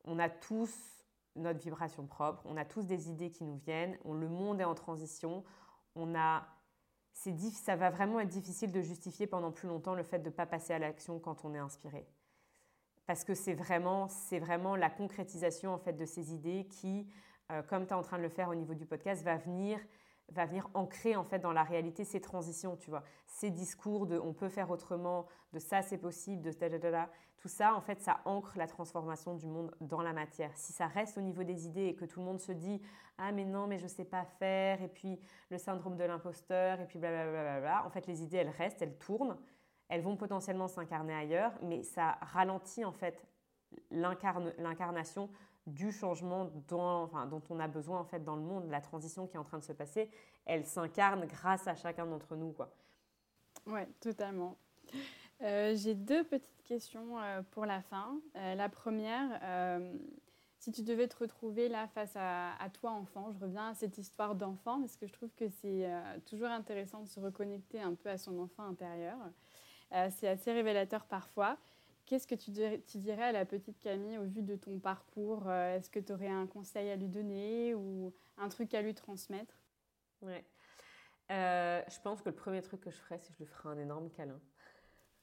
on 0.04 0.18
a 0.18 0.28
tous 0.30 1.04
notre 1.36 1.60
vibration 1.60 2.06
propre, 2.06 2.42
on 2.46 2.56
a 2.56 2.64
tous 2.64 2.86
des 2.86 3.10
idées 3.10 3.30
qui 3.30 3.44
nous 3.44 3.56
viennent, 3.56 3.98
le 4.04 4.28
monde 4.28 4.60
est 4.60 4.64
en 4.64 4.74
transition, 4.74 5.44
on 5.94 6.14
a, 6.14 6.46
ça 7.12 7.76
va 7.76 7.90
vraiment 7.90 8.18
être 8.18 8.28
difficile 8.28 8.72
de 8.72 8.80
justifier 8.80 9.26
pendant 9.26 9.52
plus 9.52 9.68
longtemps 9.68 9.94
le 9.94 10.02
fait 10.02 10.18
de 10.20 10.30
ne 10.30 10.34
pas 10.34 10.46
passer 10.46 10.72
à 10.72 10.78
l'action 10.78 11.20
quand 11.20 11.44
on 11.44 11.54
est 11.54 11.58
inspiré 11.58 12.06
parce 13.10 13.24
que 13.24 13.34
c'est 13.34 13.54
vraiment, 13.54 14.06
c'est 14.06 14.38
vraiment 14.38 14.76
la 14.76 14.88
concrétisation 14.88 15.74
en 15.74 15.78
fait 15.78 15.94
de 15.94 16.04
ces 16.04 16.32
idées 16.32 16.68
qui, 16.70 17.08
euh, 17.50 17.60
comme 17.60 17.84
tu 17.84 17.90
es 17.90 17.96
en 17.96 18.02
train 18.02 18.18
de 18.18 18.22
le 18.22 18.28
faire 18.28 18.48
au 18.48 18.54
niveau 18.54 18.72
du 18.72 18.86
podcast, 18.86 19.24
va 19.24 19.36
venir 19.36 19.80
va 20.28 20.46
venir 20.46 20.70
ancrer 20.74 21.16
en 21.16 21.24
fait 21.24 21.40
dans 21.40 21.50
la 21.50 21.64
réalité 21.64 22.04
ces 22.04 22.20
transitions, 22.20 22.76
tu 22.76 22.88
vois, 22.88 23.02
ces 23.26 23.50
discours 23.50 24.06
de 24.06 24.16
on 24.16 24.32
peut 24.32 24.48
faire 24.48 24.70
autrement, 24.70 25.26
de 25.52 25.58
ça 25.58 25.82
c'est 25.82 25.98
possible, 25.98 26.40
de 26.40 26.78
da, 26.78 27.10
tout 27.36 27.48
ça 27.48 27.74
en 27.74 27.80
fait 27.80 28.00
ça 28.00 28.20
ancre 28.26 28.56
la 28.56 28.68
transformation 28.68 29.34
du 29.34 29.48
monde 29.48 29.74
dans 29.80 30.02
la 30.02 30.12
matière. 30.12 30.56
Si 30.56 30.72
ça 30.72 30.86
reste 30.86 31.18
au 31.18 31.20
niveau 31.20 31.42
des 31.42 31.66
idées 31.66 31.86
et 31.86 31.96
que 31.96 32.04
tout 32.04 32.20
le 32.20 32.26
monde 32.26 32.38
se 32.38 32.52
dit 32.52 32.80
ah 33.18 33.32
mais 33.32 33.44
non 33.44 33.66
mais 33.66 33.78
je 33.78 33.88
sais 33.88 34.04
pas 34.04 34.24
faire 34.24 34.80
et 34.82 34.88
puis 34.88 35.18
le 35.50 35.58
syndrome 35.58 35.96
de 35.96 36.04
l'imposteur 36.04 36.80
et 36.80 36.86
puis 36.86 37.00
blablabla, 37.00 37.84
en 37.84 37.90
fait 37.90 38.06
les 38.06 38.22
idées 38.22 38.36
elles 38.36 38.50
restent, 38.50 38.82
elles 38.82 38.98
tournent 38.98 39.36
elles 39.90 40.02
vont 40.02 40.16
potentiellement 40.16 40.68
s'incarner 40.68 41.12
ailleurs, 41.12 41.52
mais 41.62 41.82
ça 41.82 42.12
ralentit 42.22 42.84
en 42.84 42.92
fait 42.92 43.26
l'incarnation 43.90 45.28
du 45.66 45.92
changement 45.92 46.50
dont, 46.68 47.10
on 47.50 47.60
a 47.60 47.68
besoin 47.68 47.98
en 47.98 48.04
fait 48.04 48.24
dans 48.24 48.36
le 48.36 48.42
monde, 48.42 48.70
la 48.70 48.80
transition 48.80 49.26
qui 49.26 49.36
est 49.36 49.38
en 49.38 49.44
train 49.44 49.58
de 49.58 49.64
se 49.64 49.72
passer, 49.72 50.10
elle 50.46 50.64
s'incarne 50.64 51.26
grâce 51.26 51.66
à 51.66 51.74
chacun 51.74 52.06
d'entre 52.06 52.36
nous. 52.36 52.52
Quoi. 52.52 52.72
Ouais, 53.66 53.88
totalement. 54.00 54.56
Euh, 55.42 55.74
j'ai 55.74 55.94
deux 55.94 56.22
petites 56.24 56.62
questions 56.64 57.20
euh, 57.20 57.42
pour 57.50 57.66
la 57.66 57.82
fin. 57.82 58.20
Euh, 58.36 58.54
la 58.54 58.68
première, 58.68 59.40
si 60.58 60.70
tu 60.70 60.82
devais 60.82 61.08
te 61.08 61.16
retrouver 61.16 61.68
là 61.68 61.88
face 61.88 62.14
à, 62.14 62.54
à, 62.62 62.70
toi 62.70 62.90
enfant, 62.92 63.32
je 63.32 63.38
reviens 63.40 63.70
à 63.70 63.74
cette 63.74 63.98
histoire 63.98 64.36
d'enfant 64.36 64.80
parce 64.80 64.96
que 64.96 65.06
je 65.06 65.12
trouve 65.12 65.30
que 65.34 65.48
c'est 65.48 65.88
toujours 66.26 66.48
intéressant 66.48 67.00
de 67.00 67.08
se 67.08 67.18
reconnecter 67.18 67.80
un 67.80 67.94
peu 67.94 68.08
à 68.08 68.18
son 68.18 68.38
enfant 68.38 68.64
intérieur. 68.64 69.16
Euh, 69.92 70.08
c'est 70.10 70.28
assez 70.28 70.52
révélateur 70.52 71.04
parfois. 71.04 71.56
Qu'est-ce 72.06 72.26
que 72.26 72.34
tu 72.34 72.50
dirais, 72.50 73.24
à 73.24 73.32
la 73.32 73.44
petite 73.44 73.80
Camille 73.80 74.18
au 74.18 74.24
vu 74.24 74.42
de 74.42 74.56
ton 74.56 74.78
parcours? 74.78 75.48
Euh, 75.48 75.76
Est-ce 75.76 75.90
que 75.90 76.00
tu 76.00 76.12
aurais 76.12 76.28
un 76.28 76.46
conseil 76.46 76.90
à 76.90 76.96
lui 76.96 77.08
donner 77.08 77.74
ou 77.74 78.12
un 78.36 78.48
truc 78.48 78.74
à 78.74 78.82
lui 78.82 78.94
transmettre? 78.94 79.54
Ouais. 80.22 80.44
Euh, 81.30 81.82
je 81.88 82.00
pense 82.00 82.20
que 82.20 82.28
le 82.28 82.34
premier 82.34 82.62
truc 82.62 82.80
que 82.80 82.90
je 82.90 82.96
ferais, 82.96 83.18
c'est 83.18 83.28
que 83.28 83.34
je 83.34 83.44
lui 83.44 83.46
ferais 83.46 83.68
un 83.68 83.78
énorme 83.78 84.10
câlin. 84.10 84.40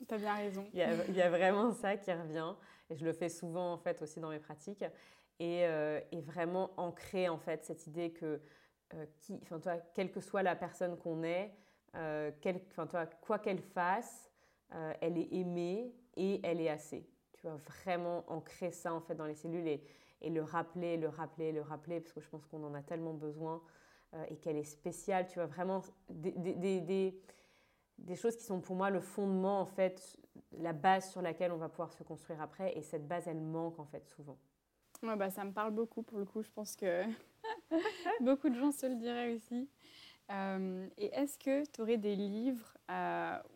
Tu 0.07 0.13
as 0.13 0.17
bien 0.17 0.35
raison. 0.35 0.65
il, 0.73 0.79
y 0.79 1.21
a, 1.21 1.29
vraiment 1.29 1.73
ça 1.73 1.97
qui 1.97 2.13
revient. 2.13 2.53
Et 2.89 2.95
je 2.95 3.03
le 3.03 3.11
fais 3.11 3.29
souvent, 3.29 3.73
en 3.73 3.77
fait, 3.77 4.01
aussi 4.01 4.19
dans 4.19 4.29
mes 4.29 4.39
pratiques. 4.39 4.85
Et, 5.39 5.61
et 5.61 6.21
vraiment 6.21 6.71
ancrer, 6.77 7.27
en 7.27 7.37
fait, 7.37 7.65
cette 7.65 7.85
idée 7.87 8.11
que, 8.11 8.39
qui, 9.19 9.39
toi, 9.39 9.77
quelle 9.93 10.11
que 10.11 10.21
soit 10.21 10.43
la 10.43 10.55
personne 10.55 10.97
qu'on 10.97 11.23
est, 11.23 11.51
quel, 12.41 12.63
toi, 12.89 13.07
quoi 13.21 13.39
qu'elle 13.39 13.61
fasse, 13.61 14.31
euh, 14.73 14.93
elle 15.01 15.17
est 15.17 15.33
aimée 15.33 15.93
et 16.15 16.39
elle 16.43 16.61
est 16.61 16.69
assez. 16.69 17.07
Tu 17.33 17.47
vas 17.47 17.55
vraiment 17.55 18.23
ancrer 18.27 18.71
ça 18.71 18.93
en 18.93 18.99
fait 18.99 19.15
dans 19.15 19.25
les 19.25 19.35
cellules 19.35 19.67
et, 19.67 19.81
le 20.29 20.41
rappeler, 20.41 20.97
le 20.97 21.09
rappeler, 21.09 21.51
le 21.51 21.61
rappeler, 21.61 21.99
parce 21.99 22.11
que 22.11 22.21
je 22.21 22.27
pense 22.27 22.45
qu'on 22.47 22.63
en 22.63 22.73
a 22.73 22.81
tellement 22.81 23.13
besoin 23.13 23.61
euh, 24.15 24.25
et 24.29 24.37
qu'elle 24.37 24.57
est 24.57 24.63
spéciale. 24.63 25.27
Tu 25.27 25.35
vois 25.35 25.45
vraiment 25.45 25.83
des, 26.09 27.13
choses 28.15 28.35
qui 28.35 28.43
sont 28.43 28.59
pour 28.59 28.75
moi 28.75 28.89
le 28.89 28.99
fondement 28.99 29.61
en 29.61 29.65
fait, 29.65 30.17
la 30.53 30.73
base 30.73 31.11
sur 31.11 31.21
laquelle 31.21 31.51
on 31.51 31.57
va 31.57 31.69
pouvoir 31.69 31.93
se 31.93 32.03
construire 32.03 32.41
après. 32.41 32.75
Et 32.75 32.81
cette 32.81 33.07
base, 33.07 33.27
elle 33.27 33.41
manque 33.41 33.79
en 33.79 33.85
fait 33.85 34.07
souvent. 34.07 34.39
Ouais, 35.03 35.15
bah, 35.15 35.29
ça 35.29 35.43
me 35.43 35.51
parle 35.51 35.71
beaucoup 35.71 36.01
pour 36.01 36.17
le 36.17 36.25
coup. 36.25 36.41
Je 36.41 36.49
pense 36.49 36.75
que 36.75 37.03
beaucoup 38.21 38.49
de 38.49 38.55
gens 38.55 38.71
se 38.71 38.87
le 38.87 38.95
diraient 38.95 39.35
aussi. 39.35 39.69
Et 40.29 41.05
est-ce 41.13 41.37
que 41.37 41.65
tu 41.71 41.81
aurais 41.81 41.97
des 41.97 42.15
livres 42.15 42.77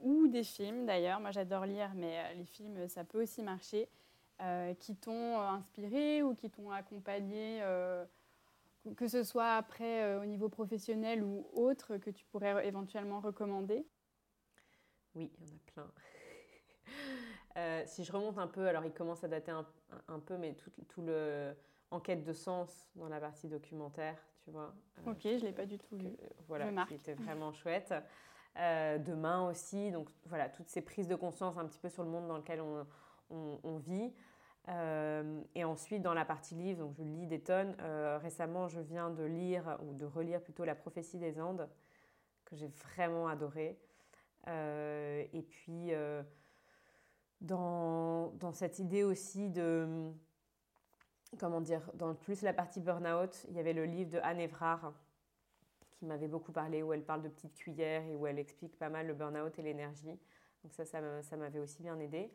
ou 0.01 0.27
des 0.27 0.43
films 0.43 0.85
d'ailleurs, 0.85 1.19
moi 1.19 1.31
j'adore 1.31 1.65
lire, 1.65 1.91
mais 1.95 2.33
les 2.35 2.45
films 2.45 2.87
ça 2.87 3.03
peut 3.03 3.21
aussi 3.21 3.43
marcher, 3.43 3.89
qui 4.79 4.95
t'ont 4.95 5.39
inspiré 5.39 6.23
ou 6.23 6.33
qui 6.33 6.49
t'ont 6.49 6.71
accompagné 6.71 7.61
que 8.95 9.07
ce 9.07 9.23
soit 9.23 9.55
après 9.55 10.03
euh, 10.03 10.21
au 10.21 10.25
niveau 10.25 10.49
professionnel 10.49 11.23
ou 11.23 11.47
autre, 11.53 11.97
que 11.97 12.09
tu 12.09 12.25
pourrais 12.25 12.67
éventuellement 12.67 13.19
recommander? 13.19 13.85
Oui, 15.15 15.31
il 15.39 15.47
y 15.47 15.51
en 15.51 15.55
a 15.55 15.59
plein. 15.73 15.91
Euh, 17.57 17.83
si 17.85 18.05
je 18.05 18.13
remonte 18.13 18.37
un 18.37 18.47
peu, 18.47 18.65
alors 18.65 18.85
il 18.85 18.93
commence 18.93 19.25
à 19.25 19.27
dater 19.27 19.51
un, 19.51 20.19
peu, 20.19 20.37
mais 20.37 20.53
tout, 20.53 20.71
tout, 20.87 21.05
enquête 21.91 22.23
de 22.23 22.31
sens 22.31 22.89
dans 22.95 23.09
la 23.09 23.19
partie 23.19 23.49
documentaire, 23.49 24.15
tu 24.43 24.51
vois. 24.51 24.73
Euh, 24.99 25.11
ok, 25.11 25.21
je 25.23 25.29
ne 25.29 25.39
l'ai 25.39 25.51
pas 25.51 25.65
du 25.65 25.77
tout 25.77 25.95
lu. 25.95 26.15
voilà, 26.47 26.85
qui 26.85 26.95
était 26.95 27.13
vraiment 27.13 27.51
chouette. 27.51 27.93
demain 28.55 29.47
aussi, 29.47 29.91
donc 29.91 30.09
voilà, 30.25 30.49
toutes 30.49 30.69
ces 30.69 30.81
prises 30.81 31.07
de 31.07 31.15
conscience 31.15 31.57
un 31.57 31.65
petit 31.65 31.79
peu 31.79 31.89
sur 31.89 32.03
le 32.03 32.09
monde 32.09 32.27
dans 32.27 32.37
lequel 32.37 32.61
on, 32.61 32.85
on 33.63 33.77
vit. 33.77 34.11
Euh, 34.69 35.41
et 35.55 35.63
ensuite, 35.63 36.01
dans 36.01 36.13
la 36.13 36.25
partie 36.25 36.55
livre, 36.55 36.79
donc 36.79 36.93
je 36.93 37.03
lis 37.03 37.27
des 37.27 37.41
tonnes. 37.41 37.75
Euh, 37.81 38.19
récemment, 38.21 38.67
je 38.67 38.79
viens 38.79 39.09
de 39.09 39.23
lire, 39.23 39.77
ou 39.83 39.93
de 39.93 40.05
relire 40.05 40.41
plutôt 40.41 40.65
La 40.65 40.75
prophétie 40.75 41.17
des 41.17 41.41
Andes, 41.41 41.67
que 42.45 42.55
j'ai 42.55 42.67
vraiment 42.67 43.27
adoré. 43.27 43.79
Euh, 44.47 45.23
et 45.33 45.41
puis, 45.41 45.91
dans, 47.41 48.29
dans, 48.39 48.51
cette 48.51 48.79
idée 48.79 49.03
aussi 49.03 49.49
de. 49.49 50.11
Comment 51.39 51.61
dire 51.61 51.81
Dans 51.93 52.13
plus 52.13 52.41
la 52.41 52.53
partie 52.53 52.79
burn-out, 52.79 53.45
il 53.49 53.55
y 53.55 53.59
avait 53.59 53.73
le 53.73 53.85
livre 53.85 54.11
de 54.11 54.19
Anne 54.23 54.39
Evrard 54.39 54.93
qui 55.91 56.05
m'avait 56.05 56.27
beaucoup 56.27 56.51
parlé, 56.51 56.83
où 56.83 56.93
elle 56.93 57.03
parle 57.03 57.21
de 57.21 57.29
petites 57.29 57.55
cuillères 57.55 58.05
et 58.07 58.15
où 58.15 58.25
elle 58.25 58.39
explique 58.39 58.77
pas 58.77 58.89
mal 58.89 59.07
le 59.07 59.13
burn-out 59.13 59.57
et 59.59 59.61
l'énergie. 59.61 60.19
Donc, 60.63 60.73
ça, 60.73 60.83
ça 60.85 61.37
m'avait 61.37 61.59
aussi 61.59 61.81
bien 61.81 61.99
aidé. 61.99 62.31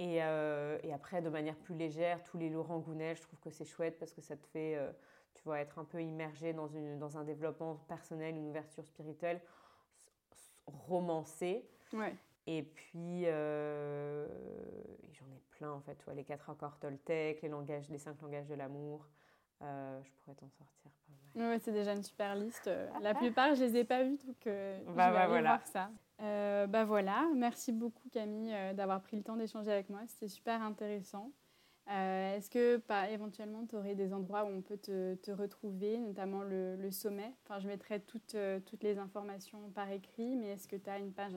Euh, 0.00 0.78
et, 0.82 0.92
après, 0.92 1.20
de 1.20 1.28
manière 1.28 1.56
plus 1.56 1.74
légère, 1.74 2.22
tous 2.24 2.38
les 2.38 2.48
Laurent 2.48 2.78
Gounel, 2.78 3.16
je 3.16 3.22
trouve 3.22 3.38
que 3.40 3.50
c'est 3.50 3.64
chouette 3.64 3.98
parce 3.98 4.12
que 4.12 4.20
ça 4.20 4.36
te 4.36 4.46
fait, 4.46 4.76
euh, 4.76 4.90
tu 5.34 5.42
vois, 5.44 5.60
être 5.60 5.78
un 5.78 5.84
peu 5.84 6.02
immergé 6.02 6.52
dans, 6.52 6.68
une, 6.68 6.98
dans 6.98 7.18
un 7.18 7.24
développement 7.24 7.76
personnel, 7.88 8.36
une 8.36 8.48
ouverture 8.48 8.84
spirituelle 8.86 9.40
romancée. 10.66 11.68
Ouais. 11.92 12.14
Et 12.46 12.62
puis, 12.62 13.24
euh, 13.26 14.26
j'en 15.12 15.26
ai 15.26 15.40
plein 15.50 15.72
en 15.72 15.80
fait, 15.80 15.94
tu 15.96 16.04
vois, 16.04 16.14
les 16.14 16.24
quatre 16.24 16.50
accords 16.50 16.78
Toltec, 16.78 17.42
les, 17.42 17.48
langages, 17.48 17.88
les 17.90 17.98
cinq 17.98 18.20
langages 18.22 18.48
de 18.48 18.54
l'amour. 18.54 19.06
je 19.60 20.10
pourrais 20.18 20.36
t'en 20.36 20.48
sortir 20.50 20.90
pas 21.06 21.40
mal. 21.40 21.50
Ouais, 21.50 21.58
c'est 21.58 21.72
déjà 21.72 21.92
une 21.92 22.02
super 22.02 22.34
liste. 22.34 22.70
La 23.02 23.14
plupart, 23.14 23.54
je 23.54 23.64
les 23.64 23.76
ai 23.76 23.84
pas 23.84 24.02
vus, 24.02 24.18
donc 24.26 24.36
bah, 24.44 24.50
je 24.50 24.90
vais 24.90 24.94
bah, 24.94 25.22
aller 25.22 25.40
voir 25.42 25.66
ça. 25.66 25.90
Euh, 26.22 26.66
bah 26.66 26.84
voilà, 26.84 27.26
merci 27.34 27.72
beaucoup 27.72 28.08
Camille 28.10 28.52
euh, 28.52 28.74
d'avoir 28.74 29.00
pris 29.00 29.16
le 29.16 29.22
temps 29.22 29.36
d'échanger 29.36 29.72
avec 29.72 29.88
moi, 29.88 30.00
c'était 30.06 30.28
super 30.28 30.60
intéressant. 30.60 31.32
Euh, 31.90 32.36
est-ce 32.36 32.48
que 32.48 32.76
pas, 32.76 33.10
éventuellement 33.10 33.66
tu 33.66 33.74
aurais 33.74 33.96
des 33.96 34.12
endroits 34.12 34.44
où 34.44 34.48
on 34.48 34.62
peut 34.62 34.76
te, 34.76 35.16
te 35.16 35.30
retrouver, 35.32 35.98
notamment 35.98 36.42
le, 36.42 36.90
sommet? 36.90 37.34
Enfin, 37.44 37.58
Je 37.58 37.66
mettrai 37.66 38.00
toutes, 38.00 38.36
toutes 38.66 38.82
les 38.84 38.98
informations 38.98 39.70
par 39.70 39.90
écrit, 39.90 40.36
mais 40.36 40.50
est-ce 40.50 40.68
que 40.68 40.76
tu 40.76 40.88
as 40.88 40.98
une 40.98 41.12
page, 41.12 41.32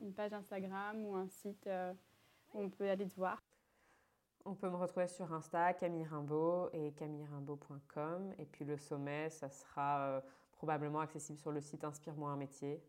une 0.00 0.12
page 0.12 0.32
Instagram 0.32 1.04
ou 1.04 1.16
un 1.16 1.26
site 1.26 1.68
où 2.54 2.60
on 2.60 2.70
peut 2.70 2.88
aller 2.88 3.08
te 3.08 3.16
voir? 3.16 3.42
On 4.44 4.54
peut 4.54 4.70
me 4.70 4.76
retrouver 4.76 5.08
sur 5.08 5.32
Insta, 5.32 5.72
Camille 5.72 6.04
Rimbaud 6.04 6.70
et 6.72 6.92
camillerimbaud.com. 6.92 8.34
Et 8.38 8.44
puis 8.44 8.64
le 8.64 8.76
sommet, 8.76 9.30
ça 9.30 9.50
sera 9.50 10.22
probablement 10.52 11.00
accessible 11.00 11.38
sur 11.38 11.50
le 11.50 11.60
site 11.60 11.82
Inspire-moi 11.82 12.30
un 12.30 12.36
métier. 12.36 12.80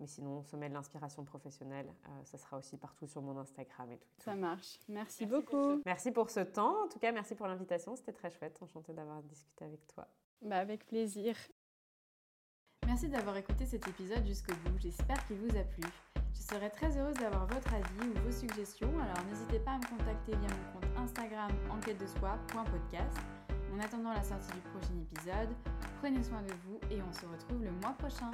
Mais 0.00 0.06
sinon, 0.06 0.44
sommet 0.44 0.68
de 0.68 0.74
l'inspiration 0.74 1.24
professionnelle, 1.24 1.92
euh, 2.06 2.24
ça 2.24 2.38
sera 2.38 2.56
aussi 2.56 2.76
partout 2.76 3.06
sur 3.06 3.20
mon 3.20 3.36
Instagram 3.38 3.90
et 3.90 3.98
tout. 3.98 4.08
Ça 4.18 4.34
marche. 4.34 4.78
Merci, 4.88 5.26
beaucoup. 5.26 5.82
Merci 5.84 6.12
pour 6.12 6.30
ce 6.30 6.40
temps. 6.40 6.84
En 6.84 6.88
tout 6.88 7.00
cas, 7.00 7.10
merci 7.10 7.34
pour 7.34 7.48
l'invitation. 7.48 7.96
C'était 7.96 8.12
très 8.12 8.30
chouette. 8.30 8.58
Enchantée 8.62 8.92
d'avoir 8.92 9.22
discuté 9.22 9.64
avec 9.64 9.86
toi. 9.88 10.06
Bah, 10.42 10.58
avec 10.58 10.86
plaisir. 10.86 11.34
Merci 12.86 13.08
d'avoir 13.08 13.36
écouté 13.36 13.66
cet 13.66 13.86
épisode 13.88 14.24
jusqu'au 14.24 14.54
bout. 14.54 14.78
J'espère 14.78 15.26
qu'il 15.26 15.36
vous 15.36 15.56
a 15.56 15.64
plu. 15.64 15.82
Je 16.32 16.40
serais 16.40 16.70
très 16.70 16.96
heureuse 16.96 17.16
d'avoir 17.16 17.46
votre 17.46 17.74
avis 17.74 18.08
ou 18.08 18.18
vos 18.24 18.32
suggestions, 18.32 18.88
alors 18.98 19.24
n'hésitez 19.28 19.58
pas 19.58 19.72
à 19.72 19.78
me 19.78 19.86
contacter 19.86 20.32
via 20.32 20.48
mon 20.48 20.80
compte 20.80 20.96
Instagram 20.96 21.50
enquête 21.70 21.98
de 22.00 22.06
soi.podcast. 22.06 23.18
En 23.74 23.80
attendant 23.80 24.12
la 24.12 24.22
sortie 24.22 24.52
du 24.52 24.60
prochain 24.70 24.94
épisode, 25.02 25.48
prenez 26.00 26.22
soin 26.22 26.42
de 26.42 26.52
vous 26.64 26.80
et 26.90 27.02
on 27.02 27.12
se 27.12 27.26
retrouve 27.26 27.62
le 27.64 27.72
mois 27.72 27.92
prochain. 27.98 28.30